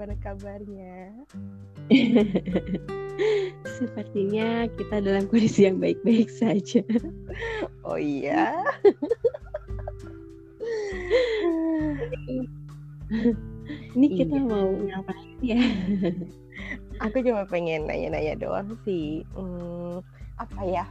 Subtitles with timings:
[0.00, 1.12] sana, gimana kabarnya?
[3.76, 6.80] Sepertinya kita dalam kondisi yang baik-baik saja.
[7.84, 8.56] Oh iya.
[13.90, 14.46] Ini kita Iya.
[14.46, 15.60] mau ngapain ya?
[17.04, 19.20] Aku cuma pengen nanya-nanya doang sih.
[19.36, 20.00] Hmm,
[20.40, 20.84] apa ya?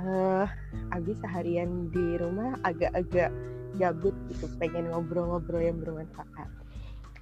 [0.00, 0.46] Eh,
[0.90, 3.30] abis seharian di rumah agak-agak
[3.76, 6.48] gabut gitu, pengen ngobrol-ngobrol yang bermanfaat.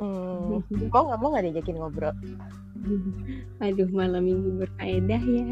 [0.03, 0.59] Hmm,
[0.91, 2.11] mau nggak mau nggak diajakin ngobrol?
[3.63, 5.47] Aduh, malam minggu berfaedah ya.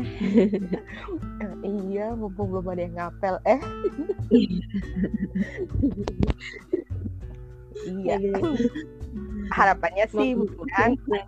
[1.39, 3.39] Eh, iya, mumpung belum ada yang ngapel.
[3.47, 3.61] Eh,
[8.03, 8.19] iya.
[9.55, 10.35] Harapannya sih
[10.75, 11.23] nanti.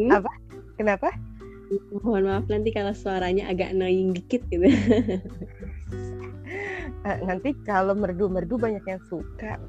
[0.00, 0.08] Hmm?
[0.08, 0.32] Apa?
[0.80, 1.12] Kenapa?
[1.92, 4.64] Mohon maaf nanti kalau suaranya agak annoying dikit gitu.
[7.00, 9.60] Eh, nanti kalau merdu-merdu banyak yang suka.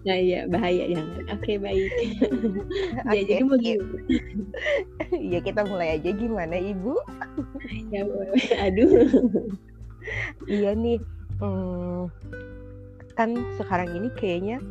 [0.00, 1.24] Nah iya bahaya jangan.
[1.36, 1.92] Oke baik.
[3.08, 3.76] Oke, ya jadi mau iya.
[3.76, 3.98] gimana?
[5.20, 6.94] Ya kita mulai aja gimana Ibu?
[7.92, 8.44] Ya boleh.
[8.64, 8.90] Aduh.
[10.48, 10.96] Iya nih,
[11.44, 12.08] hmm,
[13.12, 14.64] kan sekarang ini kayaknya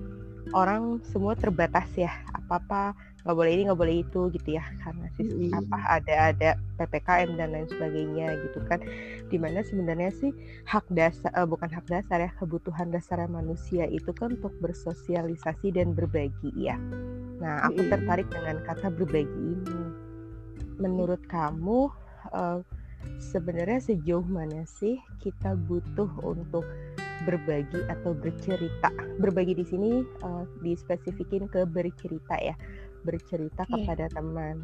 [0.57, 2.97] orang semua terbatas ya, apa-apa
[3.29, 5.53] nggak boleh ini nggak boleh itu gitu ya, karena sih Mm-mm.
[5.53, 6.49] apa ada ada
[6.81, 8.81] ppkm dan lain sebagainya gitu kan,
[9.29, 10.33] di mana sebenarnya sih
[10.65, 15.93] hak dasar eh, bukan hak dasar ya kebutuhan dasar manusia itu kan untuk bersosialisasi dan
[15.93, 16.73] berbagi ya.
[17.37, 17.93] Nah aku Mm-mm.
[17.93, 19.81] tertarik dengan kata berbagi ini.
[20.81, 21.93] Menurut kamu
[22.33, 22.65] eh,
[23.21, 26.65] sebenarnya sejauh mana sih kita butuh untuk
[27.29, 28.89] berbagi atau bercerita?
[29.19, 29.91] Berbagi di sini
[30.23, 32.55] uh, dispesifikin ke bercerita ya,
[33.03, 33.73] bercerita Iya.
[33.73, 34.55] kepada teman.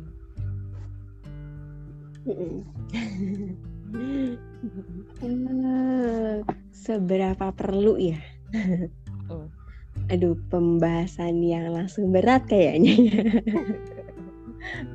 [5.22, 6.42] Eh,
[6.74, 8.20] seberapa perlu ya?
[9.30, 9.48] Hmm.
[10.12, 12.94] Aduh, pembahasan yang langsung berat kayaknya.
[12.94, 13.24] ya.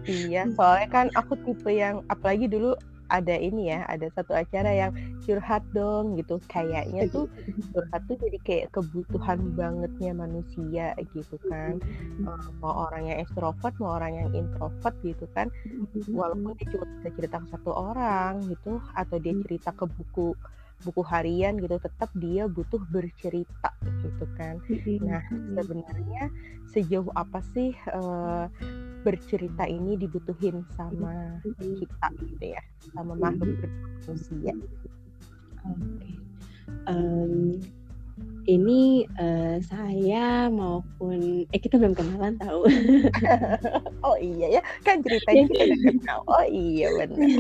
[0.06, 2.74] Iya, soalnya kan aku tipe yang apalagi dulu
[3.10, 4.92] ada ini ya, ada satu acara yang
[5.26, 6.38] curhat dong gitu.
[6.48, 7.26] Kayaknya tuh
[7.74, 11.78] curhat tuh jadi kayak kebutuhan bangetnya manusia gitu kan.
[12.26, 15.48] Eh, mau orang yang ekstrovert, mau orang yang introvert gitu kan.
[16.10, 20.34] walaupun dia cuma bisa cerita ke satu orang gitu atau dia cerita ke buku
[20.84, 24.60] buku harian gitu tetap dia butuh bercerita gitu kan.
[25.04, 25.22] Nah
[25.56, 26.32] sebenarnya
[26.70, 28.46] sejauh apa sih eh,
[29.00, 33.56] bercerita ini dibutuhin sama kita gitu ya sama makhluk
[34.04, 34.54] manusia
[35.60, 36.10] Oke.
[36.88, 37.60] Em,
[38.50, 42.66] ini eh, saya maupun eh kita belum kenalan tahu.
[44.06, 47.30] oh iya ya kan ceritanya kita udah kenal oh iya benar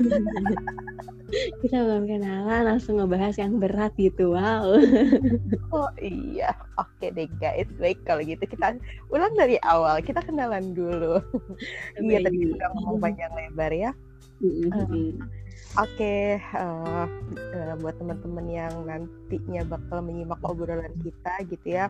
[1.62, 4.34] kita belum kenalan langsung ngebahas yang berat gitu.
[4.34, 4.78] Wow.
[5.74, 8.78] oh iya oke deh guys baik kalau gitu kita
[9.10, 11.18] ulang dari awal kita kenalan dulu
[11.98, 13.90] iya tadi kita udah ngomong panjang lebar ya.
[15.78, 17.06] Oke, eh,
[17.54, 21.86] eh, buat teman-teman yang nantinya bakal menyimak obrolan kita gitu ya,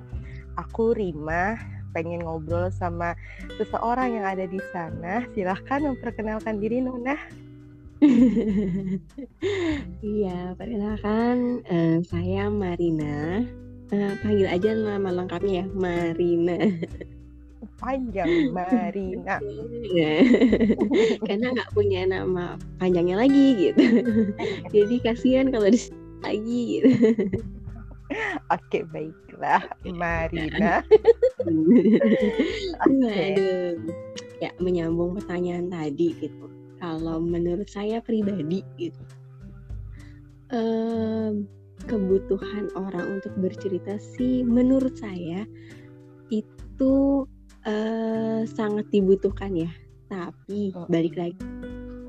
[0.61, 1.57] aku Rima
[1.97, 3.17] pengen ngobrol sama
[3.57, 5.25] seseorang yang ada di sana.
[5.33, 7.17] Silahkan memperkenalkan diri Nona.
[10.01, 13.45] Iya, perkenalkan eh, saya Marina.
[13.93, 16.57] Eh, panggil aja nama lengkapnya ya, Marina.
[17.81, 19.37] Panjang Marina.
[21.27, 23.85] Karena nggak punya nama panjangnya lagi gitu.
[24.75, 25.81] Jadi kasihan kalau di
[26.21, 26.91] lagi gitu.
[28.51, 30.83] Oke, baiklah Marina.
[32.81, 33.79] Waduh.
[34.41, 36.49] Ya, menyambung pertanyaan tadi gitu.
[36.81, 39.03] Kalau menurut saya pribadi gitu.
[40.51, 41.47] em,
[41.87, 45.47] kebutuhan orang untuk bercerita sih menurut saya
[46.29, 47.25] itu
[47.65, 49.71] eh, sangat dibutuhkan ya.
[50.11, 50.87] Tapi Oh.
[50.91, 51.39] balik lagi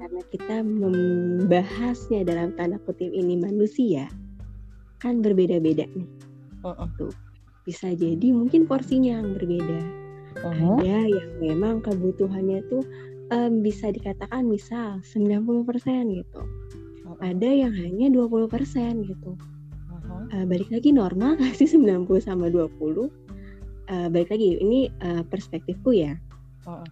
[0.01, 4.09] karena kita membahasnya dalam tanda kutip ini manusia
[4.97, 6.09] kan berbeda-beda nih.
[6.61, 7.09] Uh-uh.
[7.65, 9.79] Bisa jadi mungkin porsinya yang berbeda
[10.41, 10.79] Uh-huh.
[10.79, 12.81] ada yang memang kebutuhannya tuh
[13.29, 15.67] em, bisa dikatakan misal 90%
[16.15, 16.41] gitu.
[17.19, 19.35] Ada yang hanya 20% gitu.
[20.31, 23.11] Eh, balik lagi normal nggak sih 90 sama 20?
[23.91, 26.15] Eh, balik lagi ini eh, perspektifku ya.
[26.63, 26.87] Uh-uh.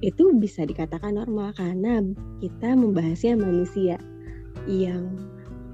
[0.00, 2.00] Itu bisa dikatakan normal karena
[2.40, 4.00] kita membahasnya manusia
[4.64, 5.12] yang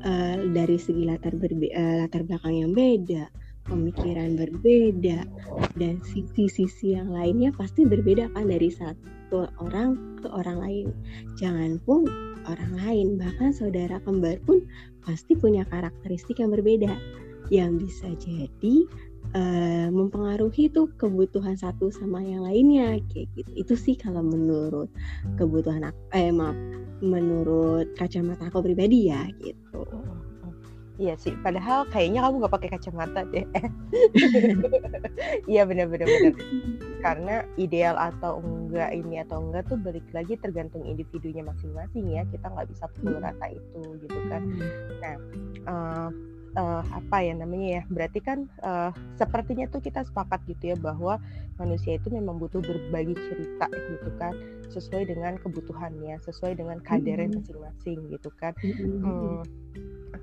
[0.03, 3.31] eh, dari segi latar berbe- eh, latar belakang yang beda,
[3.71, 5.23] pemikiran berbeda
[5.79, 10.87] dan sisi-sisi yang lainnya pasti berbeda kan dari satu orang ke orang lain.
[11.39, 12.03] Jangan pun
[12.51, 14.67] orang lain, bahkan saudara kembar pun
[15.07, 16.91] pasti punya karakteristik yang berbeda
[17.53, 18.89] yang bisa jadi
[19.35, 23.51] uh, mempengaruhi tuh kebutuhan satu sama yang lainnya kayak gitu.
[23.55, 24.89] Itu sih kalau menurut
[25.37, 26.57] kebutuhan aku, eh maaf,
[27.03, 29.85] menurut kacamata aku pribadi ya gitu.
[30.95, 33.43] Iya sih, padahal kayaknya kamu nggak pakai kacamata deh.
[35.51, 36.35] Iya benar-benar benar.
[37.03, 42.23] Karena ideal atau enggak ini atau enggak tuh balik lagi tergantung individunya masing-masing ya.
[42.31, 44.43] Kita nggak bisa pukul rata itu gitu kan.
[45.03, 45.15] Nah,
[45.67, 46.09] uh,
[46.57, 51.19] uh, apa ya namanya ya berarti kan uh, sepertinya tuh kita sepakat gitu ya bahwa
[51.59, 54.35] manusia itu memang butuh berbagi cerita gitu kan
[54.71, 58.55] sesuai dengan kebutuhannya sesuai dengan kadernya masing-masing gitu kan.
[58.63, 59.43] Hmm,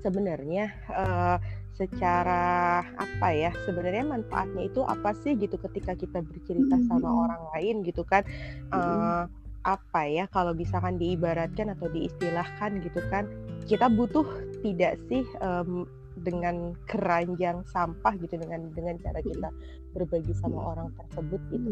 [0.04, 1.36] sebenarnya uh,
[1.72, 7.80] secara apa ya sebenarnya manfaatnya itu apa sih gitu ketika kita bercerita sama orang lain
[7.80, 8.24] gitu kan?
[8.68, 9.24] Uh,
[9.62, 13.30] apa ya kalau misalkan diibaratkan atau diistilahkan gitu kan
[13.70, 14.26] kita butuh
[14.66, 15.86] tidak sih um,
[16.22, 19.48] dengan keranjang sampah gitu dengan dengan cara kita
[19.92, 21.70] berbagi sama orang tersebut gitu.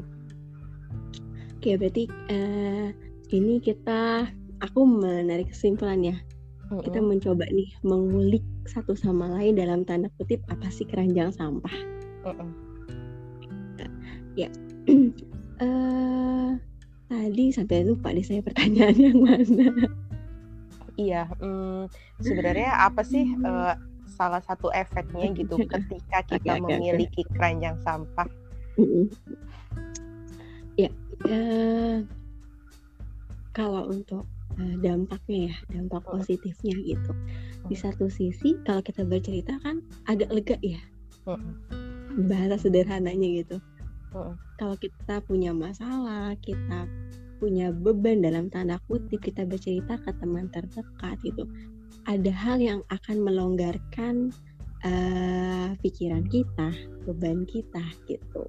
[1.61, 2.88] Oke berarti uh,
[3.31, 4.26] ini kita
[4.61, 6.17] aku menarik kesimpulan ya.
[6.70, 11.75] Kita mencoba nih mengulik satu sama lain dalam tanda kutip apa sih keranjang sampah.
[12.23, 12.50] Mm-mm.
[14.38, 14.47] Ya.
[15.58, 16.55] uh,
[17.11, 19.67] tadi sampai lupa deh saya pertanyaan yang mana.
[20.94, 21.91] Iya, hmm,
[22.23, 23.75] sebenarnya apa sih uh,
[24.20, 27.32] salah satu efeknya gitu ketika kita okay, memiliki okay.
[27.32, 28.28] keranjang sampah.
[30.76, 30.93] Ya,
[31.25, 32.05] uh,
[33.56, 34.28] kalau untuk
[34.61, 37.12] uh, dampaknya ya, dampak positifnya gitu.
[37.72, 40.81] Di satu sisi kalau kita bercerita kan agak lega ya.
[42.28, 43.56] Bahasa sederhananya gitu.
[44.58, 46.84] Kalau kita punya masalah, kita
[47.40, 51.49] punya beban dalam tanda kutip kita bercerita ke teman terdekat gitu
[52.06, 54.32] ada hal yang akan melonggarkan
[54.85, 56.73] uh, pikiran kita,
[57.05, 58.44] beban kita gitu.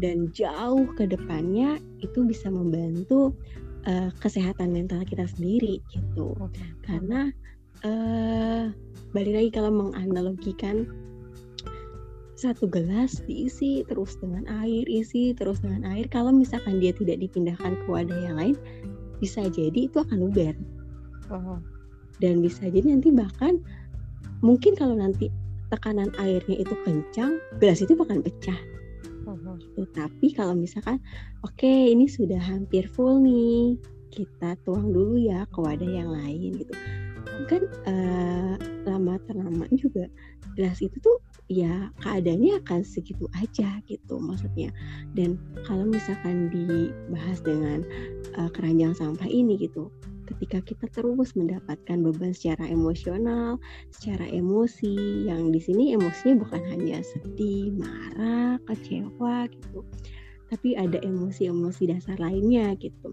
[0.00, 3.36] Dan jauh ke depannya itu bisa membantu
[3.86, 6.34] uh, kesehatan mental kita sendiri gitu.
[6.82, 7.30] Karena
[7.84, 8.72] uh,
[9.12, 10.88] balik lagi kalau menganalogikan
[12.34, 16.10] satu gelas diisi terus dengan air, isi terus dengan air.
[16.10, 18.56] Kalau misalkan dia tidak dipindahkan ke wadah yang lain,
[19.22, 20.52] bisa jadi itu akan luber.
[22.22, 23.58] Dan bisa jadi nanti bahkan
[24.44, 25.32] mungkin kalau nanti
[25.72, 28.58] tekanan airnya itu kencang gelas itu bahkan pecah
[29.26, 29.56] uh-huh.
[29.58, 29.82] gitu.
[29.96, 31.00] tapi kalau misalkan
[31.42, 33.80] oke okay, ini sudah hampir full nih
[34.14, 36.74] kita tuang dulu ya ke wadah yang lain gitu
[37.50, 38.54] kan uh,
[38.86, 40.06] lama terlama juga
[40.54, 41.18] gelas itu tuh
[41.50, 44.72] ya keadaannya akan segitu aja gitu maksudnya
[45.12, 45.36] dan
[45.68, 47.84] kalau misalkan dibahas dengan
[48.38, 49.90] uh, keranjang sampah ini gitu
[50.24, 53.60] ketika kita terus mendapatkan beban secara emosional,
[53.92, 59.84] secara emosi, yang di sini emosinya bukan hanya sedih, marah, kecewa gitu,
[60.48, 63.12] tapi ada emosi-emosi dasar lainnya gitu.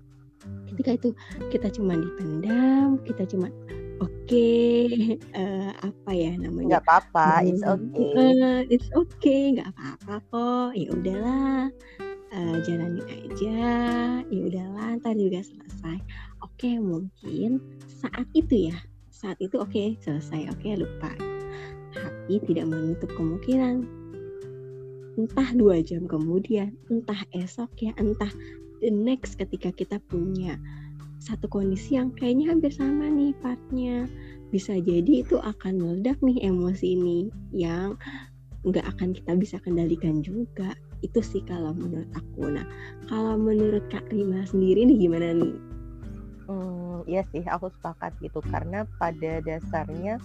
[0.74, 1.10] Ketika itu
[1.54, 3.52] kita cuma dipendam, kita cuma
[4.02, 4.90] oke, okay,
[5.38, 6.80] uh, eh, apa ya namanya?
[6.80, 8.12] Nggak apa-apa, it's okay.
[8.18, 10.70] Uh, it's okay, nggak apa-apa kok.
[10.74, 11.62] Ya udahlah,
[12.34, 13.60] uh, jalanin aja.
[14.26, 16.31] Ya udahlah, ntar juga selesai
[16.62, 17.58] okay, mungkin
[17.90, 18.78] saat itu ya.
[19.10, 21.10] Saat itu oke okay, selesai oke okay, lupa.
[21.98, 23.82] Tapi tidak menutup kemungkinan.
[25.18, 28.30] Entah dua jam kemudian entah esok ya entah
[28.86, 30.62] the next ketika kita punya
[31.18, 34.06] satu kondisi yang kayaknya hampir sama nih partnya.
[34.54, 37.98] Bisa jadi itu akan meledak nih emosi ini yang
[38.62, 40.78] nggak akan kita bisa kendalikan juga.
[41.02, 42.54] Itu sih kalau menurut aku.
[42.54, 42.70] Nah
[43.10, 45.71] kalau menurut Kak Rima sendiri nih gimana nih
[46.52, 48.44] Hmm, iya sih, aku sepakat gitu.
[48.44, 50.20] Karena pada dasarnya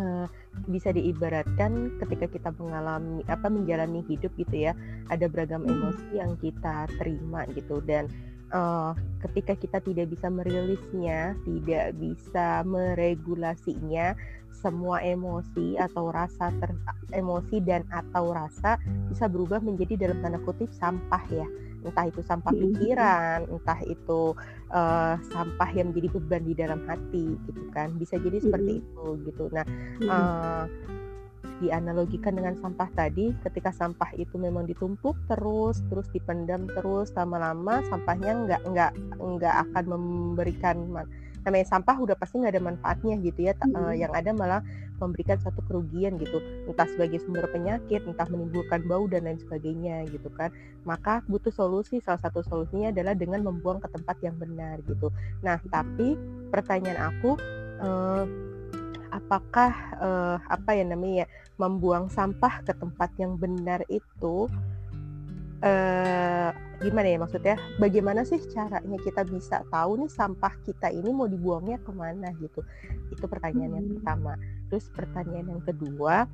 [0.00, 0.24] uh,
[0.64, 4.72] bisa diibaratkan ketika kita mengalami apa menjalani hidup gitu ya,
[5.12, 5.72] ada beragam hmm.
[5.76, 7.84] emosi yang kita terima gitu.
[7.84, 8.08] Dan
[8.56, 8.96] uh,
[9.28, 14.16] ketika kita tidak bisa merilisnya, tidak bisa meregulasinya,
[14.56, 16.72] semua emosi atau rasa ter
[17.12, 18.80] emosi dan atau rasa
[19.12, 21.44] bisa berubah menjadi dalam tanda kutip sampah ya
[21.86, 22.62] entah itu sampah hmm.
[22.66, 24.34] pikiran, entah itu
[24.74, 27.94] uh, sampah yang menjadi beban di dalam hati gitu kan.
[27.96, 29.46] Bisa jadi seperti itu gitu.
[29.54, 29.64] Nah,
[30.10, 30.64] uh,
[31.56, 38.44] dianalogikan dengan sampah tadi, ketika sampah itu memang ditumpuk terus, terus dipendam terus, lama-lama sampahnya
[38.44, 40.76] nggak nggak nggak akan memberikan
[41.46, 44.60] namanya sampah udah pasti nggak ada manfaatnya gitu ya uh, yang ada malah
[44.98, 50.26] memberikan satu kerugian gitu entah sebagai sumber penyakit entah menimbulkan bau dan lain sebagainya gitu
[50.34, 50.50] kan.
[50.82, 55.12] Maka butuh solusi salah satu solusinya adalah dengan membuang ke tempat yang benar gitu.
[55.46, 56.18] Nah tapi
[56.50, 57.38] pertanyaan aku
[57.78, 58.24] uh,
[59.14, 59.72] apakah
[60.02, 61.24] uh, apa ya namanya
[61.56, 64.50] membuang sampah ke tempat yang benar itu
[65.66, 67.56] uh, gimana ya maksudnya?
[67.82, 72.62] Bagaimana sih caranya kita bisa tahu nih sampah kita ini mau dibuangnya ke mana gitu?
[73.10, 73.94] Itu pertanyaan yang hmm.
[73.98, 74.32] pertama.
[74.70, 76.30] Terus pertanyaan yang kedua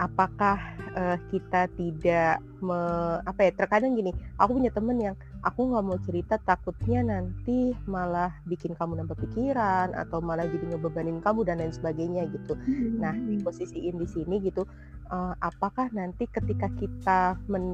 [0.00, 0.56] apakah
[0.96, 2.80] uh, kita tidak me,
[3.20, 8.32] apa ya terkadang gini aku punya temen yang aku nggak mau cerita takutnya nanti malah
[8.44, 12.56] bikin kamu nambah pikiran atau malah jadi ngebebanin kamu dan lain sebagainya gitu
[13.00, 13.44] nah di hmm.
[13.44, 14.68] posisiin di sini gitu
[15.08, 17.64] uh, apakah nanti ketika kita men,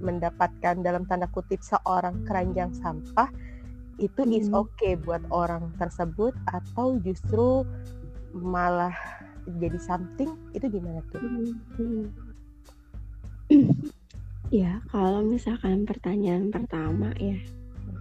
[0.00, 3.28] mendapatkan dalam tanda kutip seorang keranjang sampah
[4.00, 4.32] itu hmm.
[4.34, 7.62] is okay buat orang tersebut atau justru
[8.34, 8.96] malah
[9.44, 11.20] jadi something itu gimana tuh?
[11.78, 12.08] Hmm.
[14.54, 17.34] Ya kalau misalkan pertanyaan pertama ya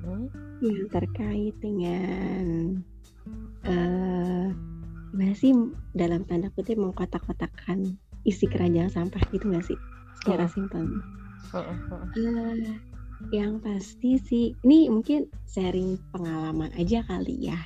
[0.05, 0.29] hmm.
[0.61, 2.77] yang terkait dengan
[3.65, 4.53] uh,
[5.09, 5.49] gimana sih
[5.97, 9.77] dalam tanda kutip mengkotak-kotakan isi keranjang sampah gitu nggak sih
[10.21, 10.51] secara oh.
[10.53, 10.85] simpel?
[11.53, 12.77] Uh,
[13.33, 17.59] yang pasti sih ini mungkin sharing pengalaman aja kali ya.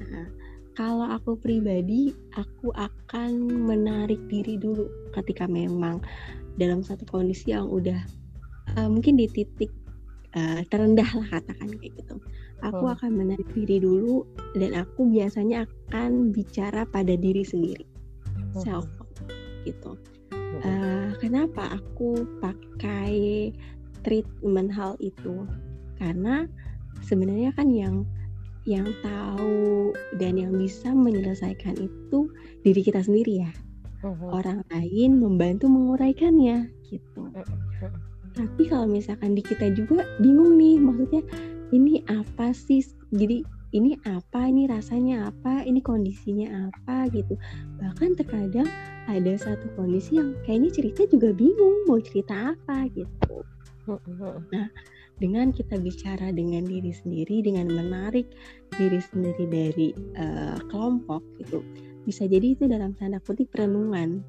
[0.00, 0.28] Nah,
[0.76, 6.00] kalau aku pribadi, aku akan menarik diri dulu ketika memang
[6.56, 8.00] dalam satu kondisi yang udah
[8.76, 9.72] uh, mungkin di titik
[10.36, 12.16] uh, terendah lah katakan kayak gitu.
[12.64, 12.94] Aku hmm.
[12.96, 14.24] akan menarik diri dulu
[14.56, 18.64] dan aku biasanya akan bicara pada diri sendiri, hmm.
[18.64, 18.88] self
[19.68, 19.96] gitu.
[20.64, 23.52] Uh, kenapa aku pakai
[24.00, 25.44] treatment hal itu?
[26.00, 26.48] Karena
[27.04, 28.08] sebenarnya kan yang
[28.66, 32.26] yang tahu dan yang bisa menyelesaikan itu
[32.66, 33.50] diri kita sendiri ya.
[34.04, 34.36] Uh-huh.
[34.36, 37.32] Orang lain membantu menguraikannya gitu.
[37.32, 37.92] Uh-huh.
[38.36, 41.22] Tapi kalau misalkan di kita juga bingung nih, maksudnya
[41.72, 42.84] ini apa sih?
[43.16, 43.40] Jadi
[43.72, 44.46] ini apa?
[44.46, 45.64] Ini rasanya apa?
[45.64, 47.34] Ini kondisinya apa gitu.
[47.80, 48.68] Bahkan terkadang
[49.08, 53.46] ada satu kondisi yang kayaknya cerita juga bingung mau cerita apa gitu.
[54.50, 54.66] Nah,
[55.16, 58.28] dengan kita bicara dengan diri sendiri dengan menarik
[58.76, 59.88] diri sendiri dari
[60.18, 61.64] uh, kelompok gitu
[62.06, 64.22] bisa jadi itu dalam tanda kutip renungan.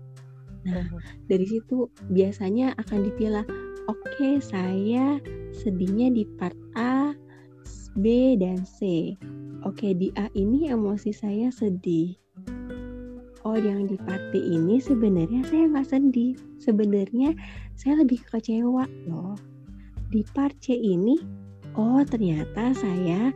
[0.66, 0.90] Nah
[1.30, 3.46] dari situ biasanya akan dipilah
[3.88, 5.22] oke okay, saya
[5.54, 7.14] sedihnya di part A
[8.02, 9.14] B dan C.
[9.66, 12.18] Oke okay, di A ini emosi saya sedih.
[13.48, 16.36] Oh yang di part B ini sebenarnya saya nggak sedih.
[16.60, 17.32] Sebenarnya
[17.80, 19.38] saya lebih kecewa loh.
[20.12, 21.16] Di part C ini
[21.78, 23.32] oh ternyata saya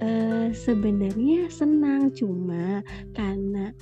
[0.00, 3.72] uh, sebenarnya senang cuma karena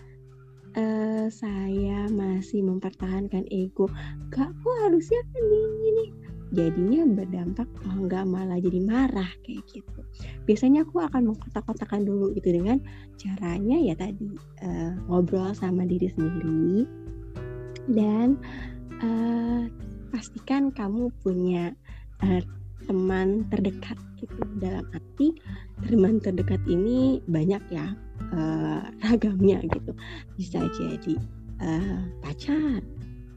[0.76, 3.88] uh, saya masih mempertahankan ego.
[4.34, 6.06] Gak kok harusnya kan ini
[6.48, 10.00] jadinya berdampak oh enggak malah jadi marah kayak gitu.
[10.48, 12.80] Biasanya aku akan mengkotak-kotakan dulu gitu dengan
[13.20, 14.32] caranya ya tadi
[14.64, 16.88] uh, ngobrol sama diri sendiri.
[17.88, 18.37] Dan
[19.00, 19.68] uh,
[20.12, 21.72] pastikan kamu punya
[22.88, 25.37] teman terdekat gitu dalam arti
[25.87, 27.95] teman terdekat ini banyak ya
[28.35, 29.92] uh, ragamnya gitu.
[30.40, 31.14] Bisa jadi
[31.62, 32.83] uh, pacar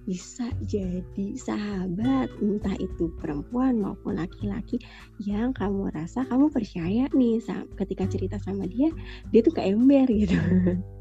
[0.09, 4.81] bisa jadi sahabat entah itu perempuan maupun laki-laki
[5.21, 7.37] yang kamu rasa kamu percaya nih
[7.77, 8.89] ketika cerita sama dia
[9.29, 10.35] dia tuh kayak ember gitu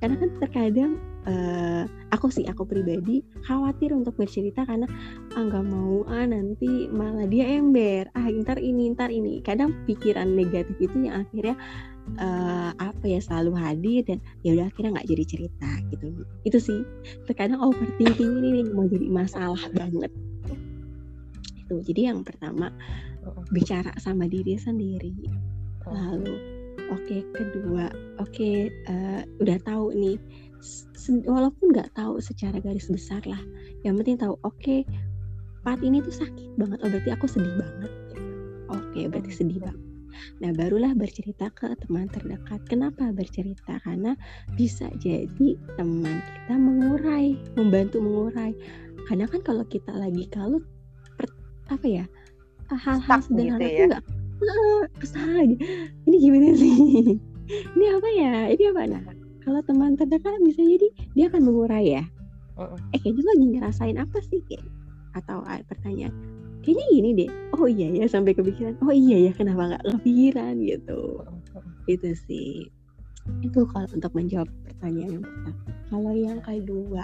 [0.00, 0.92] karena kan terkadang
[1.24, 4.84] uh, aku sih aku pribadi khawatir untuk bercerita karena
[5.32, 8.08] ah nggak mau ah nanti malah dia ember.
[8.12, 9.40] Ah ntar ini ntar ini.
[9.40, 11.54] Kadang pikiran negatif itu yang akhirnya
[12.20, 16.06] uh, apa ya selalu hadir dan ya udah akhirnya nggak jadi cerita gitu.
[16.44, 16.80] Itu sih.
[17.24, 20.12] Terkadang overthinking ini nih mau jadi masalah banget.
[21.64, 21.80] Itu.
[21.82, 22.70] Jadi yang pertama
[23.50, 25.10] bicara sama diri sendiri.
[25.86, 26.55] Lalu
[26.92, 27.90] oke okay, kedua
[28.22, 28.56] oke okay,
[28.90, 30.18] uh, eh, udah tahu nih
[31.26, 33.40] walaupun nggak tahu secara garis besar lah
[33.86, 34.82] yang penting tahu oke okay,
[35.62, 37.92] part ini tuh sakit banget oh berarti aku sedih banget
[38.70, 39.82] oke okay, berarti sedih banget
[40.40, 42.64] Nah, barulah bercerita ke teman terdekat.
[42.72, 43.76] Kenapa bercerita?
[43.84, 44.16] Karena
[44.56, 48.56] bisa jadi teman kita mengurai, membantu mengurai.
[49.12, 50.64] Karena kan kalau kita lagi kalut,
[51.68, 52.04] apa ya,
[52.72, 53.86] hal-hal sederhana gitu ya?
[53.92, 54.04] nggak
[55.00, 55.56] kesal
[56.06, 57.16] ini gimana sih
[57.46, 58.34] ini apa ya?
[58.52, 58.82] Ini apa?
[58.90, 59.02] Nah
[59.46, 62.04] kalau teman terdekat bisa jadi dia akan mengurai ya?
[62.56, 62.80] Uh-uh.
[62.96, 64.64] eh kayaknya lagi ngerasain apa sih kayak
[65.12, 66.12] atau uh, pertanyaan
[66.64, 67.30] kayaknya gini deh.
[67.54, 70.58] Oh iya ya sampai kepikiran oh iya ya kenapa nggak kepikiran?
[70.58, 71.00] Gitu.
[71.86, 72.66] Itu sih.
[73.44, 75.60] Itu kalau untuk menjawab pertanyaan yang pertama.
[75.86, 77.02] Kalau yang kedua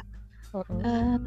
[0.59, 1.19] uh,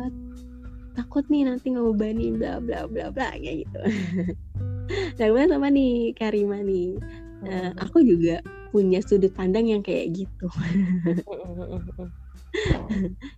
[0.95, 3.79] takut nih nanti ngebebanin bla bla bla bla kayak gitu
[5.17, 6.97] nah gue sama nih Karima nih.
[7.45, 8.41] Uh, aku juga
[8.73, 10.47] punya sudut pandang yang kayak gitu.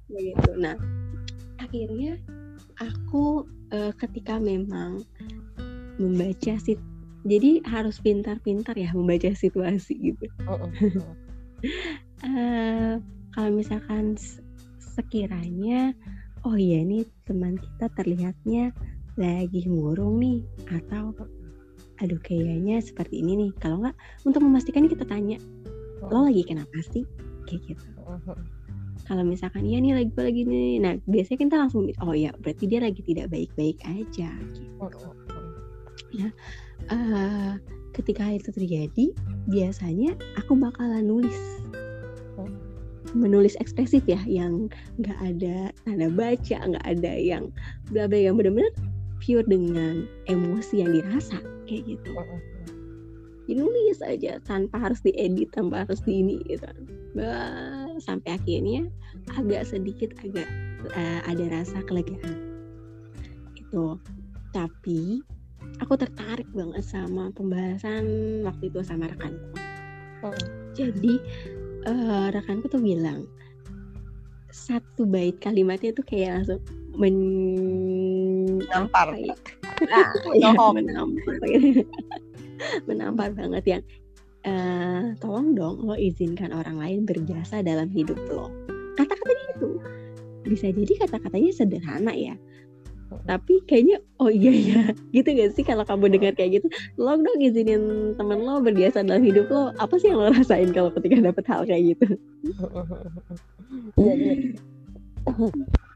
[0.08, 0.78] Kayak gitu nah
[1.58, 2.22] akhirnya
[2.78, 5.02] aku uh, ketika memang
[5.98, 6.78] membaca sit
[7.26, 10.26] jadi harus pintar-pintar ya membaca situasi gitu.
[12.24, 12.96] Uh,
[13.36, 14.16] kalau misalkan
[14.80, 15.92] sekiranya
[16.48, 18.72] oh iya nih teman kita terlihatnya
[19.18, 21.12] lagi murung nih atau
[21.98, 23.52] aduh kayaknya seperti ini nih.
[23.58, 25.42] Kalau nggak untuk memastikan kita tanya
[26.08, 27.04] lo lagi kenapa sih?
[27.50, 27.86] Kayak gitu.
[29.08, 30.84] Kalau misalkan iya nih lagi lagi nih.
[30.84, 35.08] Nah biasanya kita langsung oh ya berarti dia lagi tidak baik-baik aja gitu.
[36.14, 36.30] Ya
[36.94, 37.58] uh,
[37.96, 39.06] ketika itu terjadi
[39.50, 41.40] biasanya aku bakalan nulis.
[43.16, 44.68] Menulis ekspresif ya yang
[45.00, 47.50] nggak ada tanda baca nggak ada yang
[47.90, 48.70] bla bla yang benar-benar
[49.24, 52.12] pure dengan emosi yang dirasa kayak gitu.
[53.48, 56.68] Dinulis aja tanpa harus diedit tanpa harus di ini gitu.
[57.16, 58.88] Bah, sampai akhirnya
[59.36, 60.48] agak sedikit agak
[60.96, 62.36] uh, ada rasa kelegaan.
[63.56, 64.00] Itu
[64.52, 65.24] tapi
[65.84, 68.06] aku tertarik banget sama pembahasan
[68.48, 69.60] waktu itu sama rekanku.
[70.26, 70.34] Oh.
[70.74, 71.22] jadi
[71.86, 73.30] uh, rekanku tuh bilang
[74.50, 76.58] satu bait kalimatnya tuh kayak langsung
[76.98, 79.14] menampar
[79.86, 80.04] ya,
[80.34, 81.34] ya, menampar
[82.90, 83.84] menampar banget yang
[84.48, 88.50] uh, tolong dong lo izinkan orang lain berjasa dalam hidup lo.
[88.98, 89.70] Kata-katanya itu
[90.48, 92.36] bisa jadi kata-katanya sederhana ya.
[93.08, 94.82] Tapi kayaknya oh iya ya
[95.16, 96.68] gitu gak sih kalau kamu dengar kayak gitu?
[97.00, 99.72] Lo dong izinin temen lo berbiasa dalam hidup lo.
[99.78, 102.08] Apa sih yang lo rasain kalau ketika dapet hal kayak gitu?
[104.00, 104.34] Iya iya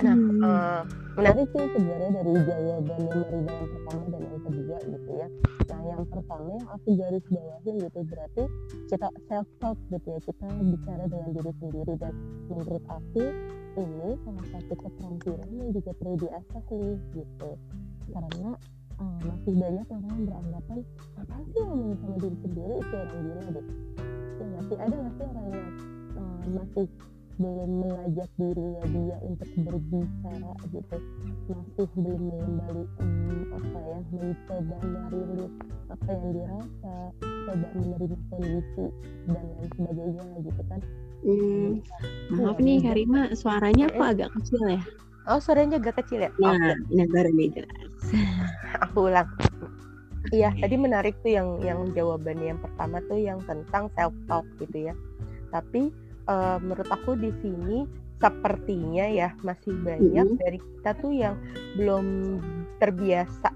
[0.00, 0.40] nah hmm.
[0.40, 0.82] uh,
[1.16, 5.28] menarik sih sebenarnya dari jawaban yang dari yang pertama dan yang kedua gitu ya.
[5.70, 8.44] Nah yang pertama yang aku garis bawahi gitu berarti
[8.88, 11.92] kita self talk gitu ya kita bicara dengan diri sendiri.
[12.00, 12.14] Dan
[12.48, 13.24] menurut aku
[13.78, 17.50] ini salah satu keterampilan yang juga perlu diasah nih gitu.
[18.10, 18.50] Karena
[18.98, 20.78] uh, masih banyak orang yang beranggapan
[21.20, 21.64] apa sih
[22.00, 22.74] sama diri sendiri?
[22.80, 23.66] Itu orang gila deh
[24.40, 25.68] ya masih ada masih orang yang
[26.16, 26.86] uh, masih
[27.40, 30.96] belum mengajak dirinya dia untuk berbicara gitu.
[31.48, 35.52] Masih belum mengembali um, apa ya mencoba merilis
[35.88, 38.84] apa yang dirasa coba menerima kondisi
[39.24, 40.80] dan lain sebagainya gitu kan.
[41.20, 41.70] Hmm,
[42.32, 44.80] maaf ya, nih Karima suaranya kok agak kecil ya?
[45.28, 46.30] Oh suaranya agak kecil ya?
[46.36, 47.92] Nah ini baru nih jelas.
[48.84, 49.28] Aku ulang.
[50.30, 54.92] Iya, tadi menarik tuh yang yang jawaban yang pertama tuh yang tentang self talk gitu
[54.92, 54.94] ya.
[55.48, 55.88] Tapi
[56.30, 57.84] uh, menurut aku di sini
[58.20, 60.42] sepertinya ya masih banyak mm -hmm.
[60.44, 61.34] dari kita tuh yang
[61.74, 62.38] belum
[62.78, 63.50] terbiasa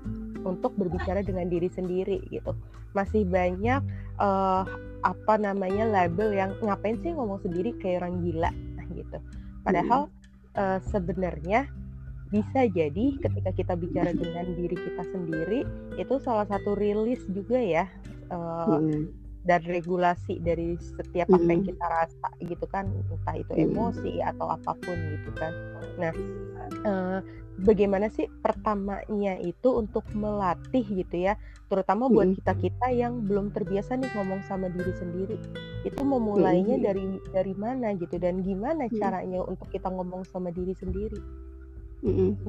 [0.44, 2.52] untuk berbicara dengan diri sendiri gitu.
[2.92, 3.80] Masih banyak
[4.20, 4.64] uh,
[5.04, 9.18] apa namanya label yang ngapain sih ngomong sendiri kayak orang gila nah gitu.
[9.64, 10.56] Padahal mm.
[10.60, 11.68] uh, sebenarnya
[12.32, 15.60] bisa jadi ketika kita bicara dengan diri kita sendiri
[16.00, 17.84] itu salah satu rilis juga ya
[18.32, 24.24] uh, mm dan regulasi dari setiap apa yang kita rasa gitu kan entah itu emosi
[24.24, 25.52] atau apa pun gitu kan.
[26.00, 26.12] Nah
[26.88, 27.18] uh,
[27.60, 31.36] bagaimana sih pertamanya itu untuk melatih gitu ya
[31.68, 35.36] terutama buat kita kita yang belum terbiasa nih ngomong sama diri sendiri?
[35.84, 41.20] Itu memulainya dari dari mana gitu dan gimana caranya untuk kita ngomong sama diri sendiri?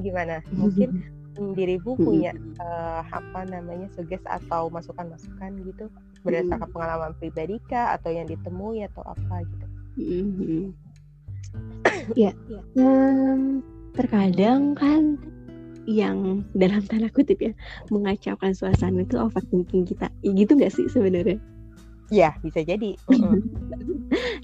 [0.00, 0.40] Gimana?
[0.60, 1.04] Mungkin
[1.36, 2.32] dirimu punya
[2.64, 5.92] uh, apa namanya suges atau masukan-masukan gitu
[6.26, 9.66] berdasarkan pengalaman pribadi kah atau yang ditemui atau apa gitu?
[9.96, 10.64] Mm-hmm.
[12.20, 12.36] ya
[12.76, 13.64] um,
[13.96, 15.16] terkadang kan
[15.86, 17.54] yang dalam tanda kutip ya
[17.88, 20.10] mengacaukan suasana itu overthinking kita.
[20.20, 21.38] Ya, gitu nggak sih sebenarnya?
[22.10, 22.98] Ya bisa jadi.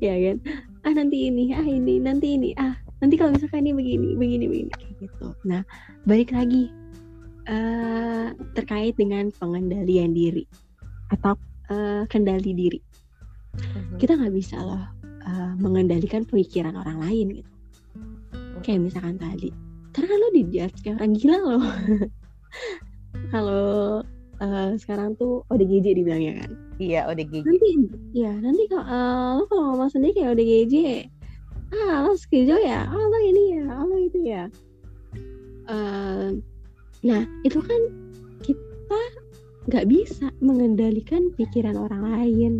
[0.02, 0.36] Ya kan?
[0.82, 4.70] Ah nanti ini ah ini nanti ini ah nanti kalau misalkan ini begini begini begini.
[4.74, 5.26] Kayak gitu.
[5.46, 5.62] Nah
[6.02, 6.66] balik lagi
[7.46, 10.42] uh, terkait dengan pengendalian diri.
[11.14, 11.38] Atau
[11.70, 12.80] uh, kendali diri.
[13.58, 13.98] Uh-huh.
[14.00, 14.82] Kita nggak bisa loh
[15.26, 17.52] uh, mengendalikan pemikiran orang lain gitu.
[17.94, 18.60] Uh-huh.
[18.64, 19.50] Kayak misalkan tadi,
[19.92, 21.64] karena lo dijudge kayak orang gila loh.
[23.32, 24.00] Kalau
[24.40, 26.50] uh, sekarang tuh ODGJ dibilangnya kan?
[26.80, 27.44] Iya ODGJ.
[27.46, 27.70] Nanti,
[28.16, 30.74] ya nanti kalau uh, lo kalau ngomong sendiri kayak ODGJ,
[31.70, 34.44] ah lo skizo ya, ah lo ini ya, ah lo itu ya.
[35.70, 36.40] Uh,
[37.02, 37.80] Nah, itu kan
[38.46, 38.98] kita
[39.70, 42.52] nggak bisa mengendalikan pikiran orang lain.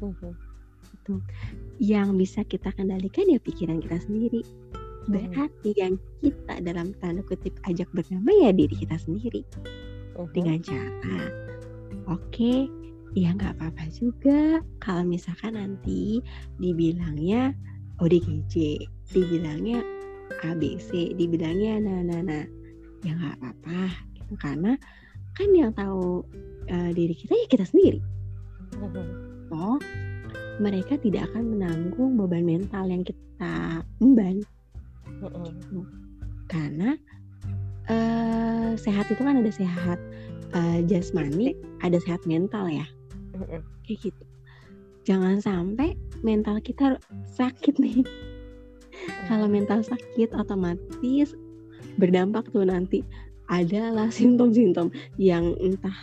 [0.00, 1.14] Gitu.
[1.82, 4.42] Yang bisa kita kendalikan ya pikiran kita sendiri.
[5.10, 9.42] Berarti yang kita dalam tanda kutip ajak berdamai ya diri kita sendiri.
[10.12, 10.28] Mhm.
[10.36, 11.16] dengan cara
[12.08, 12.68] oke
[13.12, 14.60] ya nggak apa-apa juga.
[14.80, 16.20] Kalau misalkan nanti
[16.56, 17.52] dibilangnya
[18.00, 19.84] ODGJ dibilangnya
[20.40, 22.44] ABC dibilangnya nah nah nah
[23.04, 23.80] ya nggak apa-apa.
[24.16, 24.32] Gitu.
[24.40, 24.72] Karena
[25.32, 26.24] kan yang tahu
[26.68, 28.00] eh, diri kita ya kita sendiri.
[28.72, 29.04] Mhm.
[29.52, 29.76] oh
[30.60, 34.40] mereka tidak akan menanggung beban mental yang kita emban.
[35.22, 35.86] Mhm.
[36.50, 36.98] karena
[37.88, 39.98] eh, sehat itu kan ada sehat
[40.52, 42.86] eh, jasmani ada sehat mental ya.
[43.36, 43.60] Mhm.
[43.88, 44.24] kayak gitu.
[45.02, 48.06] Jangan sampai mental kita sakit nih.
[49.26, 51.34] Kalau mental sakit otomatis
[51.98, 53.02] berdampak tuh nanti
[53.52, 54.88] adalah simptom-simptom
[55.20, 55.94] yang entah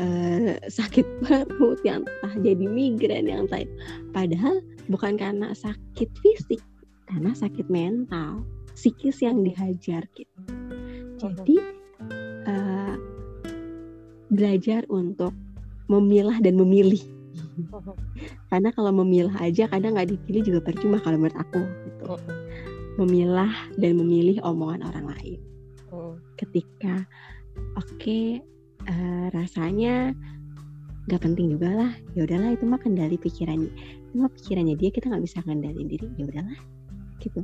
[0.00, 3.68] eh, sakit perut yang entah jadi migrain yang entah
[4.16, 6.64] padahal bukan karena sakit fisik
[7.08, 10.40] karena sakit mental psikis yang dihajar gitu.
[11.18, 11.56] Jadi
[12.46, 12.94] eh,
[14.30, 15.34] belajar untuk
[15.90, 17.02] memilah dan memilih.
[18.50, 22.04] Karena kalau memilah aja kadang nggak dipilih juga percuma kalau menurut aku gitu.
[23.02, 25.38] Memilah dan memilih omongan orang lain.
[25.90, 26.27] Mhm.
[26.38, 27.02] Ketika
[27.74, 28.40] oke
[28.86, 30.14] eh, rasanya
[31.08, 31.92] nggak penting juga lah.
[32.12, 33.72] Ya udahlah itu mah kendali pikirannya.
[34.08, 36.06] Itu mah pikirannya dia kita nggak bisa kendaliin diri.
[36.20, 36.60] Ya udahlah
[37.24, 37.42] gitu.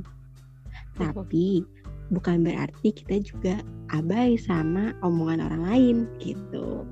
[0.95, 1.65] Tapi
[2.13, 3.59] bukan berarti kita juga
[3.91, 6.85] abai sama omongan orang lain gitu.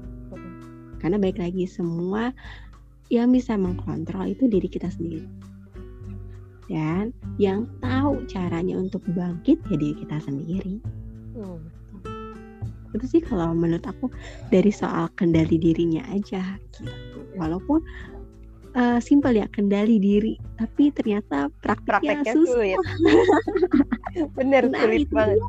[0.98, 2.34] Karena baik lagi semua
[3.13, 5.30] yang bisa mengkontrol itu diri kita sendiri.
[6.66, 10.82] Dan yang tahu caranya untuk bangkit ya diri kita sendiri.
[11.38, 11.83] Mhm.
[12.94, 14.10] Itu sih kalau menurut aku
[14.54, 16.90] dari soal kendali dirinya aja gitu.
[17.38, 17.82] Walaupun
[18.78, 22.54] eh, simpel ya kendali diri tapi ternyata praktiknya, prakteknya susah.
[22.54, 22.80] sulit.
[24.38, 25.42] Bener Nah, sulit banget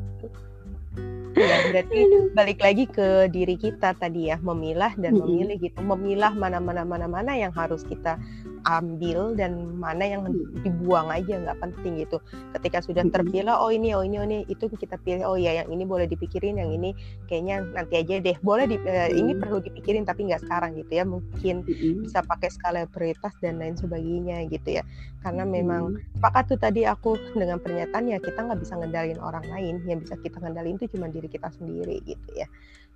[1.35, 2.25] ya berarti Aduh.
[2.31, 5.83] balik lagi ke diri kita tadi ya memilah dan memilih gitu.
[5.83, 8.17] Memilah mana mana mana mana yang harus kita
[8.65, 10.65] ambil dan mana yang Mm.
[10.65, 12.17] dibuang aja nggak penting gitu.
[12.57, 15.69] Ketika sudah terpilah oh ini oh ini oh ini itu kita pilih oh ya yang
[15.69, 16.97] ini boleh dipikirin yang ini
[17.29, 18.33] kayaknya nanti aja deh.
[18.41, 21.05] Boleh di, eh, ini perlu dipikirin tapi nggak sekarang gitu ya.
[21.05, 21.55] Mungkin
[22.01, 24.83] bisa pakai skala prioritas dan lain sebagainya gitu ya
[25.25, 25.57] karena Mm-mm.
[25.57, 25.83] memang
[26.13, 29.81] sepakat tuh tadi aku dengan pernyataan ya kita nggak bisa ngendalin orang lain.
[29.89, 32.45] Yang bisa kita ngendalin itu cuma diri kita sendiri gitu ya.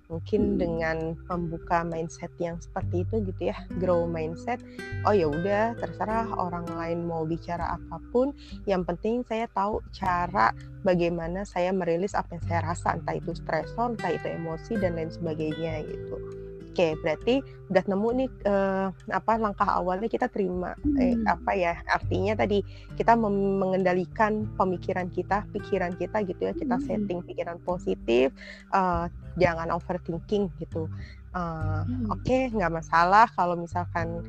[0.06, 0.58] Mungkin Hmm.
[0.58, 0.96] dengan
[1.30, 4.58] membuka mindset yang seperti itu gitu ya grow mindset
[5.06, 8.30] oh ya udah terserah orang lain mau bicara apa pun.
[8.70, 10.54] Yang penting saya tahu cara
[10.86, 12.94] bagaimana saya merilis apa yang saya rasa.
[12.94, 16.39] Entah itu stresor entah itu emosi dan lain sebagainya gitu
[16.70, 21.26] Oke, berarti udah nemu nih eh, apa langkah awalnya kita terima eh, Hmm.
[21.26, 22.62] apa ya artinya tadi
[22.94, 26.86] kita mengendalikan pemikiran kita, pikiran kita gitu ya, kita Hmm.
[26.86, 28.30] setting pikiran positif,
[28.70, 29.04] eh,
[29.34, 30.86] jangan overthinking gitu.
[31.34, 32.10] Hmm.
[32.10, 34.22] Oke, nggak masalah kalau misalkan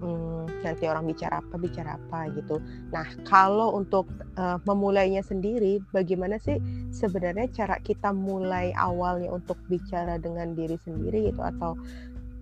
[0.00, 2.58] mm, nanti orang bicara apa bicara apa gitu.
[2.90, 6.58] Nah, kalau untuk eh, memulainya sendiri, bagaimana sih
[6.92, 11.42] sebenarnya cara kita mulai awalnya untuk bicara dengan diri sendiri gitu?
[11.42, 11.78] Atau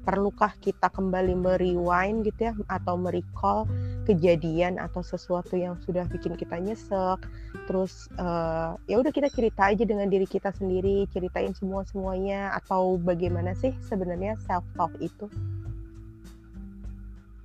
[0.04, 3.64] perlukah kita kembali merewind gitu ya atau merecall
[4.04, 7.24] kejadian atau sesuatu yang sudah bikin kita nyesek?
[7.66, 13.00] Terus eh, ya udah kita cerita aja dengan diri kita sendiri ceritain semua semuanya atau
[13.00, 15.26] bagaimana sih sebenarnya self talk itu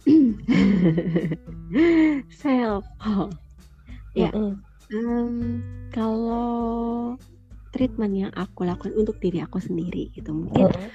[2.41, 2.83] self
[4.17, 4.33] Ya.
[4.89, 5.61] Em,
[5.93, 7.13] kalau
[7.69, 10.89] treatment yang aku lakukan untuk diri aku sendiri gitu mungkin Mm-mm.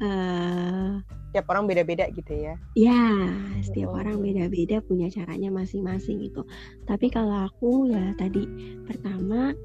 [0.00, 0.92] eh
[1.30, 3.04] tiap orang beda-beda gitu ya ya
[3.64, 4.00] setiap Mm-mm.
[4.04, 6.44] orang beda-beda punya caranya masing-masing gitu
[6.84, 8.44] tapi kalau aku ya tadi
[8.84, 9.56] pertama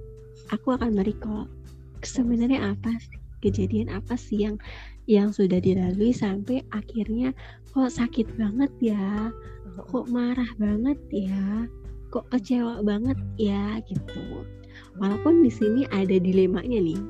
[0.56, 1.52] aku akan merecall
[2.00, 4.56] sebenarnya apa sih kejadian apa sih yang
[5.06, 7.30] yang sudah dilalui sampai akhirnya
[7.70, 9.30] kok sakit banget ya?
[9.78, 11.70] Kok marah banget ya?
[12.10, 13.82] Kok kecewa banget ya?
[13.86, 14.46] Gitu.
[14.98, 17.02] Walaupun di sini ada dilemanya nih.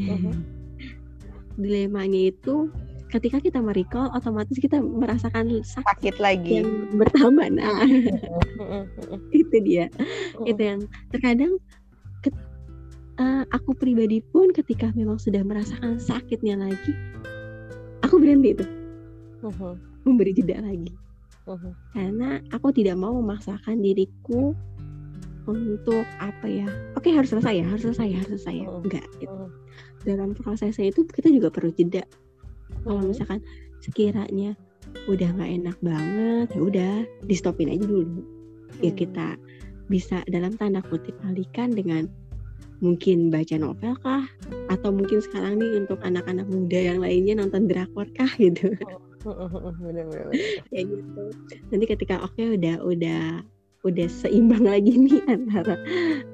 [1.60, 2.72] Dilemanya itu
[3.12, 6.64] ketika kita merecall otomatis kita merasakan sakit sakit lagi.
[6.64, 7.52] yang bertambah.
[7.52, 7.84] Nah
[9.36, 9.92] itu dia.
[10.48, 10.80] Itu yang
[11.12, 11.60] terkadang
[12.24, 12.32] ke-
[13.20, 16.96] eh, aku pribadi pun ketika memang sudah merasakan sakitnya lagi
[18.12, 18.68] aku berhenti tuh
[19.40, 20.04] Mhm.
[20.04, 20.92] memberi jeda lagi.
[21.48, 21.72] Mhm.
[21.96, 24.52] karena aku tidak mau memaksakan diriku
[25.48, 26.68] untuk apa ya?
[26.94, 28.68] Oke harus selesai ya harus selesai ya harus selesai ya.
[28.68, 28.78] Mm.
[28.84, 29.42] enggak gitu.
[30.06, 32.04] Dalam prosesnya itu kita juga perlu jeda.
[32.84, 33.40] Kalau misalkan
[33.82, 34.54] sekiranya
[35.10, 36.92] udah nggak enak banget ya udah
[37.26, 38.22] di stopin aja dulu.
[38.84, 39.34] Ya kita
[39.88, 42.06] bisa dalam tanda kutip alihkan dengan
[42.82, 44.26] mungkin baca novel kah?
[44.68, 48.74] Atau mungkin sekarang nih untuk anak-anak muda yang lainnya nonton drakor kah gitu?
[49.22, 50.26] Bener bener bener.
[50.68, 51.22] kayak gitu.
[51.70, 53.22] Nanti ketika oke udah udah
[53.86, 55.78] udah seimbang lagi nih antara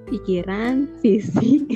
[0.08, 1.68] pikiran fisik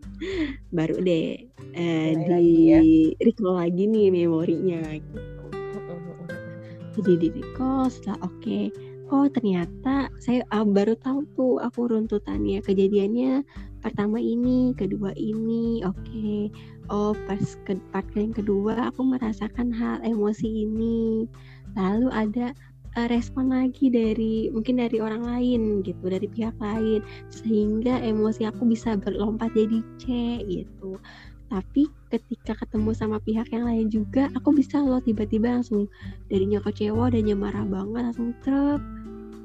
[0.76, 2.80] baru deh eh, Mulai di lagi ya.
[3.24, 4.80] recall lagi nih memorinya.
[4.94, 5.34] Gitu
[6.94, 8.60] jadi di recall setelah oke
[9.10, 13.42] oh ternyata saya ah, baru tahu tuh aku runtutannya kejadiannya
[13.84, 16.48] pertama ini kedua ini oke.
[16.88, 21.28] Oh pas ke part yang kedua aku merasakan hal emosi ini.
[21.76, 22.56] Lalu ada
[22.96, 27.04] eh, respon lagi dari mungkin dari orang lain gitu dari pihak lain.
[27.28, 30.04] Sehingga emosi aku bisa berlompat jadi C
[30.48, 30.96] gitu.
[31.52, 35.92] Tapi ketika ketemu sama pihak yang lain juga aku bisa loh tiba-tiba langsung
[36.32, 38.80] darinya kecewa dan marah banget langsung truk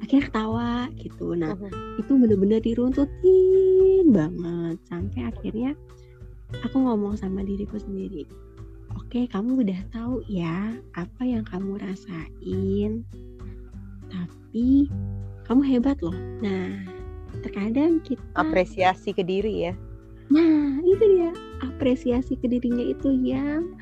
[0.00, 1.36] akhirnya ketawa gitu.
[1.36, 1.54] Nah
[2.00, 5.72] itu bener-bener diruntutin banget sampai akhirnya
[6.66, 8.26] aku ngomong sama diriku sendiri
[9.10, 13.02] oke kamu udah tahu ya apa yang kamu rasain
[14.06, 14.86] tapi
[15.50, 16.14] kamu hebat loh.
[16.38, 16.78] Nah
[17.42, 19.74] terkadang kita apresiasi ke diri ya.
[20.30, 23.74] Nah, itu dia apresiasi ke dirinya itu yang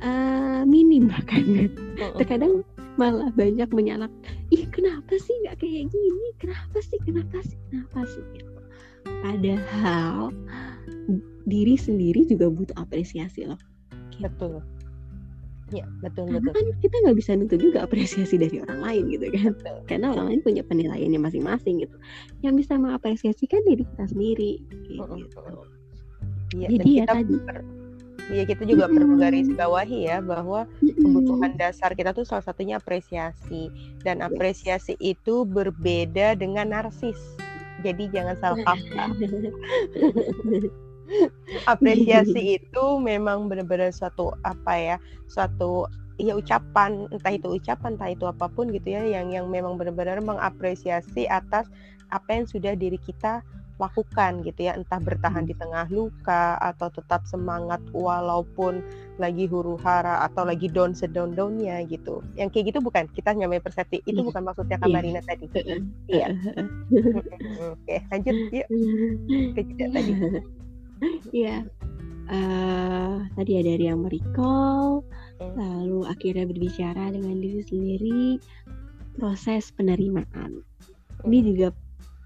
[0.00, 1.68] eh, minim bahkan.
[2.16, 2.64] Terkadang
[2.98, 4.10] malah banyak menyalak,
[4.50, 6.28] ih kenapa sih nggak kayak gini?
[6.42, 6.98] Kenapa sih?
[7.04, 7.58] Kenapa sih?
[7.70, 8.22] Kenapa sih?
[8.34, 8.50] Gitu.
[9.20, 10.32] Padahal
[11.48, 13.58] diri sendiri juga butuh apresiasi loh.
[14.20, 14.60] betul
[15.72, 19.26] ya betul Karena betul kan kita nggak bisa nuntut juga apresiasi dari orang lain gitu
[19.32, 19.52] kan.
[19.56, 21.96] betul Karena orang lain punya penilaiannya masing-masing gitu.
[22.44, 24.52] Yang bisa mengapresiasi kan diri kita sendiri.
[24.84, 25.18] Kayak Mhm.
[25.24, 25.38] gitu.
[26.50, 27.36] Iya, Jadi ya kita tadi.
[28.28, 29.22] Iya kita juga perlu Mm-mm.
[29.22, 30.68] garis bawahi ya bahwa
[31.00, 33.72] kebutuhan dasar kita tuh salah satunya apresiasi
[34.04, 34.28] dan Yes.
[34.28, 37.16] apresiasi itu berbeda dengan narsis.
[37.80, 39.10] Jadi jangan salah paham.
[41.66, 48.24] apresiasi itu memang benar-benar suatu apa ya suatu ya ucapan entah itu ucapan entah itu
[48.28, 51.66] apa pun gitu ya yang yang memang benar-benar mengapresiasi atas
[52.14, 53.42] apa yang sudah diri kita
[53.80, 58.84] lakukan gitu ya entah bertahan di tengah luka atau tetap semangat walaupun
[59.16, 63.56] lagi huru hara atau lagi down sedown downnya gitu yang kayak gitu bukan kita nyamai
[63.58, 64.28] persepsi itu Iya.
[64.28, 64.84] bukan maksudnya Iya.
[64.84, 65.44] Kamarina tadi
[66.06, 66.26] Iya.
[67.72, 68.66] oke lanjut yuk
[69.56, 70.12] ke jeda tadi
[71.32, 71.64] Iya.
[72.30, 75.00] Eh, tadi ada yang merecall,
[75.40, 75.56] Hmm.
[75.56, 78.24] lalu akhirnya berbicara dengan diri sendiri,
[79.16, 80.60] proses penerimaan.
[81.24, 81.72] Ini juga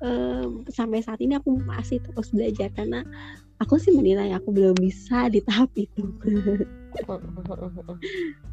[0.05, 3.01] eh, sampai saat ini aku masih terus belajar karena
[3.59, 6.05] aku sih menilai aku belum bisa di tahap itu.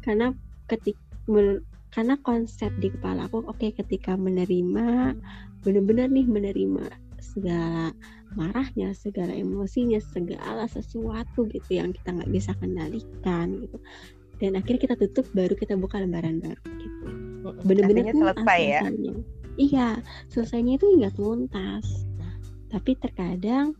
[0.04, 0.34] karena
[0.66, 0.98] ketik
[1.92, 5.14] karena konsep di kepala aku oke ketika menerima
[5.62, 6.88] benar-benar nih menerima
[7.22, 7.94] segala
[8.34, 13.78] marahnya segala emosinya segala sesuatu gitu yang kita nggak bisa kendalikan gitu
[14.42, 17.06] dan akhirnya kita tutup baru kita buka lembaran baru gitu
[17.62, 18.82] benar-benar selesai ya.
[19.56, 20.00] Iya
[20.32, 22.06] selesainya itu nggak tuntas
[22.72, 23.76] tapi terkadang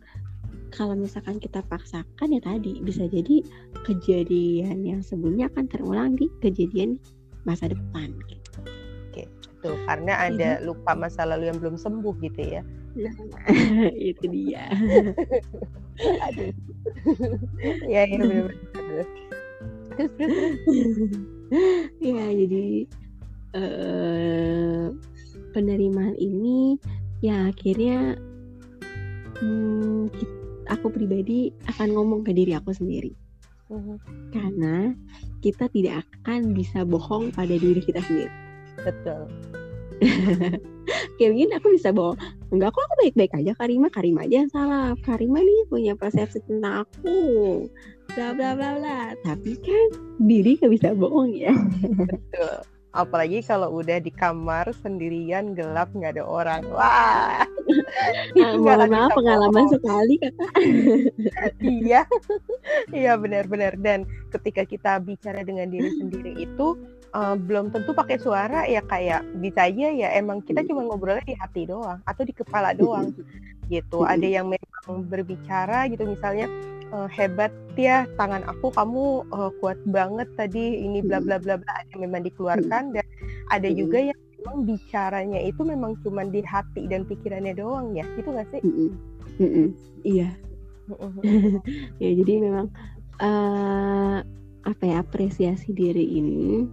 [0.73, 3.45] kalau misalkan kita paksakan ya tadi bisa jadi
[3.85, 6.97] kejadian yang sebelumnya akan terulang di kejadian
[7.45, 8.43] masa depan gitu.
[9.63, 12.61] Tuh, karena ada luka masa lalu yang belum sembuh gitu ya.
[14.11, 14.69] itu dia
[16.29, 16.51] Aduh.
[17.87, 18.53] ya, ya benar-benar.
[18.75, 19.09] Terus,
[19.97, 20.57] terus, terus.
[22.13, 22.65] ya jadi
[23.55, 24.85] eh,
[25.53, 26.81] penerimaan ini
[27.23, 28.17] ya akhirnya
[29.39, 30.09] hmm,
[30.67, 33.13] aku pribadi akan ngomong ke diri aku sendiri.
[33.71, 33.95] Mhm,
[34.35, 34.91] karena
[35.39, 38.33] kita tidak akan bisa bohong pada diri kita sendiri.
[38.83, 39.29] Betul.
[41.17, 42.17] kayak begini aku bisa bohong.
[42.51, 43.51] Enggak kok aku baik-baik aja?
[43.55, 44.91] Karima Karima aja yang salah.
[45.05, 47.19] Karima nih punya persepsi tentang aku.
[48.13, 48.99] Bla bla bla bla.
[49.23, 49.87] Tapi kan
[50.21, 51.53] diri gak bisa bohong ya.
[51.81, 52.72] Betul.
[52.93, 56.61] Apalagi kalau udah di kamar sendirian gelap nggak ada orang.
[56.69, 57.41] Wah.
[58.37, 59.73] itu Nah, mohon maaf pengalaman bohong.
[59.73, 60.51] sekali kakak.
[61.63, 62.01] Iya.
[62.93, 66.77] Iya benar-benar dan ketika kita bicara dengan diri sendiri itu
[67.15, 71.35] eh, belum tentu pakai suara ya kayak bisa aja ya emang kita cuma ngobrolnya di
[71.37, 73.09] hati doang atau di kepala doang
[73.71, 74.05] gitu.
[74.05, 76.45] Ada yang memang berbicara gitu misalnya
[76.93, 80.85] eh, hebat ya tangan aku kamu eh, kuat banget tadi.
[80.85, 82.93] Ini bla bla bla bla ada yang memang dikeluarkan.
[82.93, 83.05] Dan
[83.49, 83.79] ada Mm-mm.
[83.79, 88.47] juga yang memang bicaranya itu memang cuma di hati dan pikirannya doang ya gitu nggak
[88.53, 88.61] sih?
[88.61, 88.89] Mm-mm.
[89.41, 89.67] Mm-mm.
[90.05, 90.29] iya.
[92.03, 92.67] Ya jadi memang
[93.23, 94.19] eh
[94.63, 96.67] apa ya apresiasi diri ini.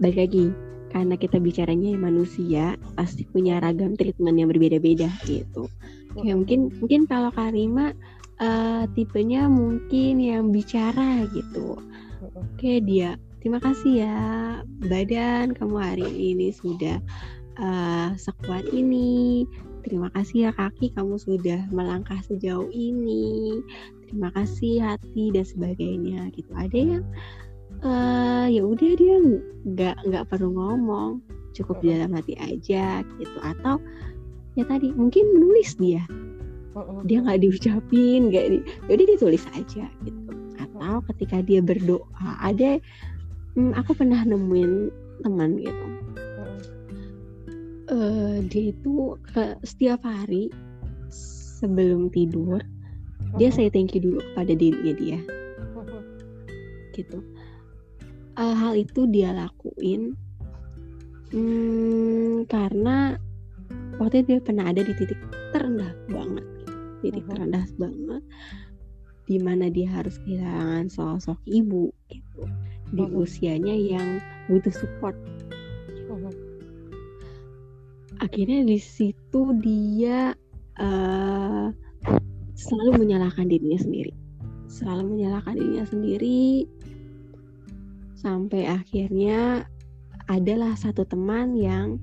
[0.00, 0.44] Balik lagi
[0.90, 5.70] karena kita bicaranya manusia pasti punya ragam treatment yang berbeda-beda gitu.
[6.24, 7.94] Ya mungkin mungkin kalau Karima
[8.40, 11.78] uh, tipenya mungkin yang bicara gitu.
[12.34, 13.20] Oke dia.
[13.40, 14.18] Terima kasih ya
[14.84, 15.56] badan.
[15.56, 17.00] Kamu hari ini sudah
[17.60, 19.44] uh, sekuat ini.
[19.80, 20.92] Terima kasih ya kaki.
[20.92, 23.60] Kamu sudah melangkah sejauh ini.
[24.08, 26.28] Terima kasih hati dan sebagainya.
[26.36, 27.04] Gitu ada yang
[27.80, 29.16] uh, ya udah dia.
[29.64, 31.24] Nggak nggak perlu ngomong.
[31.56, 33.38] Cukup di dalam hati aja gitu.
[33.40, 33.80] Atau
[34.52, 36.04] ya tadi mungkin menulis dia
[37.04, 40.32] dia nggak diucapin nggak di jadi ditulis aja gitu.
[40.60, 42.78] Atau ketika dia berdoa ada
[43.58, 44.72] hmm, aku pernah nemuin
[45.26, 45.86] teman gitu.
[47.90, 50.46] Uh, dia itu ke setiap hari
[51.58, 52.62] sebelum tidur
[53.34, 55.18] dia saya thank you dulu kepada dirinya dia.
[56.94, 57.18] Gitu.
[58.38, 60.14] Uh, hal itu dia lakuin
[61.34, 63.18] hmm, karena
[63.98, 65.18] waktu itu dia pernah ada di titik
[65.50, 66.46] terendah banget
[67.00, 67.36] titik uh-huh.
[67.36, 68.22] terendah banget.
[69.28, 72.42] Di mana dia harus kehilangan sosok ibu gitu.
[72.94, 73.22] Di uh-huh.
[73.22, 75.16] usianya yang butuh support.
[76.10, 76.34] Uh-huh.
[78.18, 80.34] akhirnya di situ dia
[80.82, 81.70] uh,
[82.58, 84.12] selalu menyalahkan dirinya sendiri.
[84.66, 86.68] Selalu menyalahkan dirinya sendiri.
[88.18, 89.64] Sampai akhirnya
[90.28, 91.96] adalah satu teman yang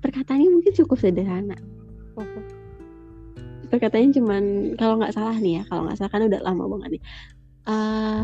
[0.00, 1.58] perkataannya mungkin cukup sederhana
[3.68, 4.42] perkataannya cuman
[4.80, 7.02] kalau nggak salah nih ya kalau nggak salah kan udah lama banget nih.
[7.68, 8.22] Uh,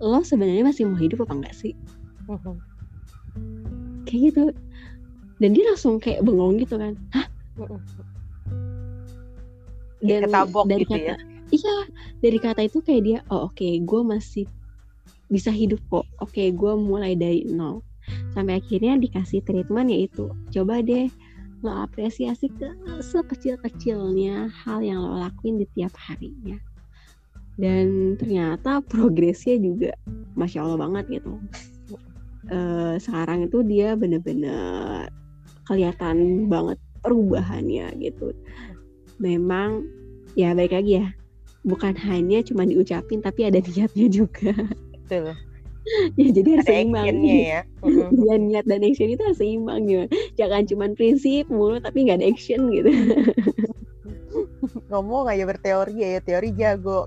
[0.00, 1.72] lo sebenarnya masih mau hidup apa enggak sih?
[4.04, 4.44] Kayak gitu.
[5.40, 6.96] Dan dia langsung kayak bengong gitu kan.
[7.16, 7.26] Hah?
[10.04, 10.28] Dan
[10.68, 11.16] dari gitu kata ya?
[11.54, 11.76] iya
[12.20, 14.44] dari kata itu kayak dia oh oke okay, gue masih
[15.32, 16.06] bisa hidup kok.
[16.22, 17.82] Oke gue mulai dari nol.
[18.36, 21.10] Sampai akhirnya dikasih treatment yaitu coba deh
[21.66, 22.70] lo apresiasi ke
[23.02, 26.54] sekecil-kecilnya hal yang lo lakuin di tiap harinya.
[27.58, 29.90] Dan ternyata progresnya juga
[30.38, 31.42] masya allah banget gitu.
[32.46, 35.10] Uh, sekarang itu dia bener-bener
[35.66, 38.30] kelihatan banget perubahannya gitu.
[39.18, 39.82] Memang
[40.38, 41.10] ya baik lagi ya.
[41.66, 44.54] Bukan hanya cuma diucapin tapi ada niatnya juga.
[44.94, 45.34] Betul
[46.18, 47.06] ya jadi harus seimbang.
[47.24, 47.62] ya.
[48.26, 52.26] Ya niat dan action itu harus seimbang ya jangan cuma prinsip mulu tapi nggak ada
[52.26, 52.90] action gitu.
[54.90, 57.06] Ngomong aja berteori ya teori jago.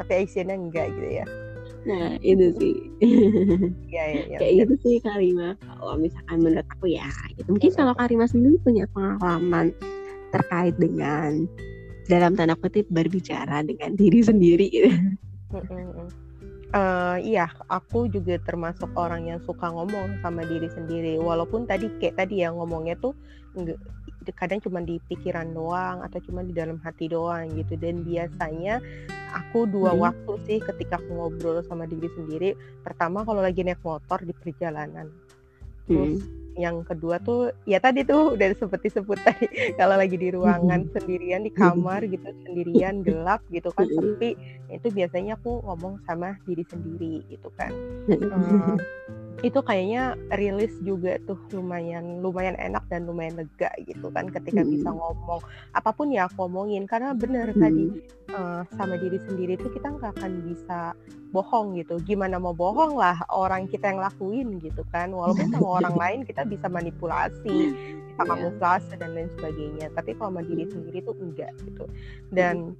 [0.00, 1.26] Tapi actionnya enggak gitu ya.
[1.86, 2.76] Nah itu sih.
[3.90, 5.58] Ya, ya, ya, kayak itu sih Karima.
[5.58, 7.50] Kalau misalkan menurut aku ya gitu.
[7.50, 9.74] Mungkin kalau Karima sendiri punya pengalaman
[10.30, 11.44] terkait dengan
[12.06, 14.90] dalam tanda kutip berbicara dengan diri sendiri gitu.
[16.70, 21.18] Uh, iya, aku juga termasuk orang yang suka ngomong sama diri sendiri.
[21.18, 23.10] Walaupun tadi kayak tadi ya ngomongnya tuh
[24.38, 27.74] kadang cuma di pikiran doang atau cuma di dalam hati doang gitu.
[27.74, 28.78] Dan biasanya
[29.34, 30.02] aku dua hmm.
[30.02, 32.54] waktu sih ketika aku ngobrol sama diri sendiri.
[32.86, 35.10] Pertama kalau lagi naik motor di perjalanan.
[35.90, 39.48] Terus hmm yang kedua tuh ya tadi tuh udah seperti sebut tadi
[39.80, 44.36] kalau lagi di ruangan sendirian di kamar gitu sendirian gelap gitu kan sepi
[44.68, 47.72] itu biasanya aku ngomong sama diri sendiri gitu kan
[49.40, 54.92] itu kayaknya rilis juga tuh lumayan lumayan enak dan lumayan lega gitu kan ketika bisa
[54.92, 55.40] ngomong
[55.72, 58.04] apa pun ya aku ngomongin karena bener tadi
[58.36, 60.92] uh, sama diri sendiri itu kita nggak akan bisa
[61.30, 62.02] bohong gitu.
[62.02, 65.14] Gimana mau bohong lah orang kita yang lakuin gitu kan.
[65.14, 67.74] Walaupun sama orang lain kita bisa manipulasi
[68.10, 68.30] bisa iya.
[68.36, 69.86] kamuflase dan lain sebagainya.
[69.94, 71.84] Tapi kalau sama diri sendiri tuh enggak gitu.
[72.34, 72.74] Dan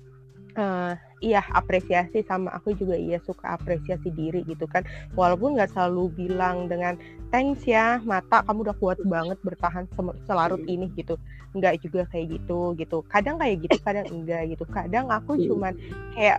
[0.56, 4.82] uh, iya apresiasi sama aku juga iya suka apresiasi diri gitu kan.
[5.14, 6.96] Walaupun nggak selalu bilang dengan
[7.30, 9.84] thanks ya mata kamu udah kuat banget bertahan
[10.26, 11.20] selarut ini gitu.
[11.54, 13.02] Nggak juga kayak gitu gitu.
[13.12, 14.64] Kadang kayak gitu kadang enggak gitu.
[14.70, 15.46] Kadang aku iya.
[15.51, 15.72] cuman
[16.16, 16.38] kayak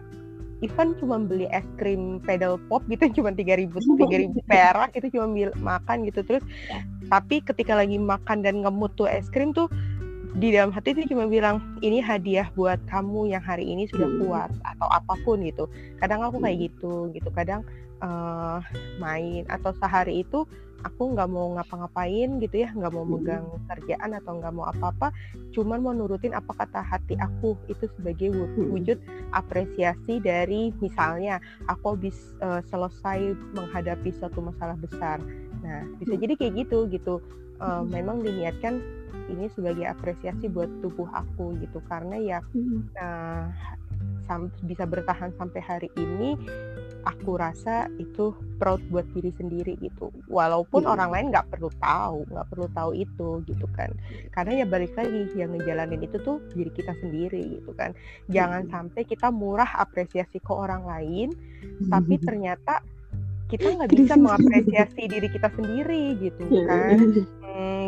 [0.61, 5.17] Ivan cuma beli es krim pedal pop gitu cuma tiga ribu tiga ribu perak itu
[5.17, 6.45] cuma makan gitu terus.
[6.69, 6.85] Ya.
[7.11, 9.67] tapi ketika lagi makan dan ngemut tuh es krim tuh
[10.31, 14.19] di dalam hati itu cuma bilang ini hadiah buat kamu yang hari ini sudah hmm.
[14.23, 15.67] kuat atau apa pun gitu.
[15.99, 16.65] Kadang aku kayak hmm.
[16.71, 17.29] gitu gitu.
[17.35, 17.67] Kadang
[17.99, 18.63] uh,
[18.95, 20.47] main atau sehari itu
[20.81, 23.13] aku nggak mau ngapa-ngapain gitu ya nggak mau hmm.
[23.13, 25.13] megang kerjaan atau nggak mau apa-apa
[25.53, 27.59] cuman mau nurutin apa kata hati aku.
[27.67, 29.03] Itu sebagai wujud
[29.35, 35.19] apresiasi dari misalnya aku habis uh, selesai menghadapi suatu masalah besar.
[35.59, 37.19] Nah bisa jadi kayak gitu gitu.
[37.61, 38.81] Uh, memang diniatkan
[39.31, 42.39] ini sebagai apresiasi buat tubuh aku gitu karena ya
[42.99, 43.47] uh,
[44.63, 46.39] bisa bertahan sampai hari ini
[47.03, 50.93] aku rasa itu proud buat diri sendiri gitu walaupun hmm.
[50.93, 53.89] orang lain nggak perlu tahu nggak perlu tahu itu gitu kan
[54.31, 57.97] karena ya balik lagi yang ngejalanin itu tuh diri kita sendiri gitu kan
[58.29, 58.71] jangan hmm.
[58.71, 61.89] sampai kita murah apresiasi ke orang lain hmm.
[61.89, 62.85] tapi ternyata
[63.51, 66.65] kita nggak bisa mengapresiasi diri kita sendiri gitu iya.
[66.67, 66.97] kan.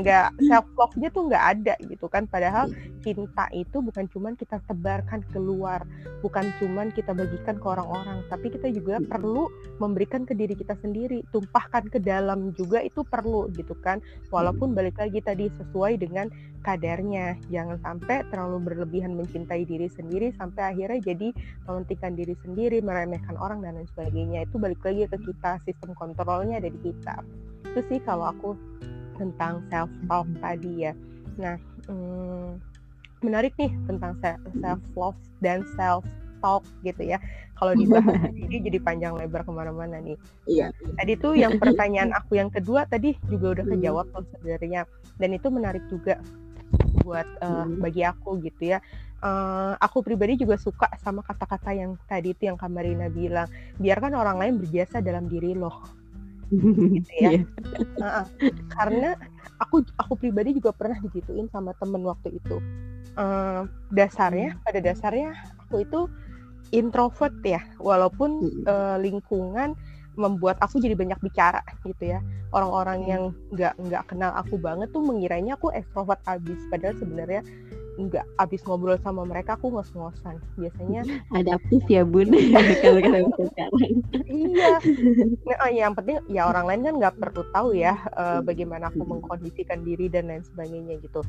[0.03, 2.27] Nggak self love-nya tuh nggak ada gitu kan.
[2.27, 2.67] Padahal
[2.99, 5.83] cinta itu bukan cuman kita tebarkan keluar
[6.19, 9.47] bukan cuman kita bagikan ke orang-orang tapi kita juga perlu
[9.79, 11.23] memberikan ke diri kita sendiri.
[11.31, 14.03] Tumpahkan ke dalam juga itu perlu gitu kan.
[14.27, 16.27] Walaupun balik lagi tadi sesuai dengan
[16.63, 17.37] kadarnya.
[17.51, 21.29] Jangan sampai terlalu berlebihan mencintai diri sendiri sampai akhirnya jadi
[21.67, 24.47] mementingkan diri sendiri meremehkan orang dan lain sebagainya.
[24.47, 27.21] Itu balik lagi ke kita sistem kontrolnya ada di kita
[27.73, 28.53] itu sih kalau aku
[29.17, 30.93] tentang self talk tadi ya.
[31.41, 31.57] Nah,
[31.89, 32.61] hmm,
[33.25, 36.05] menarik nih tentang self love dan self
[36.43, 37.17] talk gitu ya.
[37.57, 40.17] Kalau dibahas ini jadi panjang lebar ke mana-mana nih.
[40.45, 40.69] Iya.
[41.01, 44.85] Tadi tuh yang pertanyaan aku yang kedua tadi juga udah kejawab tuh sebenarnya,
[45.17, 46.21] dan itu menarik juga
[47.03, 48.79] buat uh, bagi aku gitu ya.
[49.23, 53.47] Uh, aku pribadi juga suka sama kata-kata yang tadi itu yang Kamarina bilang,
[53.79, 55.79] biarkan orang lain berjasa dalam diri loh
[56.51, 57.39] gitu ya.
[57.39, 57.43] Yeah.
[57.97, 58.27] Nah,
[58.75, 59.15] karena
[59.63, 62.59] aku aku pribadi juga pernah digituin sama temen waktu itu.
[63.15, 66.09] Uh, dasarnya pada dasarnya aku itu
[66.73, 69.77] introvert ya, walaupun uh, lingkungan
[70.15, 72.19] membuat aku jadi banyak bicara gitu ya.
[72.53, 77.41] Orang-orang yang nggak nggak kenal aku banget tuh mengiranya aku ekstrovert abis, padahal sebenarnya
[77.93, 80.41] nggak abis ngobrol sama mereka aku ngos-ngosan.
[80.57, 81.05] Biasanya
[81.37, 82.29] adaptif ya bun?
[82.83, 83.93] Kalau kita sekarang.
[84.25, 84.71] Iya.
[85.43, 89.05] Nah, oh, yang penting ya orang lain kan nggak perlu tahu ya uh, bagaimana aku
[89.05, 91.21] mengkondisikan diri dan lain sebagainya gitu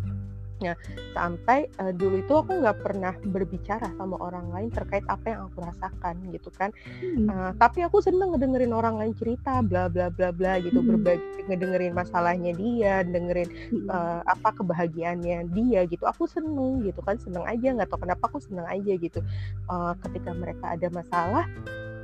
[0.63, 0.79] Nah,
[1.17, 5.67] sampai uh, dulu itu aku nggak pernah berbicara sama orang lain terkait apa yang aku
[5.67, 6.71] rasakan gitu kan.
[7.03, 7.27] Hmm.
[7.27, 10.89] Uh, tapi aku seneng ngedengerin orang lain cerita, bla bla bla bla gitu, hmm.
[10.95, 13.51] berbagi ngedengerin masalahnya dia, dengerin
[13.91, 16.07] uh, apa kebahagiaannya dia gitu.
[16.07, 19.21] Aku seneng gitu kan, seneng aja nggak tahu kenapa aku seneng aja gitu.
[19.67, 21.45] Uh, ketika mereka ada masalah,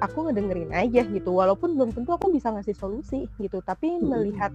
[0.00, 3.60] aku ngedengerin aja gitu walaupun belum tentu aku bisa ngasih solusi gitu.
[3.60, 4.50] Tapi melihat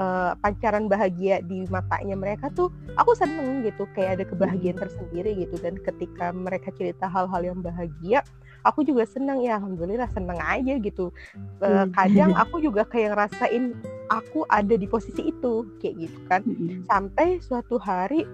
[0.00, 5.56] uh, pancaran bahagia di matanya mereka tuh aku seneng gitu kayak ada kebahagiaan tersendiri gitu.
[5.60, 8.24] Dan ketika mereka cerita hal-hal yang bahagia
[8.66, 11.14] aku juga seneng ya alhamdulillah seneng aja gitu.
[11.62, 13.78] Uh, kadang aku juga kayak ngerasain
[14.10, 16.42] aku ada di posisi itu kayak gitu kan.
[16.90, 18.26] Sampai suatu hari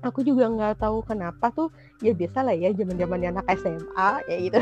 [0.00, 1.68] aku juga nggak tahu kenapa tuh
[2.00, 4.58] ya biasa lah ya zaman zaman anak SMA ya gitu.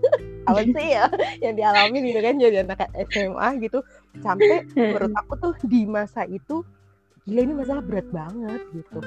[0.48, 1.04] Apa sih ya
[1.38, 3.78] yang dialami gitu kan jadi anak SMA gitu.
[4.18, 6.66] Sampai menurut aku tuh di masa itu
[7.28, 8.98] gila ini masalah berat banget gitu.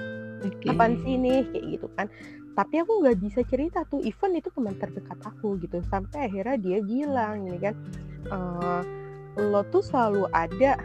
[0.43, 0.75] Okay.
[0.75, 2.07] apaan sih ini kayak gitu kan.
[2.53, 5.83] Tapi aku nggak bisa cerita tuh event itu teman terdekat aku gitu.
[5.91, 7.75] Sampai akhirnya dia bilang ini kan
[8.29, 8.37] e,
[9.41, 10.77] lo tuh selalu ada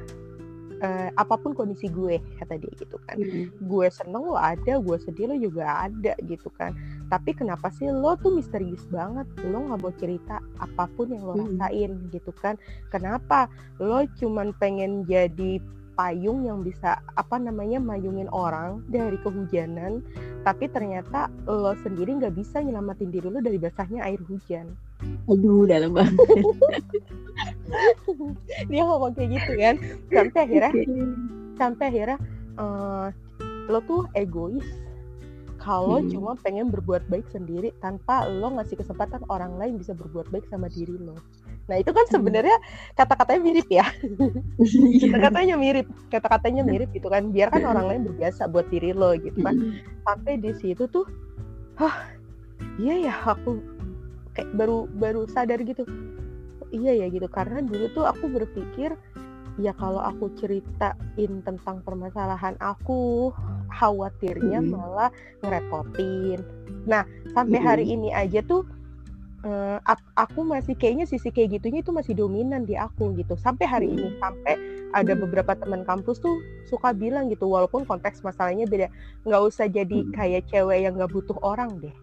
[0.83, 3.65] uh, apa pun kondisi gue kata dia gitu kan mm.
[3.67, 6.75] gue seneng lo ada gue sedih lo juga ada gitu kan
[7.09, 11.35] tapi kenapa sih lo tuh misterius banget lo nggak mau cerita apa pun yang lo
[11.35, 11.43] mm.
[11.59, 12.55] rasain gitu kan
[12.93, 13.51] kenapa
[13.83, 15.63] lo cuman pengen jadi
[15.99, 19.99] payung yang bisa apa namanya mayungin orang dari kehujanan
[20.47, 24.71] tapi ternyata lo sendiri nggak bisa nyelamatin diri lo dari basahnya air hujan.
[25.27, 26.15] Aduh dalam banget.
[28.71, 29.75] Dia ngomong kayak gitu kan.
[30.15, 30.73] Sampai akhirnya
[31.59, 32.19] sampai akhirnya
[32.57, 33.11] uh,
[33.67, 34.65] lo tuh egois.
[35.59, 36.15] Kalau hmm.
[36.15, 40.71] cuma pengen berbuat baik sendiri tanpa lo ngasih kesempatan orang lain bisa berbuat baik sama
[40.71, 41.19] diri lo
[41.69, 42.57] nah itu kan sebenarnya
[42.97, 43.87] kata-katanya mirip ya.
[44.59, 45.13] Iya.
[45.13, 47.29] kata-katanya mirip kata-katanya mirip gitu kan.
[47.29, 49.77] Biarkan orang lain berbiasa buat diri lo gitu kan.
[50.09, 51.05] Sampai di situ tuh
[51.77, 52.09] hah
[52.81, 53.61] iya ya aku
[54.33, 55.85] kayak baru baru sadar gitu.
[56.73, 57.29] Iya ya gitu.
[57.29, 58.97] Karena dulu tuh aku berpikir
[59.59, 63.29] ya kalau aku ceritain tentang permasalahan aku
[63.77, 65.13] khawatirnya malah
[65.45, 66.41] ngerepotin.
[66.89, 67.05] Nah
[67.37, 68.65] sampai hari ini aja tuh
[69.45, 69.79] uh,
[70.19, 73.39] aku masih kayaknya sisi kayak gitunya itu masih dominan di aku gitu.
[73.39, 74.55] Sampai hari ini sampai
[74.97, 78.89] ada beberapa teman kampus tuh suka bilang gitu walaupun konteks masalahnya beda
[79.29, 81.95] nggak usah jadi kayak cewek yang nggak butuh orang deh.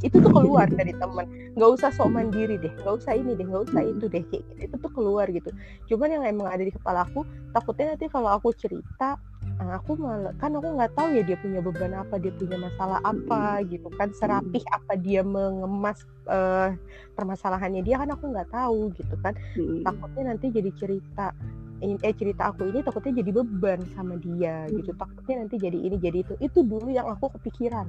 [0.00, 3.64] Itu tuh keluar dari teman nggak usah sok mandiri deh nggak usah ini deh nggak
[3.70, 4.60] usah itu deh kayak gitu.
[4.68, 5.50] itu tuh keluar gitu.
[5.88, 7.24] Cuman yang emang ada di kepala aku
[7.56, 9.16] takutnya nanti kalau aku cerita
[9.60, 12.98] ah, aku malah kan aku nggak tahu ya dia punya beban apa dia punya masalah
[13.04, 16.72] apa gitu kan serapih apa dia mengemas uh,
[17.12, 19.36] permasalahannya dia kan aku nggak tahu gitu kan.
[19.84, 21.36] Takutnya nanti jadi cerita
[21.80, 24.96] eh cerita aku ini takutnya jadi beban sama dia gitu.
[24.96, 26.34] Takutnya nanti jadi ini jadi itu.
[26.40, 27.84] Itu dulu yang aku kepikiran.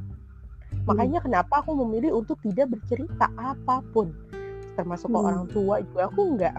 [0.87, 1.25] Makanya hmm.
[1.27, 4.11] kenapa aku memilih untuk tidak bercerita apa pun.
[4.75, 6.55] Termasuk ke orang tua juga aku nggak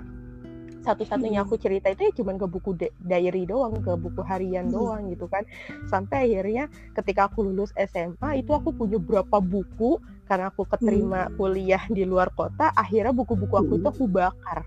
[0.83, 2.71] satu-satunya aku cerita itu ya cuma ke buku
[3.07, 5.47] diary doang, ke buku harian doang gitu kan.
[5.87, 6.67] Sampai akhirnya
[6.99, 12.35] ketika aku lulus SMA itu aku punya berapa buku karena aku keterima kuliah di luar
[12.35, 14.67] kota, akhirnya buku-buku aku itu aku bakar.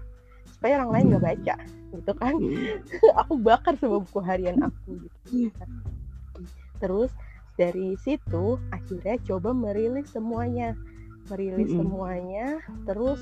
[0.55, 1.55] Supaya orang lain nggak baca
[1.95, 2.33] gitu kan.
[3.21, 5.51] aku bakar semua buku harian aku gitu.
[6.79, 7.11] Terus
[7.55, 10.75] dari situ akhirnya coba merilis semuanya.
[11.25, 13.17] Merilis semuanya terus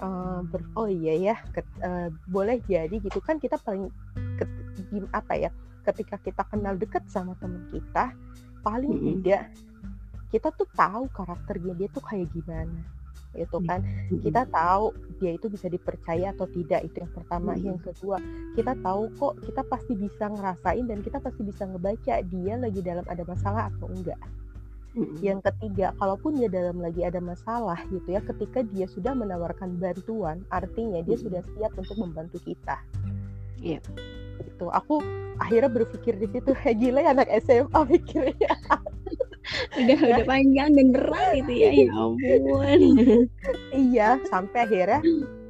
[0.00, 3.90] uh, ber, oh iya ya ket, uh, boleh jadi gitu kan kita paling
[4.40, 4.48] ket,
[5.12, 5.50] apa ya
[5.84, 8.14] ketika kita kenal dekat sama teman kita
[8.64, 9.08] paling mm -hmm.
[9.20, 9.42] tidak
[10.32, 12.82] kita tuh tahu karakternya dia tuh kayak gimana
[13.34, 13.82] itu kan.
[14.22, 17.52] Kita tahu dia itu bisa dipercaya atau tidak itu yang pertama.
[17.58, 18.22] Yang kedua
[18.54, 23.04] kita tahu kok kita pasti bisa ngerasain dan kita pasti bisa ngebaca dia lagi dalam
[23.10, 24.18] ada masalah atau enggak
[25.18, 30.46] yang ketiga, kalaupun dia dalam lagi ada masalah gitu ya, ketika dia sudah menawarkan bantuan,
[30.54, 32.78] artinya dia sudah siap untuk membantu kita.
[33.58, 33.82] Iya.
[34.38, 34.66] Gitu.
[34.70, 35.02] Aku
[35.42, 38.54] akhirnya berpikir di situ, gila ya anak SMA pikirnya.
[39.78, 40.06] udah ya.
[40.14, 42.80] udah panjang dan berat itu ya, ya ampun.
[43.74, 45.00] iya, sampai akhirnya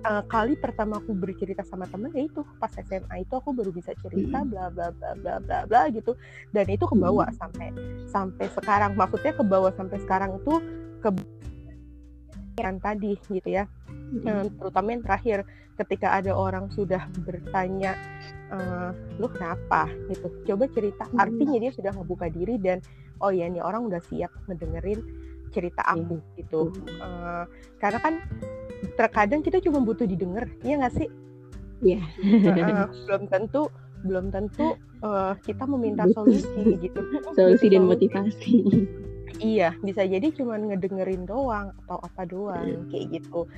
[0.05, 3.97] uh, kali pertama aku bercerita sama temen ya itu pas SMA itu aku baru bisa
[4.05, 6.15] cerita bla bla bla bla bla bla gitu.
[6.53, 7.73] Dan itu kebawa sampai
[8.09, 10.55] sampai sekarang maksudnya kebawa sampai sekarang itu
[11.01, 11.11] ke
[12.61, 13.65] yang tadi gitu ya.
[14.61, 15.43] Terutama yang terakhir
[15.75, 17.99] ketika ada orang sudah bertanya
[18.55, 19.91] uh, lu kenapa?
[20.13, 20.31] gitu.
[20.47, 22.79] Coba cerita artinya dia sudah membuka diri dan
[23.23, 25.03] oh ya ini orang udah siap ngedengerin
[25.55, 26.75] cerita aku gitu.
[26.99, 27.47] Uh,
[27.79, 28.15] karena kan
[28.99, 31.09] terkadang kita cuma butuh didengar ya nggak sih?
[31.81, 32.03] Iya.
[32.21, 32.85] Yeah.
[32.85, 33.71] uh, belum tentu
[34.05, 37.01] belum tentu uh, kita meminta solusi gitu.
[37.33, 38.55] solusi dan motivasi.
[39.43, 42.83] Iya bisa jadi cuma ngedengerin doang atau apa doang yeah.
[42.93, 43.49] kayak gitu.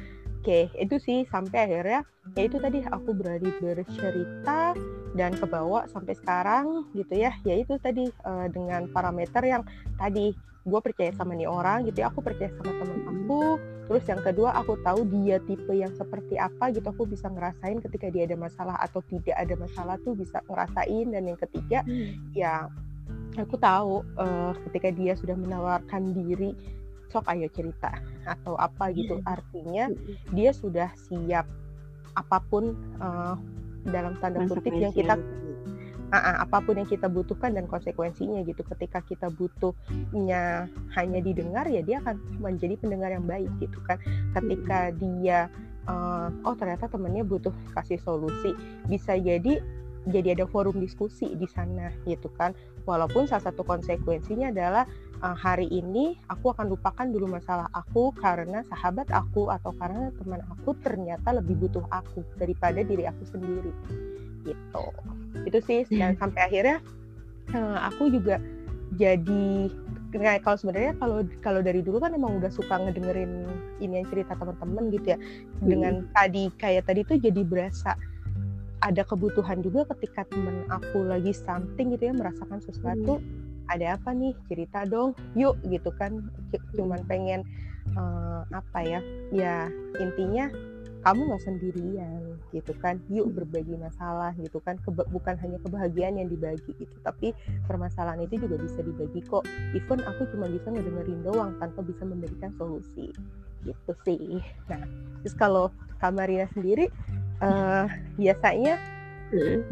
[0.41, 2.07] Oke itu sih sampai akhirnya
[2.39, 4.79] ya itu tadi aku berani bercerita
[5.19, 7.35] dan kebawa sampai sekarang gitu ya.
[7.43, 9.63] Ya itu tadi uh, dengan parameter yang
[9.99, 10.31] tadi
[10.67, 13.43] gue percaya sama nih orang gitu ya aku percaya sama temen aku
[13.87, 18.11] terus yang kedua aku tahu dia tipe yang seperti apa gitu aku bisa ngerasain ketika
[18.11, 22.35] dia ada masalah atau tidak ada masalah tuh bisa ngerasain dan yang ketiga hmm.
[22.35, 22.67] ya
[23.39, 26.51] aku tahu uh, ketika dia sudah menawarkan diri
[27.15, 27.95] sok ayo cerita
[28.27, 29.27] atau apa gitu hmm.
[29.27, 30.35] artinya hmm.
[30.35, 31.47] dia sudah siap
[32.19, 33.39] apa pun uh,
[33.87, 35.15] dalam tanda kutip yang kita
[36.13, 38.63] uh, apa pun yang kita butuhkan dan konsekuensinya gitu.
[38.63, 43.99] Ketika kita butuhnya hanya didengar ya dia akan menjadi pendengar yang baik gitu kan.
[44.35, 45.51] Ketika dia
[45.91, 48.55] uh, oh ternyata temennya butuh kasih solusi
[48.87, 49.63] bisa jadi
[50.07, 52.55] jadi ada forum diskusi di sana gitu kan.
[52.87, 54.87] Walaupun salah satu konsekuensinya adalah
[55.19, 60.43] uh, hari ini aku akan lupakan dulu masalah aku karena sahabat aku atau karena teman
[60.47, 63.75] aku ternyata lebih butuh aku daripada diri aku sendiri.
[64.47, 64.87] Gitu
[65.45, 66.21] itu sih dan hmm.
[66.23, 66.77] sampai akhirnya
[67.53, 68.41] uh, aku juga
[68.95, 69.69] jadi
[70.15, 73.45] nah, kalau sebenarnya kalau kalau dari dulu kan emang udah suka ngedengerin
[73.83, 75.67] ini yang cerita teman-teman gitu ya hmm.
[75.67, 77.99] dengan tadi kayak tadi tuh jadi berasa
[78.85, 83.73] ada kebutuhan juga ketika temen aku lagi something gitu ya merasakan sesuatu hmm.
[83.73, 86.23] ada apa nih cerita dong yuk gitu kan
[86.79, 87.43] cuman pengen
[87.99, 89.01] uh, apa ya
[89.35, 89.55] ya
[89.99, 90.49] intinya
[91.07, 92.99] kamu nggak sendirian gitu kan.
[93.07, 94.75] Yuk berbagi masalah gitu kan.
[94.83, 97.31] Keba bukan hanya kebahagiaan yang dibagi gitu tapi
[97.71, 99.47] permasalahan itu juga bisa dibagi kok.
[99.71, 103.15] Even aku cuma bisa ngedengerin doang tanpa bisa memberikan solusi
[103.63, 104.43] gitu sih.
[104.67, 104.83] Nah
[105.23, 105.71] terus kalau
[106.03, 106.91] Kamarina sendiri
[107.39, 107.87] uh,
[108.19, 108.83] biasanya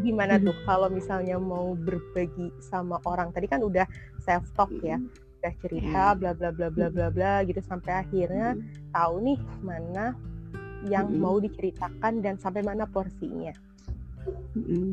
[0.03, 3.35] gimana tuh kalau misalnya mau berbagi sama orang?
[3.35, 3.83] Tadi kan udah
[4.23, 4.99] self talk ya
[5.45, 8.57] udah cerita bla bla bla bla bla bla gitu sampai akhirnya
[8.89, 10.17] tahu nih mana
[10.87, 11.23] yang mm -hmm.
[11.23, 13.53] mau diceritakan dan sampai mana porsinya
[14.55, 14.89] mm -hmm.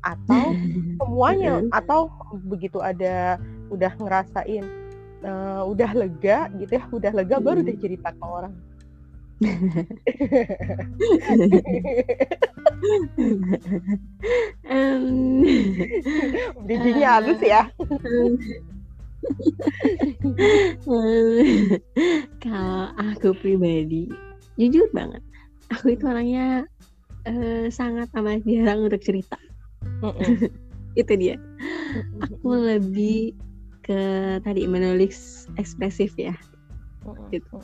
[0.00, 0.44] atau
[1.00, 1.78] semuanya mm -hmm.
[1.78, 2.00] atau
[2.48, 3.36] begitu ada
[3.68, 4.64] udah ngerasain
[5.22, 7.48] uh, udah lega gitu ya udah lega mm -hmm.
[7.48, 8.54] baru deh cerita ke orang
[14.68, 15.40] um,
[16.68, 17.64] Bijinya uh, halus ya.
[22.44, 24.12] Kalau aku pribadi
[24.60, 25.24] jujur banget.
[25.72, 26.68] Aku itu orangnya
[27.24, 29.40] uh, sangat amat jarang untuk cerita.
[31.00, 31.38] Itu dia.
[32.26, 33.32] Aku lebih
[33.86, 34.00] ke
[34.42, 36.34] tadi menulis ekspresif ya.
[37.32, 37.56] Gitu.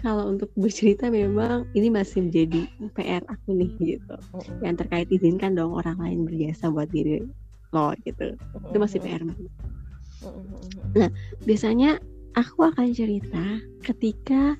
[0.00, 2.64] Kalau untuk bercerita memang ini masih menjadi
[2.96, 4.16] PR aku nih gitu.
[4.64, 7.26] Yang terkait izinkan dong orang lain berjasa buat diri
[7.74, 8.38] lo gitu.
[8.70, 9.52] Itu masih PR banget.
[10.96, 11.10] Nah
[11.44, 12.00] biasanya
[12.38, 14.56] aku akan cerita ketika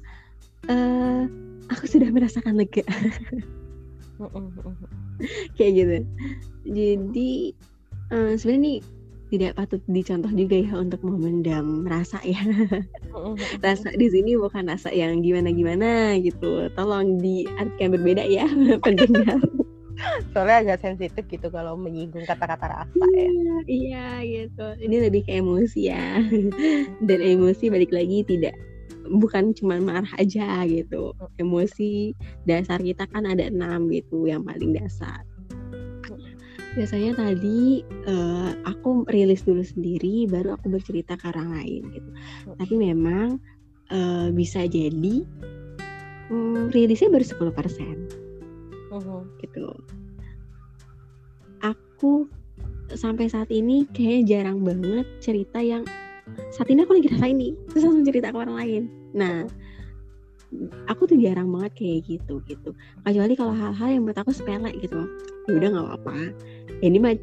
[0.68, 1.24] uh,
[1.70, 2.84] aku sudah merasakan lega.
[5.56, 5.96] Kayak gitu.
[6.68, 7.30] Jadi
[8.12, 8.74] uh, sebenarnya ini
[9.30, 12.42] tidak patut dicontoh juga ya untuk memendam rasa ya.
[13.62, 16.66] Rasa di sini bukan rasa yang gimana gimana gitu.
[16.74, 18.50] Tolong diartikan berbeda ya
[18.84, 19.38] pendengar.
[20.32, 23.30] Soalnya agak sensitif gitu kalau menyinggung kata-kata rasa ya.
[23.30, 24.66] Iya, iya gitu.
[24.82, 26.18] Ini lebih ke emosi ya.
[26.98, 28.58] Dan emosi balik lagi tidak
[29.10, 31.12] bukan cuma marah aja gitu.
[31.40, 32.14] Emosi
[32.46, 35.26] dasar kita kan ada enam gitu yang paling dasar.
[36.78, 42.10] Biasanya tadi uh, aku rilis dulu sendiri baru aku bercerita ke orang lain gitu.
[42.54, 43.42] Tapi memang
[43.90, 45.26] uh, bisa jadi
[46.30, 47.96] um, rilisnya baru 10% persen.
[48.90, 49.22] Uh-huh.
[49.38, 49.70] gitu.
[51.62, 52.26] Aku
[52.94, 55.86] sampai saat ini kayak jarang banget cerita yang
[56.50, 58.82] saat ini aku lagi rasain nih terus langsung cerita ke orang lain
[59.12, 59.46] nah
[60.90, 62.70] aku tuh jarang banget kayak gitu gitu.
[63.06, 65.06] Kecuali kalau hal-hal yang menurut aku sepele gitu.
[65.46, 66.16] Ya udah nggak apa-apa.
[66.82, 67.14] Ya ini mah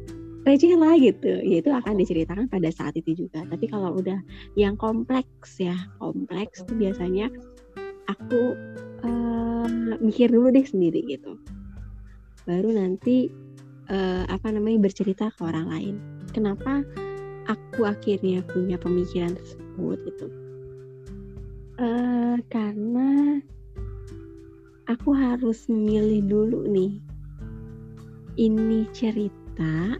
[0.48, 1.28] receh lah gitu.
[1.44, 3.44] Ya itu akan diceritakan pada saat itu juga.
[3.44, 4.16] Tapi kalau udah
[4.56, 7.28] yang kompleks ya kompleks tuh biasanya
[8.08, 8.56] aku
[9.04, 9.68] uh,
[10.00, 11.36] mikir dulu deh sendiri gitu.
[12.48, 13.28] Baru nanti
[13.92, 15.94] uh, apa namanya bercerita ke orang lain.
[16.32, 16.80] Kenapa
[17.44, 20.47] aku akhirnya punya pemikiran tersebut gitu
[21.78, 23.38] uh, karena
[24.90, 26.98] aku harus memilih dulu nih
[28.38, 29.98] ini cerita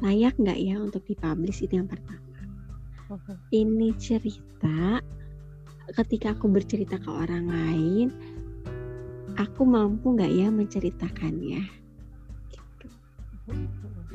[0.00, 2.24] layak nggak ya untuk dipublish itu yang pertama.
[3.52, 5.00] Ini cerita
[5.96, 8.08] ketika aku bercerita ke orang lain,
[9.36, 11.62] aku mampu nggak ya menceritakannya?
[12.52, 12.86] Gitu.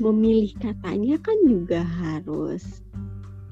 [0.02, 2.82] Memilih katanya kan juga harus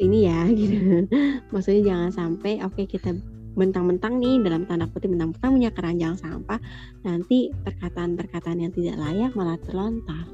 [0.02, 1.06] ini ya gitu.
[1.54, 3.14] Maksudnya jangan sampai oke okay, kita
[3.54, 6.60] mentang-mentang nih dalam tanda kutip mentang-mentang punya keranjang sampah
[7.04, 10.24] nanti perkataan-perkataan yang tidak layak malah terlontar.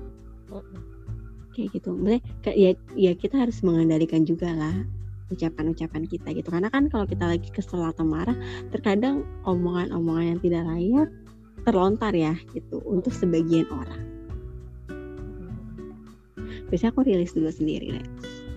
[1.54, 1.90] Kayak gitu.
[1.98, 2.22] Maksudnya,
[2.54, 4.76] ya ya kita harus mengendalikan juga lah
[5.28, 6.48] ucapan-ucapan kita gitu.
[6.48, 8.36] Karena kan kalau kita lagi kesel atau marah
[8.70, 11.08] terkadang omongan-omongan yang tidak layak
[11.66, 14.02] terlontar ya gitu untuk sebagian orang.
[16.68, 18.06] Biasanya aku rilis dulu sendiri lah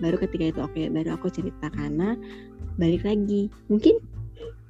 [0.02, 2.18] baru ketika itu oke baru aku cerita karena
[2.74, 3.46] balik lagi.
[3.70, 4.02] Mungkin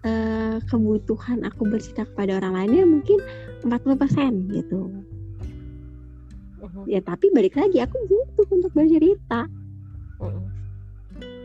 [0.07, 3.19] uh, kebutuhan aku bercerita kepada orang lainnya mungkin
[3.67, 4.91] 40% gitu.
[6.63, 6.85] Uh-huh.
[6.87, 9.47] Ya tapi balik lagi aku butuh untuk bercerita.
[10.23, 10.47] Uh-huh.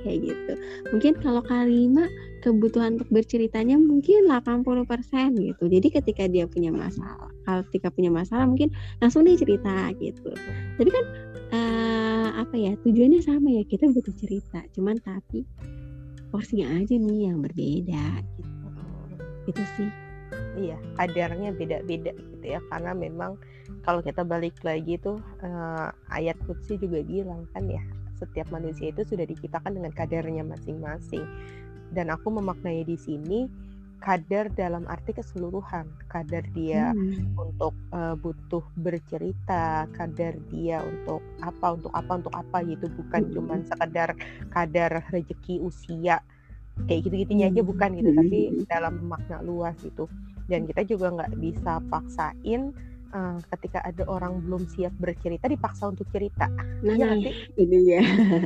[0.05, 0.53] Kayak gitu.
[0.93, 2.10] Mungkin kalau kalimat
[2.45, 5.64] kebutuhan untuk berceritanya mungkin 80% gitu.
[5.68, 10.32] Jadi ketika dia punya masalah, kalau ketika punya masalah mungkin langsung dia cerita gitu.
[10.78, 11.05] Tapi kan
[11.51, 14.64] uh, apa ya tujuannya sama ya kita butuh cerita.
[14.72, 15.43] Cuman tapi
[16.30, 18.05] porsinya aja nih yang berbeda
[18.38, 18.69] gitu.
[19.47, 19.89] Itu sih.
[20.57, 22.59] Iya kadarnya beda-beda gitu ya.
[22.71, 23.39] Karena memang
[23.84, 27.82] kalau kita balik lagi tuh uh, ayat kutsi juga bilang kan ya
[28.17, 31.23] setiap manusia itu sudah diciptakan dengan kadarnya masing-masing.
[31.93, 33.47] Dan aku memaknai di sini
[34.00, 35.89] kadar dalam arti keseluruhan.
[36.10, 37.38] Kadar dia hmm.
[37.38, 42.88] untuk uh, butuh bercerita kadar dia untuk apa untuk apa untuk apa gitu.
[42.88, 43.34] Bukan hmm.
[43.34, 44.10] cuma sekedar
[44.54, 46.22] kadar rezeki usia
[46.86, 48.14] kayak gitu gitunya aja bukan gitu.
[48.14, 48.20] Hmm.
[48.22, 48.39] tapi
[48.70, 50.06] dalam makna luas gitu.
[50.48, 52.72] Dan kita juga nggak bisa paksain
[53.12, 56.48] uh, ketika ada orang belum siap bercerita dipaksa untuk cerita.
[56.86, 58.02] Nah, ya nanti ini ya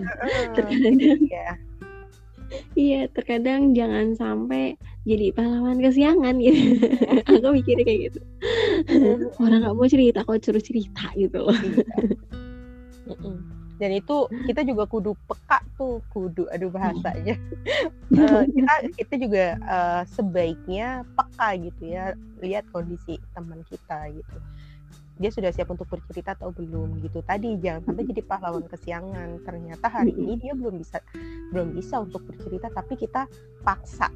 [0.56, 1.60] terkadang ya
[2.76, 6.78] Iya, terkadang jangan sampai jadi pahlawan kesiangan gitu.
[7.42, 8.20] aku mikirnya kayak gitu.
[9.44, 11.50] Orang nggak mau cerita, kok suruh cerita gitu.
[11.50, 13.34] Iya.
[13.82, 17.34] Dan itu kita juga kudu peka tuh, kudu aduh bahasanya.
[18.14, 22.14] uh, kita kita juga uh, sebaiknya peka gitu ya,
[22.46, 24.38] lihat kondisi teman kita gitu
[25.22, 29.86] dia sudah siap untuk bercerita atau belum gitu tadi jangan sampai jadi pahlawan kesiangan ternyata
[29.86, 30.98] hari ini dia belum bisa
[31.54, 33.30] belum bisa untuk bercerita tapi kita
[33.62, 34.10] paksa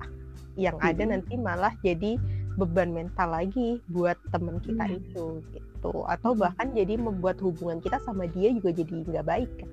[0.56, 2.16] yang ada nanti malah jadi
[2.56, 4.98] beban mental lagi buat teman kita iya.
[5.00, 5.92] itu gitu.
[6.08, 9.72] Atau bahkan jadi membuat hubungan kita sama dia juga jadi nggak baik kan?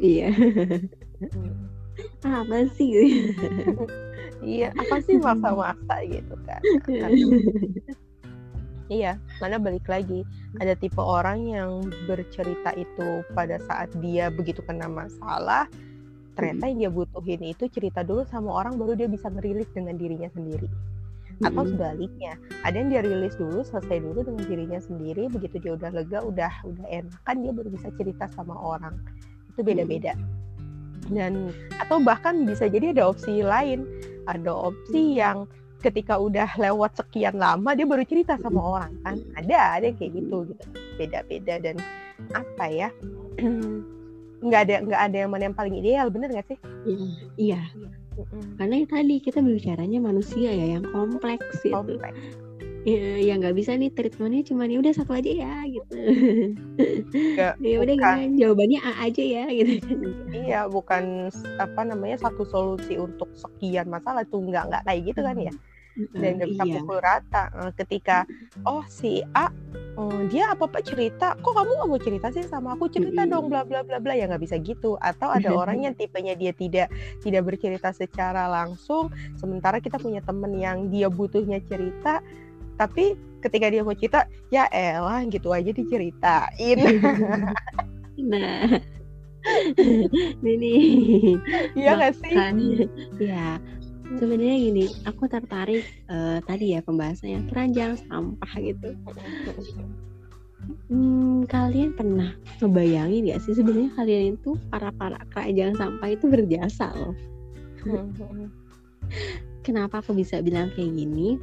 [0.00, 0.28] Iya.
[1.22, 1.68] Hmm.
[2.24, 2.90] apa sih?
[4.42, 6.58] Iya apa sih maksa-maksa gitu kan?
[8.90, 10.20] Iya, mana balik lagi.
[10.60, 15.64] Ada tipe orang yang bercerita itu pada saat dia begitu kena masalah,
[16.32, 20.28] ternyata yang dia butuhin itu cerita dulu sama orang baru dia bisa merilis dengan dirinya
[20.32, 20.68] sendiri.
[21.42, 25.90] Atau sebaliknya, ada yang dia rilis dulu, selesai dulu dengan dirinya sendiri, begitu dia udah
[25.90, 28.94] lega, udah udah enak kan dia baru bisa cerita sama orang.
[29.50, 30.14] Itu beda-beda.
[31.10, 31.50] Dan
[31.82, 33.88] atau bahkan bisa jadi ada opsi lain,
[34.30, 35.50] ada opsi yang
[35.82, 39.18] ketika udah lewat sekian lama dia baru cerita sama orang kan?
[39.34, 40.64] Ada ada yang kayak gitu gitu.
[40.94, 41.76] Beda-beda dan
[42.38, 42.88] apa ya
[44.42, 46.58] nggak ada nggak ada yang mana yang paling ideal bener nggak sih?
[47.38, 47.62] Iya
[48.60, 51.72] karena tadi kita berbicaranya manusia ya yang kompleks gitu.
[51.72, 52.20] Kompleks.
[52.82, 55.94] Ya ya nggak bisa nih treatmentnya cuma ya udah satu aja ya gitu.
[57.14, 59.72] Nggak, ya udah kan jawabannya A aja ya gitu.
[60.34, 61.30] Iya bukan
[61.62, 65.54] apa namanya satu solusi untuk sekian masalah tuh nggak nggak kayak gitu kan ya
[66.16, 66.74] dan nggak bisa iya.
[66.80, 68.24] pukul rata Eh, ketika
[68.64, 72.74] oh si A eh, dia apa apa cerita kok kamu nggak mau cerita sih sama
[72.74, 72.88] aku?
[72.88, 74.16] Cerita dong bla bla bla bla.
[74.16, 74.96] Ya nggak bisa gitu.
[74.98, 76.88] Atau ada orang yang tipenya dia tidak
[77.20, 82.24] tidak bercerita secara langsung sementara kita punya temen yang dia butuhnya cerita
[82.80, 83.14] tapi
[83.44, 86.78] ketika dia mau cerita ya elah gitu aja diceritain.
[88.22, 88.78] Nah.
[90.46, 90.76] Ini
[91.74, 92.36] iya nggak sih?
[93.18, 93.58] ya
[94.18, 98.88] sebenarnya gini aku tertarik eh, tadi ya pembahasannya keranjang sampah gitu
[100.92, 106.92] Hmm, kalian pernah ngebayangin gak sih sebenarnya kalian itu para para keranjang sampah itu berjasa
[106.92, 107.16] loh.
[109.66, 111.40] Kenapa aku bisa bilang kayak gini?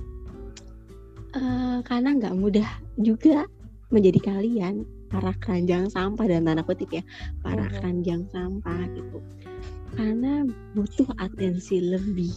[1.34, 3.45] Eh, karena nggak mudah juga
[3.93, 7.03] menjadi kalian para keranjang sampah dan tanda kutip ya
[7.41, 7.74] para Mhm.
[7.74, 9.17] keranjang sampah gitu.
[9.97, 10.45] Karena
[10.78, 12.34] butuh atensi lebih,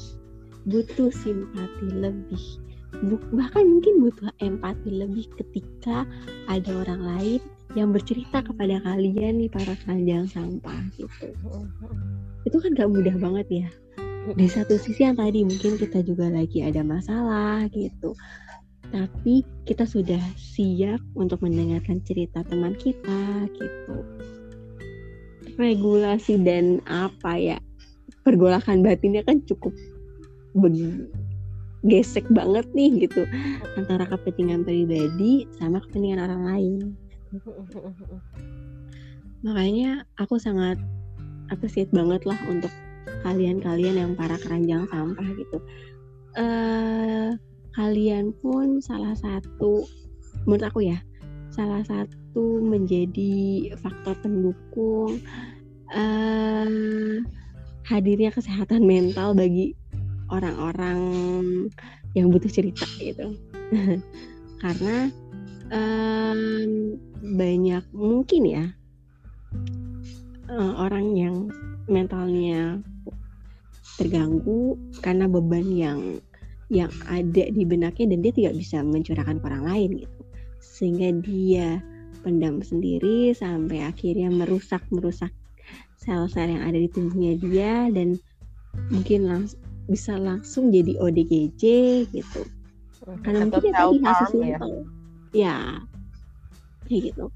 [0.69, 2.45] butuh simpati lebih,
[3.35, 6.07] bahkan mungkin butuh empati lebih ketika
[6.47, 7.41] ada orang lain
[7.73, 11.33] yang bercerita kepada kalian nih para keranjang sampah gitu.
[12.45, 13.69] Itu kan gak mudah banget ya.
[14.37, 18.15] Di satu sisi yang tadi mungkin kita juga lagi ada masalah gitu.
[18.93, 23.97] Tapi kita sudah siap untuk mendengarkan cerita teman kita gitu.
[25.57, 27.59] Regulasi dan apa ya
[28.23, 29.73] pergolakan batinnya kan cukup
[31.83, 33.27] gesek banget nih gitu
[33.75, 36.83] antara kepentingan pribadi sama kepentingan orang lain.
[39.43, 40.79] Makanya aku sangat
[41.51, 42.71] appreciate banget lah untuk
[43.27, 45.59] kalian-kalian yang para keranjang sampah gitu.
[46.33, 47.37] eh
[47.77, 49.85] kalian pun salah satu
[50.49, 50.97] menurut aku ya
[51.53, 55.21] salah satu menjadi faktor pendukung
[55.93, 57.21] eh
[57.85, 59.77] hadirnya kesehatan mental bagi
[60.33, 61.01] orang-orang
[62.17, 63.37] yang butuh cerita gitu.
[64.63, 65.13] Karena
[65.69, 66.41] em,
[67.23, 68.65] banyak mungkin ya
[70.51, 71.37] eh, orang yang
[71.87, 72.81] mentalnya
[74.01, 76.01] terganggu karena beban yang
[76.73, 80.21] yang ada di benaknya dan dia tidak bisa mencurahkan ke orang lain gitu
[80.63, 81.69] sehingga dia
[82.25, 85.29] pendam sendiri sampai akhirnya merusak merusak
[86.01, 88.17] sel-sel yang ada di tubuhnya dia dan
[88.89, 89.59] mungkin langs-
[89.93, 91.63] bisa langsung jadi ODGJ
[92.11, 92.43] gitu.
[93.23, 94.59] Karena atau mungkin ya tadi ya.
[95.37, 95.57] ya
[96.89, 97.27] kayak gitu.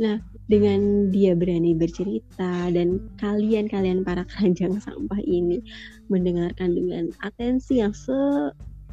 [0.00, 0.16] Nah
[0.50, 5.62] dengan dia berani bercerita dan kalian-kalian para keranjang sampah ini
[6.10, 8.16] mendengarkan dengan atensi yang se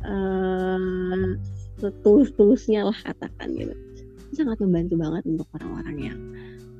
[0.05, 1.29] eh,
[1.81, 3.73] setulus-tulusnya lah katakan gitu
[4.27, 6.19] itu sangat membantu banget untuk orang-orang yang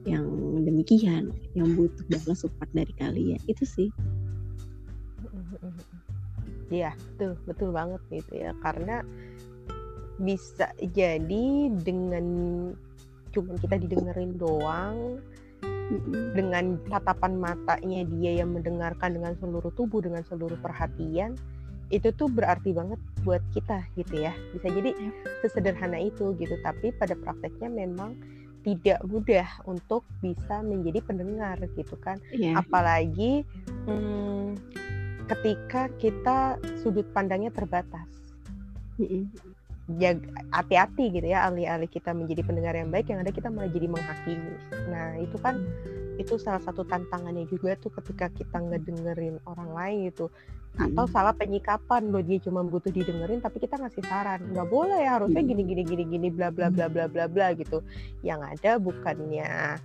[0.07, 0.25] yang
[0.63, 3.39] demikian yang butuh banget support dari kalian.
[3.47, 3.88] Itu sih
[6.68, 8.51] Iya, betul, betul banget gitu ya.
[8.59, 9.01] Karena
[10.18, 12.26] bisa jadi dengan
[13.32, 15.22] cuman kita didengerin doang,
[16.36, 21.39] dengan tatapan matanya dia yang mendengarkan dengan seluruh tubuh, dengan seluruh perhatian,
[21.88, 24.36] itu tuh berarti banget buat kita gitu ya.
[24.51, 25.15] Bisa jadi Yap.
[25.47, 28.20] sesederhana itu gitu, tapi pada prakteknya memang
[28.68, 33.47] tidak mudah untuk bisa menjadi pendengar gitu kan ya apalagi
[33.88, 34.59] hmm,
[35.28, 38.07] ketika kita sudut pandangnya terbatas.
[38.97, 39.30] Mm-mm.
[39.95, 40.19] jag
[40.51, 44.55] hati-hati gitu ya alih-alih kita menjadi pendengar yang baik yang ada kita malah jadi menghakimi.
[44.91, 45.63] Nah itu kan
[46.19, 50.28] itu salah satu tantangannya juga tuh ketika kita ngedengerin orang lain gitu.
[50.78, 54.43] Atau salah penyikapan loh dia cuma butuh didengerin tapi kita ngasih saran.
[54.51, 57.80] Nggak boleh ya harusnya gini gini gini gini bla bla bla bla bla bla gitu.
[58.28, 59.80] Yang ada bukannya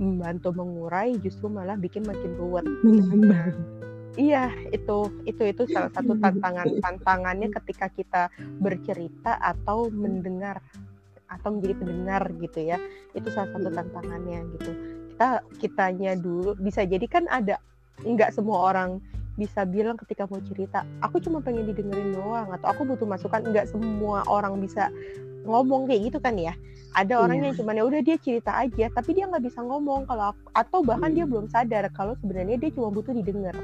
[0.00, 2.64] membantu mengurai justru malah bikin makin ruwet.
[2.80, 3.52] Menambah
[4.14, 8.22] Iya, itu itu itu salah satu tantangan tantangannya ketika kita
[8.62, 10.62] bercerita atau mendengar
[11.26, 12.78] atau menjadi pendengar gitu ya.
[13.10, 13.74] Itu salah satu Mm.
[13.74, 14.70] tantangannya gitu.
[15.14, 17.58] Kita kitanya dulu bisa jadi kan ada
[18.02, 19.02] nggak semua orang
[19.34, 23.42] bisa bilang ketika mau cerita, aku cuma pengen didengerin doang atau aku butuh masukan.
[23.42, 24.94] Nggak semua orang bisa
[25.42, 26.54] ngomong kayak gitu kan ya.
[26.94, 27.44] Ada orang Iya.
[27.50, 31.10] yang cuman ya udah dia cerita aja, tapi dia nggak bisa ngomong kalau atau bahkan
[31.10, 31.34] dia Hmm.
[31.34, 33.58] belum sadar kalau sebenarnya dia cuma butuh didengar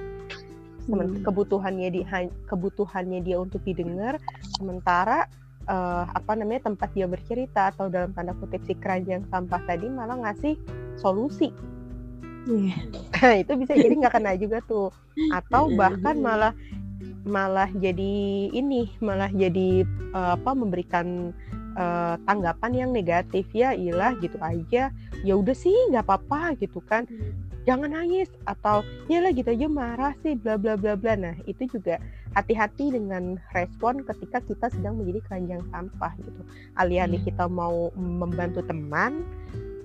[0.88, 1.26] hmm.
[1.26, 2.00] kebutuhannya di
[2.48, 4.16] kebutuhannya dia untuk didengar
[4.56, 5.28] sementara
[5.70, 10.16] uh, apa namanya tempat dia bercerita atau dalam tanda kutip si keranjang sampah tadi malah
[10.18, 10.58] ngasih
[10.98, 11.54] solusi.
[12.48, 13.44] Yeah.
[13.44, 14.88] itu bisa jadi nggak kena juga tuh.
[15.38, 16.56] Atau bahkan malah
[17.22, 19.84] malah jadi ini malah jadi
[20.16, 21.36] uh, apa memberikan
[21.76, 23.44] uh, tanggapan yang negatif.
[23.52, 24.88] Ya ilah gitu aja.
[25.20, 27.04] Ya udah sih nggak apa-apa gitu kan
[27.70, 31.14] jangan nangis atau ya lah gitu aja marah sih bla bla bla bla.
[31.14, 32.02] Nah itu juga
[32.34, 36.42] hati-hati dengan respon ketika kita sedang menjadi keranjang sampah gitu.
[36.74, 39.22] Alih-alih kita mau membantu teman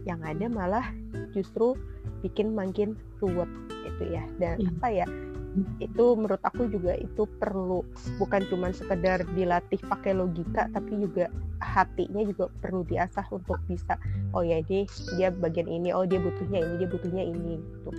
[0.10, 0.90] yang ada malah
[1.38, 1.78] justru
[2.26, 3.50] bikin makin ruwet
[3.86, 4.26] itu ya.
[4.42, 5.06] Dan apa ya
[5.80, 7.86] itu menurut aku juga itu perlu
[8.20, 11.32] bukan cuma sekedar dilatih pakai logika tapi juga
[11.64, 13.96] hatinya juga perlu diasah untuk bisa
[14.36, 14.84] oh ya dia
[15.16, 17.92] dia bagian ini oh dia butuhnya ini dia butuhnya ini gitu.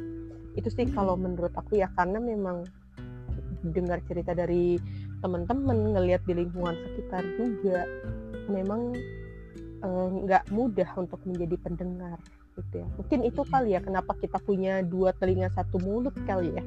[0.56, 2.64] Itu sih kalau menurut aku ya karena memang
[3.72, 4.76] dengar cerita dari
[5.24, 7.88] teman-teman ngelihat di lingkungan sekitar juga
[8.52, 8.92] memang
[9.80, 12.20] eh, nggak uh, mudah untuk menjadi pendengar
[12.56, 12.86] gitu ya.
[13.00, 13.50] Mungkin itu iya.
[13.52, 16.64] kali ya kenapa kita punya dua telinga satu mulut kali ya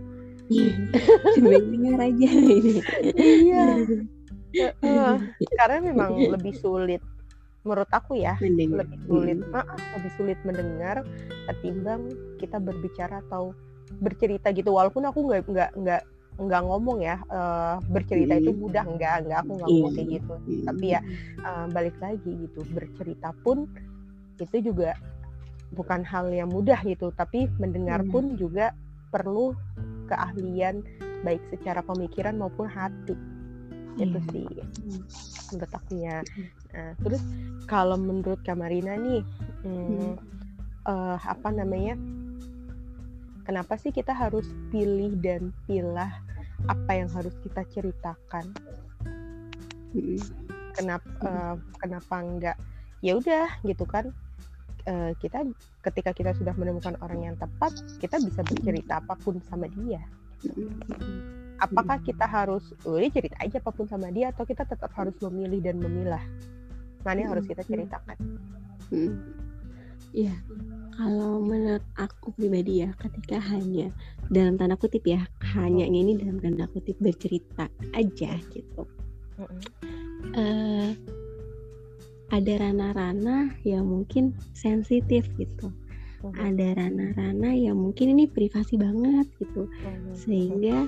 [1.38, 2.82] Cuma dengar aja ini.
[3.18, 3.66] Iya.
[4.82, 5.14] Uh,
[5.62, 7.06] karena memang lebih sulit
[7.62, 8.82] menurut aku ya mendengar.
[8.82, 9.38] lebih sulit.
[9.38, 9.52] Hmm.
[9.54, 11.06] maaf lebih sulit mendengar
[11.46, 12.10] ketimbang
[12.42, 13.54] kita berbicara atau
[14.02, 14.74] bercerita gitu.
[14.74, 16.02] Walaupun aku nggak nggak nggak
[16.42, 20.34] nggak ngomong ya uh, bercerita itu mudah nggak nggak aku nggak ngomong kayak gitu.
[20.66, 21.02] Tapi ya
[21.46, 23.70] uh, balik lagi gitu bercerita pun
[24.42, 24.98] itu juga
[25.78, 27.14] bukan hal yang mudah gitu.
[27.14, 28.74] Tapi mendengar pun juga
[29.14, 29.54] perlu
[30.10, 30.82] keahlian
[31.22, 33.14] baik secara pemikiran maupun hati.
[34.00, 34.32] Itu iya.
[34.34, 34.48] sih
[35.50, 36.22] menurut aku ya
[36.74, 37.22] nah, terus
[37.66, 39.22] kalau menurut Kamarina nih
[39.66, 40.14] hmm,
[40.86, 41.98] uh, apa namanya
[43.46, 46.22] kenapa sih kita harus pilih dan pilah
[46.68, 48.52] apa yang harus kita ceritakan?
[50.76, 52.58] Kenapa uh, kenapa enggak?
[53.00, 54.12] Ya udah gitu kan
[54.90, 55.46] uh, kita
[55.86, 60.02] ketika kita sudah menemukan orang yang tepat kita bisa bercerita apa pun sama dia.
[61.60, 65.60] Apakah kita harus oh, cerita aja apa pun sama dia atau kita tetap harus memilih
[65.62, 66.24] dan memilah?
[67.04, 68.18] Mana yang harus kita ceritakan?
[70.10, 70.34] Iya,
[70.98, 73.94] kalau menurut aku pribadi ya, ketika hanya
[74.34, 75.22] dalam tanda kutip ya,
[75.54, 78.84] hanya ini dalam tanda kutip bercerita aja gitu.
[80.34, 80.92] Uh,
[82.30, 85.74] ada ranah-ranah yang mungkin sensitif gitu.
[86.20, 89.66] Uh ada ranah-ranah yang mungkin ini privasi banget gitu.
[89.66, 90.86] Uh sehingga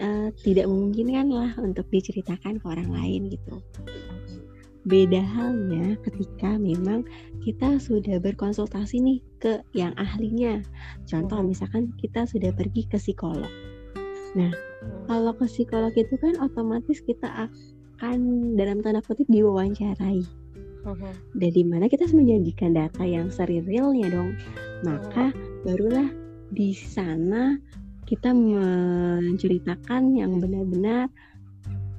[0.00, 3.60] uh, tidak memungkinkan lah untuk diceritakan ke orang lain gitu.
[4.84, 7.08] Beda halnya ketika memang
[7.40, 10.60] kita sudah berkonsultasi nih ke yang ahlinya.
[11.08, 13.48] Contoh misalkan kita sudah pergi ke psikolog.
[14.36, 14.52] Nah
[15.08, 18.18] kalau ke psikolog itu kan otomatis kita akan
[18.60, 20.43] dalam tanda kutip diwawancarai
[20.84, 21.12] uh-huh.
[21.34, 24.36] dari mana kita harus menjanjikan data yang serilnya dong
[24.84, 25.64] maka uh-huh.
[25.64, 26.08] barulah
[26.52, 27.58] di sana
[28.04, 31.08] kita menceritakan yang benar-benar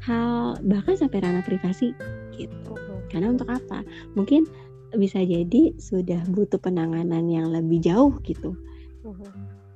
[0.06, 1.98] hal bahkan sampai ranah privasi
[2.38, 3.02] gitu uh-huh.
[3.10, 3.82] karena untuk apa
[4.14, 4.46] mungkin
[4.96, 8.54] bisa jadi sudah butuh penanganan yang lebih jauh gitu
[9.02, 9.32] uh-huh.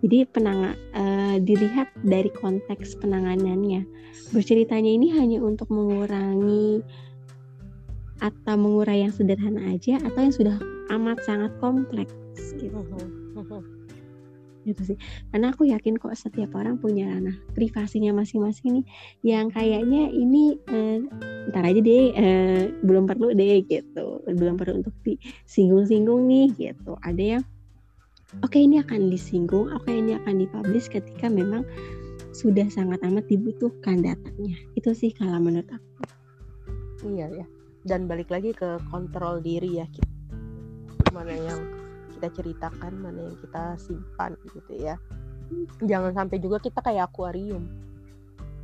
[0.06, 3.84] jadi penangan uh, dilihat dari konteks penanganannya
[4.30, 6.86] berceritanya ini hanya untuk mengurangi
[8.20, 10.56] atau mengurai yang sederhana aja atau yang sudah
[10.92, 12.14] amat sangat kompleks
[12.60, 12.84] gitu.
[14.68, 14.98] gitu sih.
[15.32, 18.86] Karena aku yakin kok setiap orang punya ranah privasinya masing-masing nih
[19.24, 21.00] yang kayaknya ini eh,
[21.50, 24.22] ntar aja deh eh, belum perlu deh gitu.
[24.28, 27.00] Belum perlu untuk disinggung-singgung nih gitu.
[27.02, 27.44] Ada yang
[28.44, 31.64] oke okay, ini akan disinggung oke okay, ini akan dipublish ketika memang
[32.36, 34.60] sudah sangat amat dibutuhkan datanya.
[34.76, 36.04] Itu sih kalau menurut aku.
[37.10, 37.48] Iya ya
[37.88, 40.10] dan balik lagi ke kontrol diri ya kita
[41.16, 41.62] mana yang
[42.20, 45.00] kita ceritakan mana yang kita simpan gitu ya.
[45.82, 47.64] Jangan sampai juga kita kayak akuarium.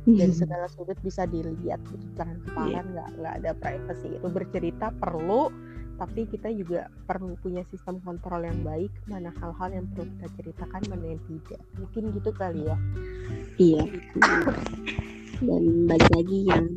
[0.06, 2.06] Dari segala sudut bisa dilihat gitu.
[2.14, 2.92] Transparan iya.
[2.92, 3.18] nggak yeah.
[3.18, 4.08] nggak ada privacy.
[4.12, 5.48] Itu bercerita perlu
[5.96, 10.82] tapi kita juga perlu punya sistem kontrol yang baik mana hal-hal yang perlu kita ceritakan
[10.92, 11.60] mana yang tidak.
[11.80, 12.76] Mungkin gitu kali ya.
[13.56, 13.84] Iya.
[15.40, 16.68] Dan balik lagi yang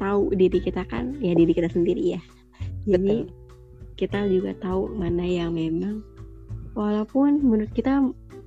[0.00, 2.20] tahu diri kita kan ya diri kita sendiri ya.
[2.88, 3.36] Jadi Betul.
[4.00, 6.00] kita juga tahu mana yang memang
[6.72, 8.00] walaupun menurut kita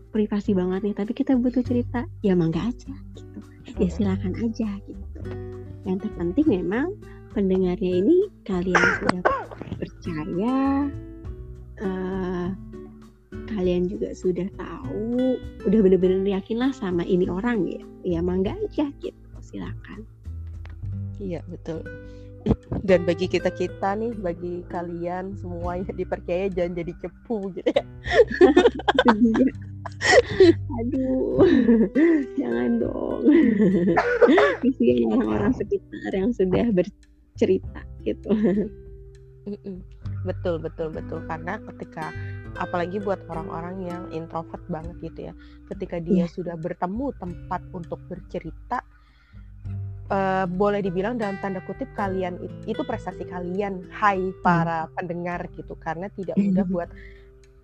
[0.09, 3.39] privasi banget nih tapi kita butuh cerita ya mangga aja gitu.
[3.77, 5.19] Ya silakan aja gitu.
[5.85, 6.97] Yang terpenting memang
[7.33, 9.21] pendengarnya ini kalian sudah
[9.77, 10.57] percaya
[11.81, 12.47] uh,
[13.49, 18.87] kalian juga sudah tahu udah bener-bener yakin lah sama ini orang ya ya mangga aja
[19.01, 20.05] gitu silakan
[21.23, 21.79] iya betul.
[22.87, 27.85] Dan bagi kita kita nih bagi kalian semua yang dipercaya jangan jadi cepu gitu ya.
[30.83, 31.39] Aduh
[32.35, 33.21] jangan dong.
[34.67, 38.29] Isinya orang-orang sekitar yang sudah bercerita gitu.
[40.27, 41.23] Betul betul betul.
[41.27, 42.11] Karena ketika
[42.59, 45.33] apalagi buat orang-orang yang introvert banget gitu ya.
[45.71, 46.29] Ketika dia yeah.
[46.31, 48.83] sudah bertemu tempat untuk bercerita
[50.13, 52.37] uh, boleh dibilang dalam tanda kutip kalian
[52.69, 54.93] itu, prestasi kalian hai para hmm.
[54.93, 55.73] pendengar gitu.
[55.81, 56.89] Karena tidak mudah buat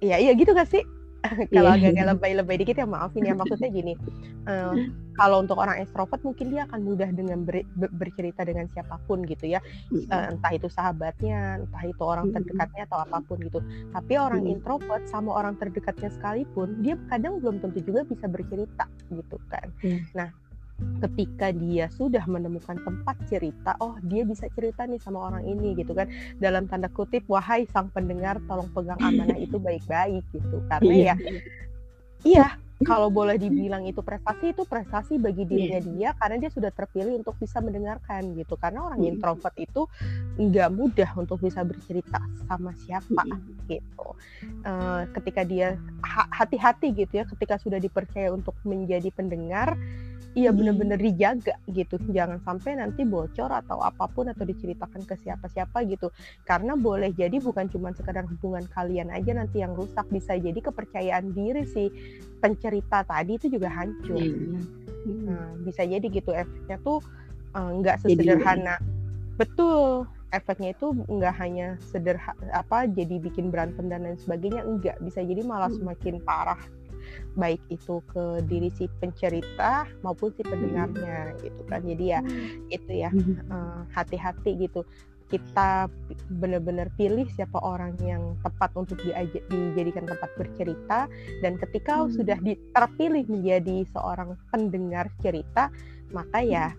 [0.01, 0.81] ya iya gitu gak sih?
[1.51, 1.91] Kalau yeah.
[1.91, 3.35] agak lebay-lebay dikit ya maafin ya.
[3.35, 3.93] Maksudnya gini
[4.47, 4.71] uh,
[5.19, 9.51] kalau untuk orang extrovert mungkin dia akan mudah dengan ber, bercerita dengan siapa pun gitu
[9.51, 9.59] ya.
[9.91, 13.59] Uh, entah itu sahabatnya entah itu orang terdekatnya atau apa pun gitu.
[13.91, 19.35] Tapi orang introvert sama orang terdekatnya sekalipun dia kadang belum tentu juga bisa bercerita gitu
[19.51, 19.67] kan.
[20.15, 20.31] Nah
[20.99, 25.95] ketika dia sudah menemukan tempat cerita, oh dia bisa cerita nih sama orang ini gitu
[25.95, 26.07] kan.
[26.39, 30.57] Dalam tanda kutip, wahai sang pendengar, tolong pegang amanah itu baik-baik gitu.
[30.67, 31.15] Karena iya.
[31.15, 31.15] ya,
[32.23, 32.47] iya
[32.87, 35.49] kalau boleh dibilang itu prestasi itu prestasi bagi iya.
[35.51, 39.83] dirinya dia karena dia sudah terpilih untuk bisa mendengarkan gitu karena orang introvert itu
[40.39, 43.27] nggak mudah untuk bisa bercerita sama siapa
[43.67, 44.15] gitu
[44.63, 45.75] uh, ketika dia
[46.07, 49.75] hati-hati gitu ya ketika sudah dipercaya untuk menjadi pendengar
[50.37, 51.97] iya benar-benar dijaga gitu.
[52.11, 56.13] Jangan sampai nanti bocor atau apa pun atau diceritakan ke siapa-siapa gitu.
[56.45, 60.05] Karena boleh jadi bukan cuma sekedar hubungan kalian aja nanti yang rusak.
[60.13, 61.89] Bisa jadi kepercayaan diri si
[62.39, 64.19] pencerita tadi itu juga hancur.
[64.19, 64.59] Iya.
[65.09, 66.29] nah, bisa jadi gitu.
[66.35, 66.99] Efeknya tuh
[67.55, 68.75] eh, nggak uh, sesederhana.
[68.77, 74.61] Jadi, betul efeknya itu nggak hanya sederhana apa jadi bikin berantem dan lain sebagainya.
[74.61, 75.81] Enggak bisa jadi malah hmm.
[75.81, 76.61] semakin parah
[77.35, 81.81] baik itu ke diri si pencerita maupun si pendengarnya gitu kan.
[81.85, 82.73] Jadi ya hmm.
[82.73, 83.09] itu ya
[83.51, 84.83] uh, hati-hati gitu.
[85.29, 85.85] Kita
[86.41, 91.05] benar-benar pilih siapa orang yang tepat untuk diajak, dijadikan tempat bercerita.
[91.45, 92.11] Dan ketika hmm.
[92.17, 92.37] sudah
[92.73, 95.69] terpilih menjadi seorang pendengar cerita
[96.09, 96.73] maka ya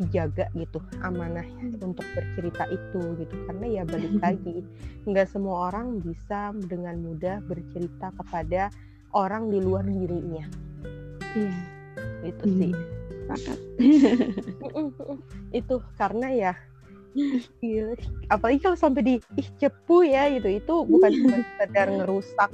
[0.00, 1.46] dijaga gitu amanah
[1.78, 3.34] untuk bercerita itu gitu.
[3.46, 4.66] Karena ya balik lagi
[5.06, 8.72] nggak semua orang bisa dengan mudah bercerita kepada
[9.12, 10.44] orang di luar dirinya.
[11.36, 11.56] Iya.
[12.26, 12.58] Itu hmm.
[12.58, 12.72] sih.
[15.52, 16.52] Itu karena ya
[17.60, 17.94] gila.
[18.32, 22.50] apalagi kalau sampai di ih cepu ya gitu itu bukan cuma sekedar ngerusak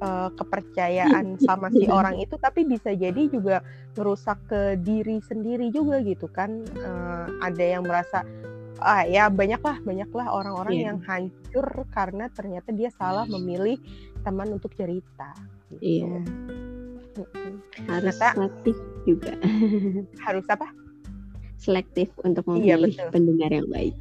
[0.00, 3.66] uh, kepercayaan sama si orang itu tapi bisa jadi juga
[3.98, 8.22] ngerusak ke diri sendiri juga gitu kan uh, ada yang merasa
[8.76, 10.86] ah ya banyaklah banyaklah orang-orang yeah.
[10.92, 13.80] yang hancur karena ternyata dia salah memilih
[14.20, 15.32] teman untuk cerita.
[15.80, 16.22] Iya.
[17.88, 18.76] Harus Ternyata, selektif
[19.08, 19.32] juga.
[20.26, 20.66] harus apa?
[21.56, 23.96] Selektif untuk iya, memilih iya, pendengar yang baik.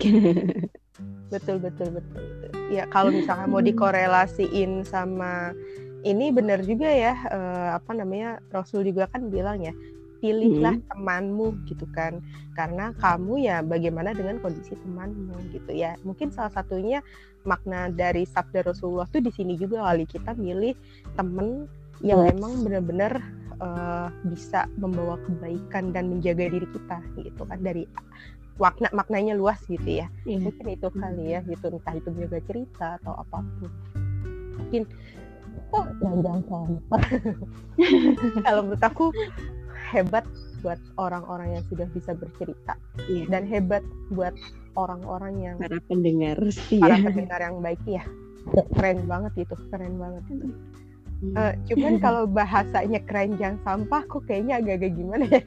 [1.34, 2.24] betul betul betul.
[2.70, 5.52] Ya kalau misalnya mau dikorelasiin sama
[6.06, 9.74] ini benar juga ya uh, apa namanya Rasul juga kan bilang ya
[10.26, 10.90] pilihlah hmm.
[10.90, 12.18] temanmu gitu kan.
[12.58, 15.94] Karena kamu ya bagaimana dengan kondisi temanmu gitu ya.
[16.02, 17.06] Mungkin salah satunya
[17.46, 20.10] makna dari sabda Rasulullah tuh di sini juga kali.
[20.10, 20.74] Kita milih
[21.14, 21.70] temen
[22.02, 22.34] yang yes.
[22.34, 23.22] emang benar-benar
[23.62, 27.62] uh, bisa membawa kebaikan dan menjaga diri kita gitu kan.
[27.62, 27.86] Dari
[28.58, 30.10] makna maknanya luas gitu ya.
[30.26, 30.42] Yeah.
[30.42, 31.70] mungkin itu kali ya gitu.
[31.70, 33.70] Entah itu menjaga cerita atau apa pun.
[34.58, 34.90] Mungkin
[35.76, 37.04] oh jangan sampah
[38.46, 39.06] kalau menurut aku
[39.92, 40.26] hebat
[40.66, 42.74] buat orang-orang yang sudah bisa bercerita.
[43.06, 43.30] Yeah.
[43.30, 44.34] dan hebat buat
[44.76, 47.06] orang-orang yang para pendengar sih para ya.
[47.06, 48.04] pendengar yang baik ya
[48.78, 50.48] keren banget itu keren banget itu.
[51.16, 51.36] Hmm.
[51.38, 55.42] uh, cuman kalau bahasanya keranjang sampah kok kayaknya agak-agak gimana ya?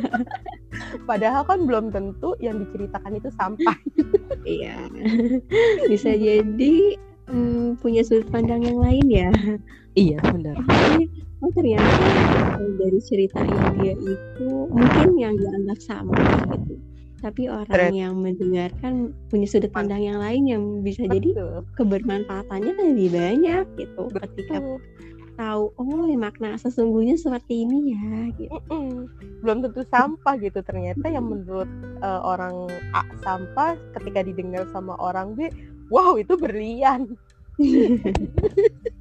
[1.08, 3.78] Padahal kan belum tentu yang diceritakan itu sampah.
[4.42, 4.90] Iya.
[5.86, 6.98] Bisa jadi
[7.30, 9.30] um, punya sudut pandang yang lain ya.
[9.94, 10.56] Iya benar
[11.40, 12.04] oh ternyata
[12.76, 16.16] dari ceritanya dia itu mungkin yang dianggap sama
[16.56, 16.76] gitu
[17.20, 17.92] tapi orang Keren.
[17.92, 21.12] yang mendengarkan punya sudut pandang yang lain yang bisa Betul.
[21.20, 21.30] jadi
[21.76, 24.20] kebermanfaatannya lebih banyak gitu Betul.
[24.24, 24.56] ketika
[25.40, 28.52] tahu oh makna sesungguhnya seperti ini ya gitu.
[28.52, 28.96] Mm -mm.
[29.40, 31.68] belum tentu sampah gitu ternyata yang menurut
[32.04, 35.48] uh, orang A sampah ketika didengar sama orang B
[35.88, 37.16] wow itu berlian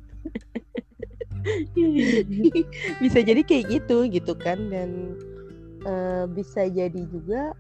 [3.04, 4.70] bisa jadi kayak gitu gitu kan.
[4.70, 5.18] Dan
[5.86, 7.54] uh, bisa jadi juga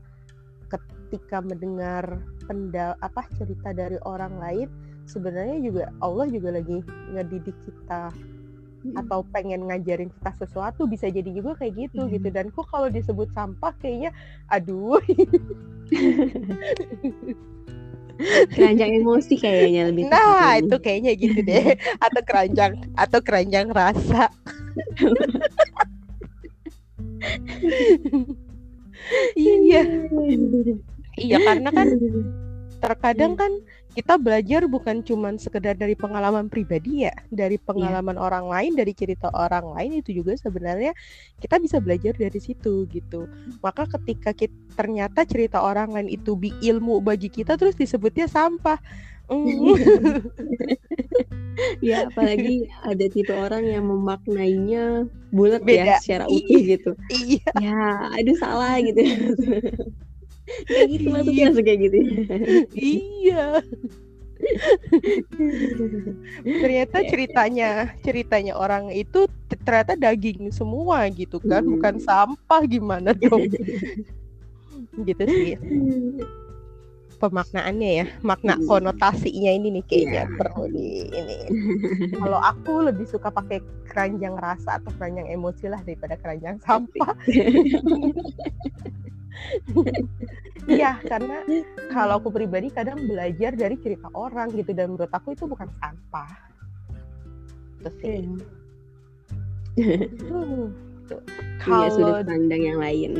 [0.70, 4.70] ketika mendengar penda apa cerita dari orang lain
[5.10, 6.86] sebenarnya juga Allah juga lagi
[7.18, 8.14] ngedidik kita
[8.96, 12.30] atau pengen ngajarin kita sesuatu bisa jadi juga kayak gitu gitu.
[12.32, 14.14] Dan kok kalau disebut sampah kayaknya
[14.54, 15.02] aduh
[18.52, 21.80] keranjang emosi kayaknya lebih nah itu kayaknya gitu deh.
[22.06, 24.28] Atau keranjang atau keranjang rasa.
[29.34, 29.82] Iya.
[31.18, 31.88] Iya karena kan
[32.78, 33.52] terkadang kan
[34.00, 38.24] kita belajar bukan cuma sekedar dari pengalaman pribadi ya, dari pengalaman yeah.
[38.24, 40.96] orang lain, dari cerita orang lain itu juga sebenarnya
[41.44, 43.28] kita bisa belajar dari situ gitu.
[43.60, 48.80] Maka ketika kita, ternyata cerita orang lain itu bi ilmu bagi kita terus disebutnya sampah.
[49.28, 49.76] Mm.
[51.86, 56.92] ya apalagi ada tipe orang yang memaknainya bulat ya secara utuh gitu.
[57.12, 57.52] Iya.
[57.60, 57.84] Ya,
[58.16, 59.04] aduh salah gitu.
[60.68, 61.62] gitu maksudnya iya.
[61.62, 61.98] kayak gitu.
[62.76, 63.46] Iya.
[66.44, 67.70] Ternyata ceritanya
[68.02, 69.28] ceritanya orang itu
[69.66, 73.52] ternyata daging semua gitu kan bukan sampah gimana dong?
[75.04, 75.56] Gitu sih.
[77.20, 80.38] Pemaknaannya ya makna konotasinya ini nih kayaknya yeah.
[80.40, 81.38] perlu di ini.
[82.16, 83.60] Kalau aku lebih suka pakai
[83.92, 87.12] keranjang rasa atau keranjang emosi lah daripada keranjang sampah
[90.70, 91.42] Iya, karena
[91.90, 96.30] kalau aku pribadi kadang belajar dari cerita orang gitu dan menurut aku itu bukan sampah.
[97.82, 98.28] Terus sih.
[99.80, 100.70] Hmm.
[101.64, 103.12] Kalau sudut pandang yang lain.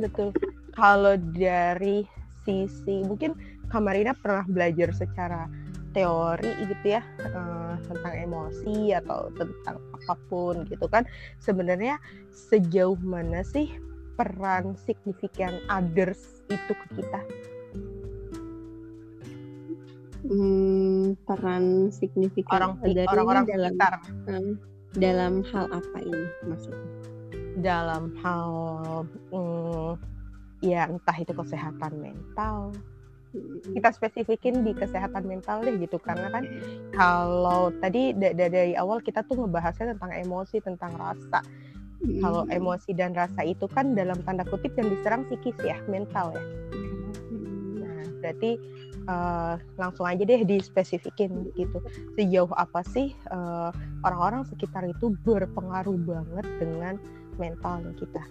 [0.00, 0.32] Betul.
[0.72, 2.06] Kalau dari
[2.46, 3.36] sisi mungkin
[3.68, 5.50] Kamarina pernah belajar secara
[5.94, 11.06] teori gitu ya uh, tentang emosi atau tentang apa pun gitu kan
[11.38, 12.02] sebenarnya
[12.34, 13.70] sejauh mana sih
[14.14, 17.20] peran signifikan others itu ke kita?
[20.24, 23.94] Hmm, peran signifikan orang orang-orang dalam sekitar.
[24.24, 24.52] Hmm,
[24.96, 26.88] dalam hal apa ini maksudnya?
[27.60, 28.50] Dalam hal
[29.28, 30.00] hmm,
[30.64, 32.72] ya entah itu kesehatan mental.
[33.36, 33.60] Hmm.
[33.68, 36.48] Kita spesifikin di kesehatan mental deh gitu karena kan
[36.96, 41.44] kalau tadi dari awal kita tuh ngebahasnya tentang emosi, tentang rasa
[42.20, 46.44] kalau emosi dan rasa itu kan dalam tanda kutip yang diserang psikis ya, mental ya.
[47.80, 48.60] Nah, berarti
[49.08, 51.78] uh, langsung aja deh dispesifikin gitu.
[52.16, 53.70] Sejauh apa sih eh,
[54.04, 56.94] orang-orang sekitar itu berpengaruh banget dengan
[57.40, 58.22] mentalnya kita?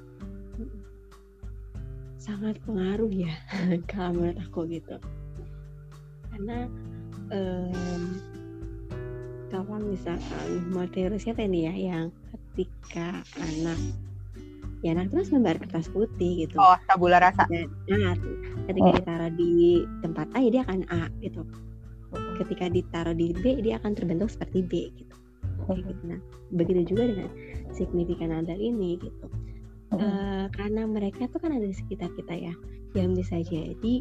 [2.22, 3.34] Sangat pengaruh ya,
[3.92, 4.96] kalau menurut aku gitu.
[6.32, 6.66] Karena
[7.30, 8.04] um,
[9.54, 12.06] kalau misalkan materi siapa ini ya yang
[12.54, 13.82] ketika anak
[14.86, 16.60] ya anak itu lembar kertas putih gitu.
[16.60, 17.48] Oh tabula rasa.
[17.90, 18.14] Nah
[18.70, 18.96] ketika oh.
[19.00, 21.42] ditaruh di tempat A ya dia akan A gitu.
[22.38, 25.16] Ketika ditaruh di B dia akan terbentuk seperti B gitu.
[25.72, 26.02] Gitu.
[26.06, 26.20] Nah
[26.54, 27.30] begitu juga dengan
[27.74, 29.28] signifikan ada ini gitu.
[29.94, 32.54] Uh, karena mereka tuh kan ada di sekitar kita ya.
[32.94, 33.94] Yang bisa jadi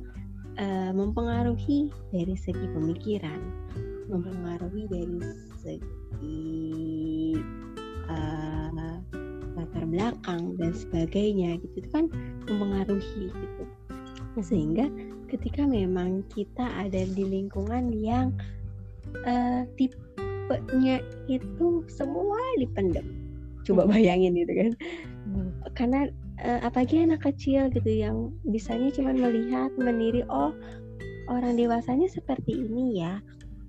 [0.59, 3.41] uh, mempengaruhi dari segi pemikiran.
[4.11, 5.21] Mempengaruhi dari
[5.63, 6.43] segi
[8.13, 8.99] uh,
[9.57, 12.09] latar belakang dan sebagainya gitu itu kan
[12.49, 13.65] mempengaruhi gitu
[14.41, 14.89] sehingga
[15.29, 18.33] ketika memang kita ada di lingkungan yang
[19.29, 23.05] uh, tipenya itu semua dipendem
[23.63, 23.91] coba hmm.
[23.93, 24.73] bayangin gitu kan
[25.29, 25.51] hmm.
[25.77, 26.01] karena
[26.43, 30.57] uh, apalagi anak kecil gitu yang bisanya cuma melihat meniri oh
[31.31, 33.21] orang dewasanya seperti ini ya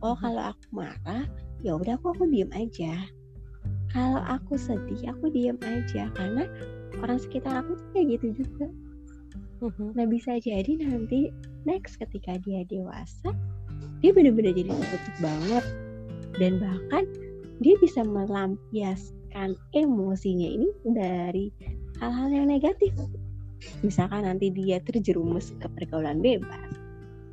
[0.01, 0.21] oh hmm.
[0.23, 1.27] kalau aku marah
[1.63, 2.95] ya udah aku aku diem aja
[3.93, 6.09] kalau aku sedih aku diam aja.
[6.17, 6.49] Karena
[6.99, 8.67] orang sekitar aku tuh kayak gitu juga.
[9.63, 9.95] Mhm.
[9.95, 11.31] nah bisa jadi nanti
[11.63, 13.31] next ketika dia dewasa
[14.03, 15.65] dia benar-benar jadi tertutup banget.
[16.35, 17.07] Dan bahkan
[17.63, 21.47] dia bisa melampiaskan emosinya ini dari
[22.03, 22.91] hal-hal yang negatif.
[23.79, 26.75] Misalkan nanti dia terjerumus ke pergaulan bebas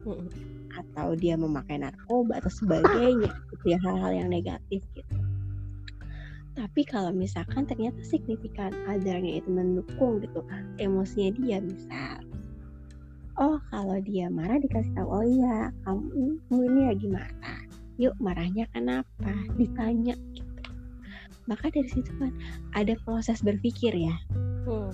[0.07, 0.31] mhm.
[0.71, 3.33] atau dia memakai narkoba atau sebagainya.
[3.51, 5.20] Gitu ya hal-hal yang negatif gitu
[6.59, 10.43] tapi kalau misalkan ternyata signifikan adarnya itu mendukung gitu
[10.83, 12.21] emosinya dia misal
[13.41, 17.61] oh kalau dia marah dikasih tahu oh iya kamu, kamu ini lagi marah.
[17.97, 19.33] Yuk marahnya kenapa?
[19.57, 20.71] Ditanya gitu.
[21.49, 22.33] Maka dari situ kan
[22.77, 24.17] ada proses berpikir ya.
[24.69, 24.93] Hmm.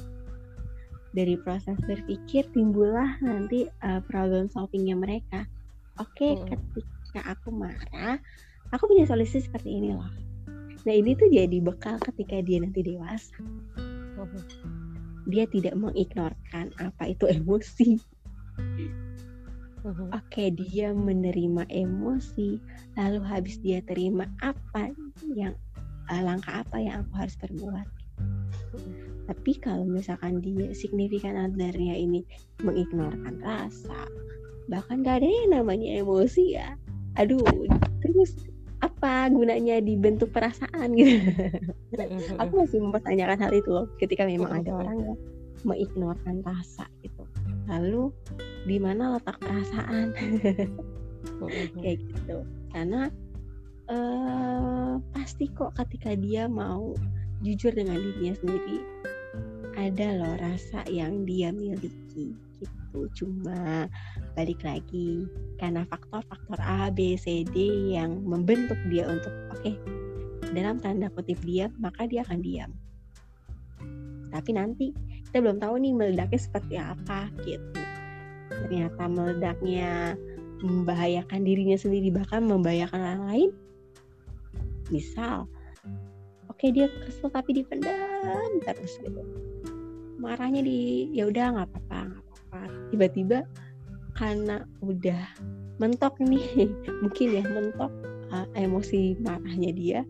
[1.16, 5.49] dari proses berpikir timbullah nanti uh, problem solvingnya mereka.
[5.97, 6.45] Oke okay, hmm.
[6.53, 8.20] ketika aku marah
[8.69, 10.26] aku punya solusi seperti ini loh
[10.87, 13.35] Nah ini tuh jadi bekal ketika dia nanti dewasa.
[15.27, 17.99] Dia tidak mengignorkan apa itu emosi.
[19.87, 22.59] oke okay, dia menerima emosi
[22.99, 24.91] lalu habis dia terima apa
[25.31, 25.55] yang
[26.11, 27.87] uh, langkah apa yang aku harus perbuat
[29.27, 32.27] tapi kalau misalkan dia signifikan othernya ini
[32.67, 34.11] mengignorkan rasa
[34.67, 36.75] bahkan gak ada yang namanya emosi ya
[37.15, 37.43] aduh
[38.03, 38.35] terus
[38.97, 41.20] apa gunanya dibentuk perasaan gitu.
[42.40, 45.16] Aku masih mempertanyakan hal itu loh ketika memang ada orang yang
[45.68, 47.28] mengignorkan rasa gitu.
[47.68, 48.09] Lalu
[48.64, 50.16] di mana letak perasaan?
[51.77, 52.36] Kayak gitu.
[52.73, 53.12] Karena
[53.93, 56.97] uh, pasti kok ketika dia mau
[57.44, 58.78] jujur dengan dirinya sendiri
[59.77, 63.09] ada loh rasa yang dia miliki gitu.
[63.19, 63.91] Cuma
[64.37, 65.24] balik lagi
[65.61, 69.74] karena faktor-faktor A B C D yang membentuk dia untuk oke okay,
[70.53, 72.70] dalam tanda kutip diam maka dia akan diam.
[74.33, 74.93] Tapi nanti
[75.28, 77.81] kita belum tahu nih meledaknya seperti apa gitu.
[78.47, 80.16] Ternyata meledaknya
[80.65, 83.51] membahayakan dirinya sendiri bahkan membahayakan orang lain
[84.89, 85.45] misal
[86.49, 89.20] oke okay, dia kesel tapi dipendam terus gitu.
[90.16, 92.24] Marahnya di ya udah nggak apa-apa
[92.57, 93.39] nggak apa-apa tiba-tiba
[94.16, 95.23] karena udah
[95.77, 96.73] mentok nih
[97.05, 97.93] mungkin ya mentok
[98.33, 100.01] uh, emosi marahnya dia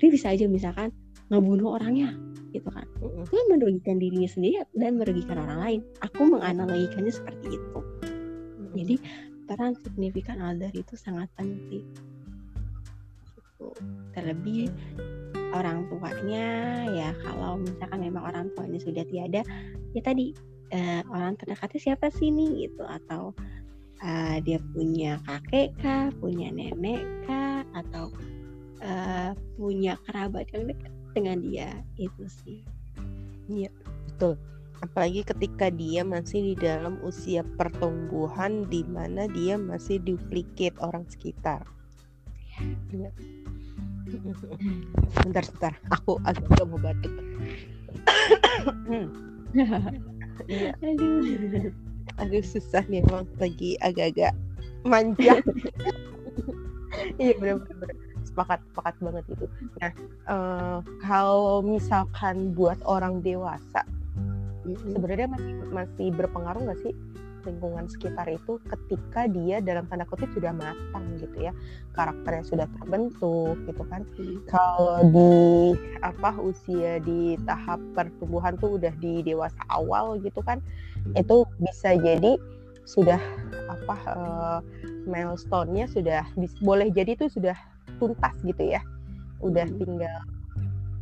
[0.00, 0.92] dia bisa aja misalkan
[1.28, 2.14] ngebunuh orangnya
[2.54, 2.86] gitu kan.
[3.00, 5.80] Itu kan merugikan dirinya sendiri dan merugikan orang lain.
[6.00, 7.80] Aku menganalogikannya seperti itu.
[8.76, 8.96] Jadi
[9.44, 11.84] peran signifikan alder itu sangat penting.
[13.56, 13.72] Gitu.
[14.12, 14.68] terlebih
[15.56, 19.40] orang tuanya ya kalau misalkan memang orang tuanya sudah tiada
[19.96, 20.36] ya tadi
[20.72, 23.34] uh, orang terdekatnya siapa sih nih gitu atau
[24.02, 28.10] uh, dia punya kakek kah punya nenek kah atau
[28.82, 32.60] uh, punya kerabat yang dekat dengan dia itu sih
[33.48, 33.70] iya
[34.10, 34.36] betul
[34.84, 41.64] apalagi ketika dia masih di dalam usia pertumbuhan di mana dia masih duplicate orang sekitar
[42.52, 43.10] ya.
[45.26, 45.74] Bentar, bentar.
[45.90, 47.10] Aku agak mau batuk.
[50.44, 50.70] Iya.
[50.84, 51.72] Aduh.
[52.22, 54.32] Aduh susah nih emang lagi agak-agak
[54.86, 55.40] manja.
[57.20, 57.92] iya benar-benar
[58.24, 59.46] sepakat sepakat banget itu.
[59.80, 59.92] Nah
[60.28, 63.82] uh, kalau misalkan buat orang dewasa,
[64.94, 66.94] sebenarnya masih masih berpengaruh nggak sih
[67.46, 71.52] lingkungan sekitar itu ketika dia dalam tanda kutip sudah matang gitu ya
[71.94, 74.42] karakternya sudah terbentuk gitu kan hmm.
[74.50, 75.32] kalau di
[76.02, 80.58] apa usia di tahap pertumbuhan tuh udah di dewasa awal gitu kan
[81.06, 81.14] hmm.
[81.14, 82.34] itu bisa jadi
[82.86, 83.18] sudah
[83.66, 84.58] apa uh,
[85.06, 86.22] milestone-nya sudah
[86.62, 87.56] boleh jadi itu sudah
[87.98, 88.82] tuntas gitu ya
[89.42, 89.78] udah hmm.
[89.80, 90.20] tinggal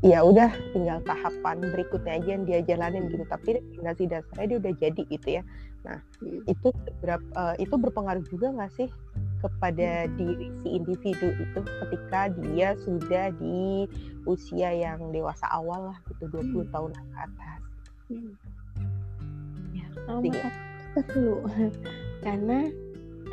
[0.05, 3.57] ya udah tinggal tahapan berikutnya aja yang dia jalanin gitu tapi
[3.97, 5.43] si dasarnya dia udah jadi gitu ya
[5.85, 6.49] nah hmm.
[6.49, 6.69] itu
[7.05, 8.89] berapa uh, itu berpengaruh juga nggak sih
[9.45, 13.85] kepada diri si individu itu ketika dia sudah di
[14.25, 16.73] usia yang dewasa awal lah gitu 20 hmm.
[16.73, 17.61] tahun ke atas?
[18.09, 18.33] Hmm.
[19.77, 19.87] ya
[21.13, 21.45] dulu
[22.25, 22.73] karena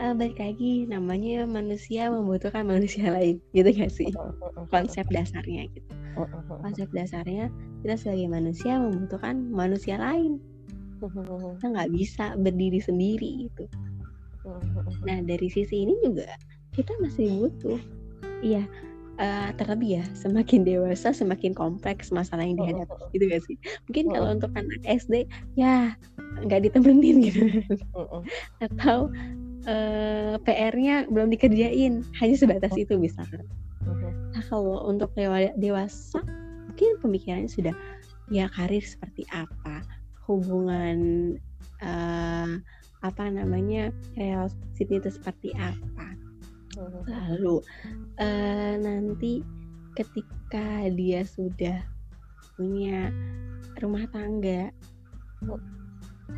[0.04, 4.12] uh, balik lagi namanya manusia membutuhkan manusia lain gitu gak sih?
[4.68, 5.92] Konsep dasarnya gitu.
[6.60, 7.48] Konsep dasarnya
[7.88, 10.44] kita sebagai manusia membutuhkan manusia lain
[11.58, 13.66] kita nggak bisa berdiri sendiri itu
[15.06, 16.30] nah dari sisi ini juga
[16.74, 17.80] kita masih butuh
[18.42, 18.66] iya
[19.22, 20.04] uh, terlebih ya.
[20.18, 23.56] Semakin dewasa semakin kompleks masalah yang dihadapi gitu gak sih?
[23.90, 25.94] Mungkin kalau untuk anak SD ya
[26.42, 27.42] nggak ditemenin gitu.
[28.64, 29.14] Atau
[29.70, 33.46] uh, eh, PR-nya belum dikerjain hanya sebatas itu misalkan
[34.32, 35.12] Nah kalau untuk
[35.58, 36.22] dewasa
[36.72, 37.76] mungkin pemikirannya sudah
[38.32, 39.84] ya karir seperti apa,
[40.38, 40.98] hubungan
[41.84, 42.50] uh,
[43.02, 46.08] apa namanya relationship itu seperti apa.
[46.78, 47.04] Hmm.
[47.10, 47.60] Lalu
[48.22, 49.44] uh, nanti
[49.98, 51.84] ketika dia sudah
[52.56, 53.12] punya
[53.82, 54.70] rumah tangga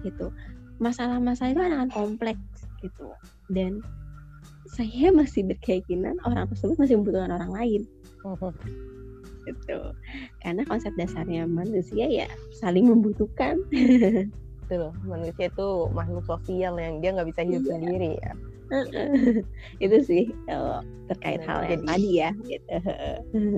[0.02, 0.32] gitu
[0.82, 3.14] masalah-masalah itu akan kompleks gitu
[3.52, 3.84] dan
[4.74, 7.82] saya masih berkeyakinan orang tersebut masih membutuhkan orang lain
[9.48, 9.80] gitu
[10.42, 13.60] karena konsep dasarnya manusia ya saling membutuhkan
[14.64, 17.72] betul manusia itu makhluk sosial yang dia nggak bisa hidup iya.
[17.76, 18.32] sendiri ya
[19.86, 22.76] itu sih kalau terkait nah, hal yang jadi, tadi ya gitu.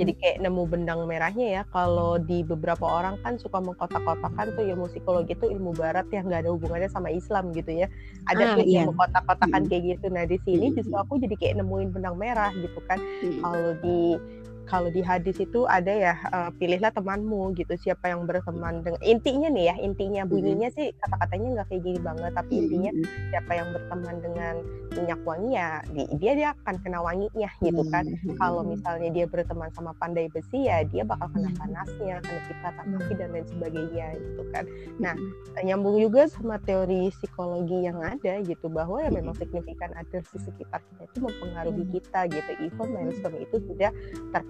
[0.02, 4.92] jadi kayak nemu benang merahnya ya kalau di beberapa orang kan suka mengkotak-kotakan tuh ilmu
[4.92, 7.88] psikologi itu ilmu barat yang nggak ada hubungannya sama Islam gitu ya
[8.28, 8.84] ada ah, tuh iya.
[8.90, 9.70] mengkotak-kotakan hmm.
[9.72, 13.40] kayak gitu nah di sini justru aku jadi kayak nemuin benang merah gitu kan hmm.
[13.40, 14.20] kalau di
[14.66, 19.50] kalau di hadis itu ada ya uh, pilihlah temanmu gitu siapa yang berteman dengan intinya
[19.50, 22.92] nih ya intinya bunyinya sih kata-katanya nggak kayak gini banget tapi intinya
[23.32, 24.56] siapa yang berteman dengan
[24.96, 28.06] minyak wangi ya dia dia akan kena wanginya gitu kan.
[28.40, 33.14] Kalau misalnya dia berteman sama pandai besi ya dia bakal kena panasnya kena kita kaki
[33.18, 34.64] dan lain sebagainya gitu kan.
[34.98, 35.16] Nah
[35.62, 40.82] nyambung juga sama teori psikologi yang ada gitu bahwa ya memang signifikan ada di sekitar
[40.82, 43.92] kita itu mempengaruhi kita gitu even milestone itu sudah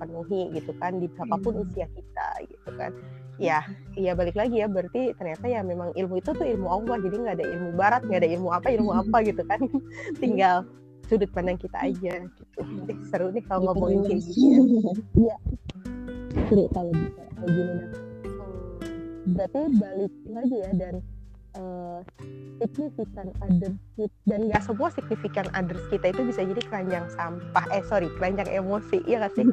[0.05, 2.93] terpenuhi gitu kan di berapapun usia kita gitu kan.
[3.41, 3.65] Ya
[3.97, 7.35] ya balik lagi ya berarti ternyata ya memang ilmu itu tuh ilmu Allah jadi nggak
[7.41, 9.59] ada ilmu barat nggak ada ilmu apa ilmu apa gitu kan.
[10.21, 10.63] Tinggal
[11.09, 12.61] sudut pandang kita aja gitu.
[12.93, 14.61] Eh, seru nih kalau ngomongin kayak gitu
[15.29, 15.35] ya
[16.53, 16.67] iya.
[16.71, 17.73] Kalau bisa kayak gini.
[17.73, 18.05] Nah
[19.25, 20.95] berarti balik lagi ya dan
[21.55, 21.99] uh,
[22.61, 23.75] signifikan others
[24.27, 27.65] dan nggak semua signifikan others kita itu bisa jadi keranjang sampah.
[27.71, 29.45] Eh sorry keranjang emosi ya nggak sih?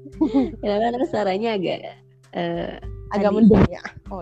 [0.62, 1.80] Karena suaranya agak
[2.36, 2.76] uh,
[3.14, 3.82] agak mendung ya?
[4.12, 4.20] Oh,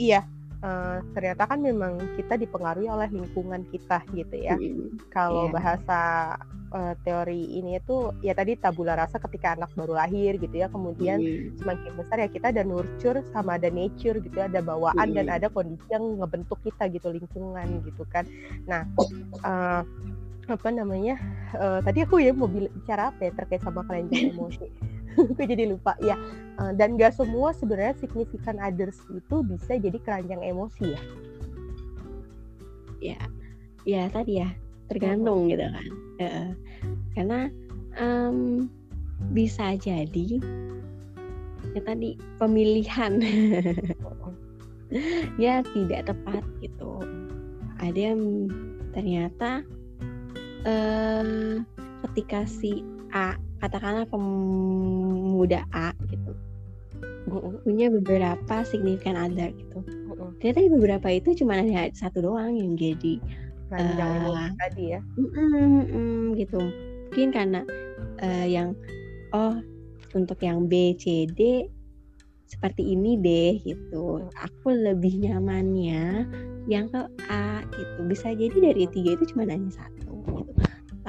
[0.00, 0.24] iya
[0.62, 4.56] uh, ternyata kan memang kita dipengaruhi oleh lingkungan kita gitu ya.
[4.56, 4.96] Hmm.
[5.12, 5.52] Kalau yeah.
[5.52, 6.00] bahasa
[6.72, 11.18] uh, teori ini itu ya tadi tabula rasa ketika anak baru lahir gitu ya, kemudian
[11.20, 11.60] hmm.
[11.60, 15.16] semakin besar ya kita ada nurture sama ada nature gitu ya, ada bawaan hmm.
[15.16, 18.24] dan ada kondisi yang ngebentuk kita gitu lingkungan gitu kan.
[18.68, 18.86] Nah,
[19.44, 19.82] uh,
[20.48, 21.18] apa namanya?
[21.52, 24.66] Uh, tadi aku ya mau bicara apa ya terkait sama kelenjar emosi.
[25.36, 26.16] gue jadi lupa ya.
[26.60, 31.02] Uh, dan gak semua sebenarnya signifikan others itu bisa jadi keranjang emosi ya.
[33.00, 33.20] Ya
[33.88, 34.48] ya tadi ya
[34.92, 35.86] tergantung gitu kan.
[36.20, 36.50] Uh,
[37.16, 37.40] karena
[37.98, 38.68] um,
[39.32, 40.40] bisa jadi
[41.74, 43.18] ya tadi pemilihan.
[45.38, 46.98] Ya tidak tepat gitu.
[47.78, 48.50] Ada yang
[48.90, 49.62] ternyata
[50.66, 51.62] uh,
[52.08, 56.32] ketika si A katakanlah pemuda A gitu.
[57.62, 59.84] Punya beberapa signifikan other gitu.
[60.40, 63.20] Ternyata beberapa itu cuma hanya satu doang yang jadi
[63.70, 65.00] uh, tadi ya.
[65.14, 66.60] Mm, mm, mm, gitu.
[67.10, 67.60] Mungkin karena
[68.24, 68.74] uh, yang
[69.36, 69.60] oh
[70.16, 71.70] untuk yang B C D
[72.50, 74.26] seperti ini deh gitu.
[74.42, 76.26] Aku lebih nyamannya
[76.66, 77.98] yang ke A gitu.
[78.10, 80.09] Bisa jadi dari tiga itu cuma hanya satu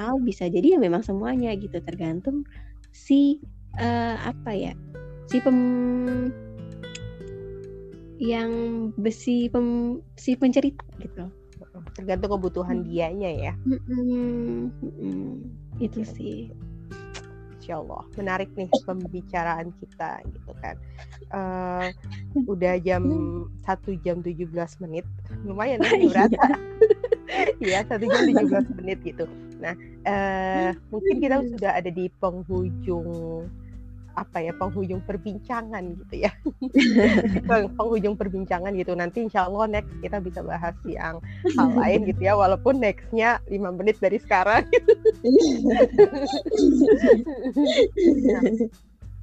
[0.02, 2.42] atau bisa jadi ya memang semuanya gitu tergantung
[2.90, 3.38] si
[3.78, 4.74] uh, apa ya
[5.30, 5.58] si pem
[8.18, 8.50] yang
[8.98, 11.30] besi pem si pencerita gitu.
[11.94, 12.86] Tergantung kebutuhan hmm.
[12.90, 13.52] dianya ya.
[13.62, 15.30] Hmm, hmm,
[15.78, 16.50] itu sih.
[17.62, 20.74] Insya Allah menarik nih pembicaraan kita gitu kan.
[21.30, 21.86] Uh,
[22.50, 23.06] udah jam
[23.66, 24.50] satu jam 17
[24.82, 25.06] menit.
[25.46, 26.42] Lumayan nih berasa.
[27.62, 29.30] Ya satu jam 17 menit gitu
[29.62, 29.74] nah
[30.10, 33.46] uh, mungkin kita sudah ada di penghujung
[34.12, 36.32] apa ya penghujung perbincangan gitu ya.
[37.76, 38.92] Penghujung perbincangan gitu.
[38.92, 41.18] Nanti insya Allah next kita bisa bahas yang
[41.56, 44.68] hal lain gitu ya walaupun nextnya lima menit dari sekarang.
[48.22, 48.42] Nah,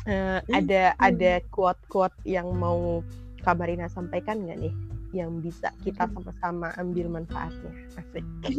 [0.10, 3.06] uh, ada ada quote quote yang mau
[3.45, 4.74] Kamarina sampaikan nggak nih
[5.10, 7.74] yang bisa kita sama-sama ambil manfaatnya?
[7.98, 8.26] Asik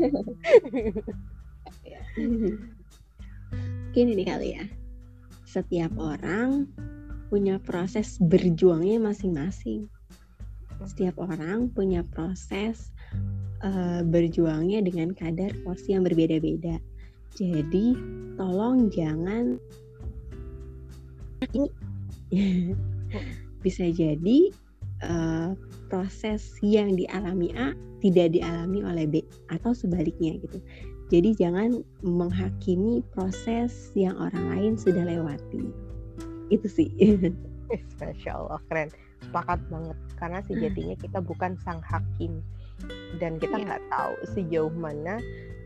[3.95, 4.65] gini nih kali ya.
[5.47, 6.70] Setiap orang
[7.31, 9.91] punya proses berjuangnya masing-masing.
[10.82, 12.91] Setiap orang punya proses
[13.62, 16.78] uh, berjuangnya dengan kadar porsi yang berbeda-beda.
[17.35, 17.95] Jadi
[18.35, 19.59] tolong jangan
[23.65, 24.39] bisa jadi
[25.07, 25.55] uh,
[25.91, 29.15] proses yang dialami A tidak dialami oleh B
[29.53, 30.59] atau sebaliknya gitu.
[31.11, 35.74] Jadi jangan menghakimi proses yang orang lain sudah lewati.
[36.55, 36.91] Itu sih.
[37.99, 38.89] Masya Allah keren.
[39.20, 42.41] Sepakat banget karena sejatinya kita bukan sang hakim
[43.20, 43.65] dan kita iya.
[43.69, 43.93] nggak yeah.
[43.93, 45.20] tahu sejauh mana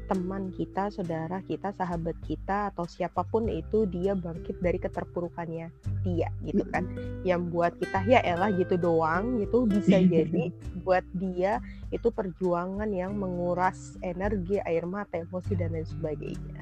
[0.04, 5.68] teman kita, saudara kita, sahabat kita atau siapa pun itu dia bangkit dari keterpurukannya
[6.04, 6.84] dia gitu kan.
[7.24, 10.52] Yang buat kita ya elah gitu doang gitu bisa jadi
[10.84, 11.58] buat dia
[11.92, 16.58] itu perjuangan yang menguras energi, air mata, emosi dan lain sebagainya.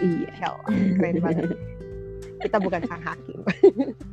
[0.00, 0.58] Iya,
[0.98, 1.50] keren banget.
[2.42, 3.40] kita bukan sang hakim.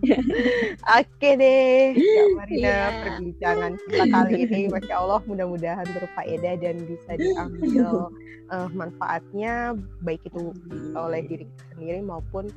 [1.01, 2.89] Oke deh, Kak Marina, yeah.
[3.03, 8.13] perbincangan kita kali ini, masya Allah, mudah-mudahan berfaedah dan bisa diambil
[8.53, 9.73] uh, manfaatnya,
[10.05, 10.53] baik itu
[10.93, 12.47] oleh diri sendiri maupun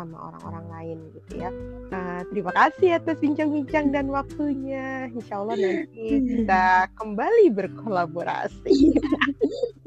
[0.00, 1.50] sama orang-orang lain gitu ya.
[1.92, 5.12] Uh, terima kasih atas bincang-bincang dan waktunya.
[5.12, 8.76] Insya Allah nanti kita kembali berkolaborasi.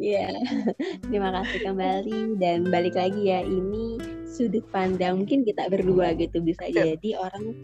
[0.04, 0.68] Iya, yeah.
[1.08, 3.40] terima kasih kembali dan balik lagi ya.
[3.40, 7.56] Ini sudut pandang mungkin kita berdua gitu bisa jadi orang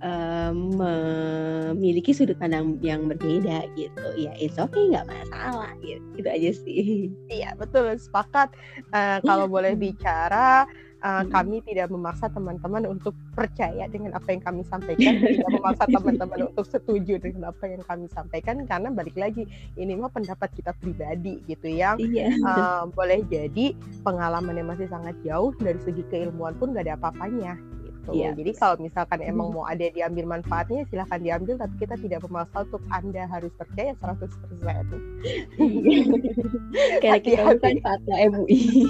[0.00, 4.06] um, memiliki sudut pandang yang berbeda gitu.
[4.16, 6.06] Ya it's okay nggak masalah gitu.
[6.16, 7.12] Itu aja sih.
[7.28, 7.92] Iya betul.
[7.96, 8.56] Sepakat.
[8.88, 10.64] Uh, kalau boleh bicara
[11.02, 16.40] uh, kami tidak memaksa teman-teman untuk percaya dengan apa yang kami sampaikan, tidak memaksa teman-teman
[16.54, 19.44] untuk setuju dengan apa yang kami sampaikan karena balik lagi
[19.76, 22.30] ini mah pendapat kita pribadi gitu yang iya.
[22.46, 23.74] uh, boleh jadi
[24.06, 27.58] pengalaman yang masih sangat jauh dari segi keilmuan pun gak ada apa-apanya
[28.02, 28.18] gitu.
[28.18, 28.34] Iya.
[28.34, 32.82] Jadi kalau misalkan emang mau ada diambil manfaatnya silahkan diambil tapi kita tidak memaksa untuk
[32.90, 34.22] Anda harus percaya 100%.
[37.02, 38.86] Karena kita bukan fatwa MUI.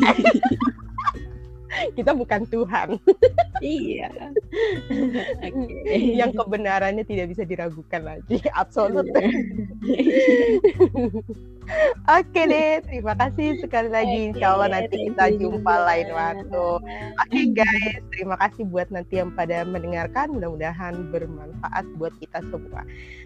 [1.97, 2.99] Kita bukan Tuhan.
[3.65, 4.11] iya.
[5.41, 6.19] okay.
[6.21, 9.07] Yang kebenarannya tidak bisa diragukan lagi, absolut.
[9.09, 9.31] Iya.
[12.11, 14.11] Oke deh, terima kasih sekali lagi.
[14.11, 16.67] Okay, Insya Allah nanti kita jumpa lain waktu.
[16.83, 20.35] Oke okay, guys, terima kasih buat nanti yang pada mendengarkan.
[20.35, 22.83] Mudah-mudahan bermanfaat buat kita semua.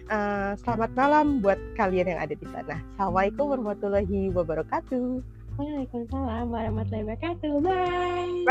[0.07, 2.77] Uh, selamat malam buat kalian yang ada di sana.
[2.95, 5.36] Assalamualaikum warahmatullahi wabarakatuh.
[5.57, 7.51] Waalaikumsalam warahmatullahi wabarakatuh.
[7.65, 8.45] Bye.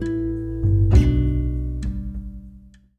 [0.00, 0.32] Bye.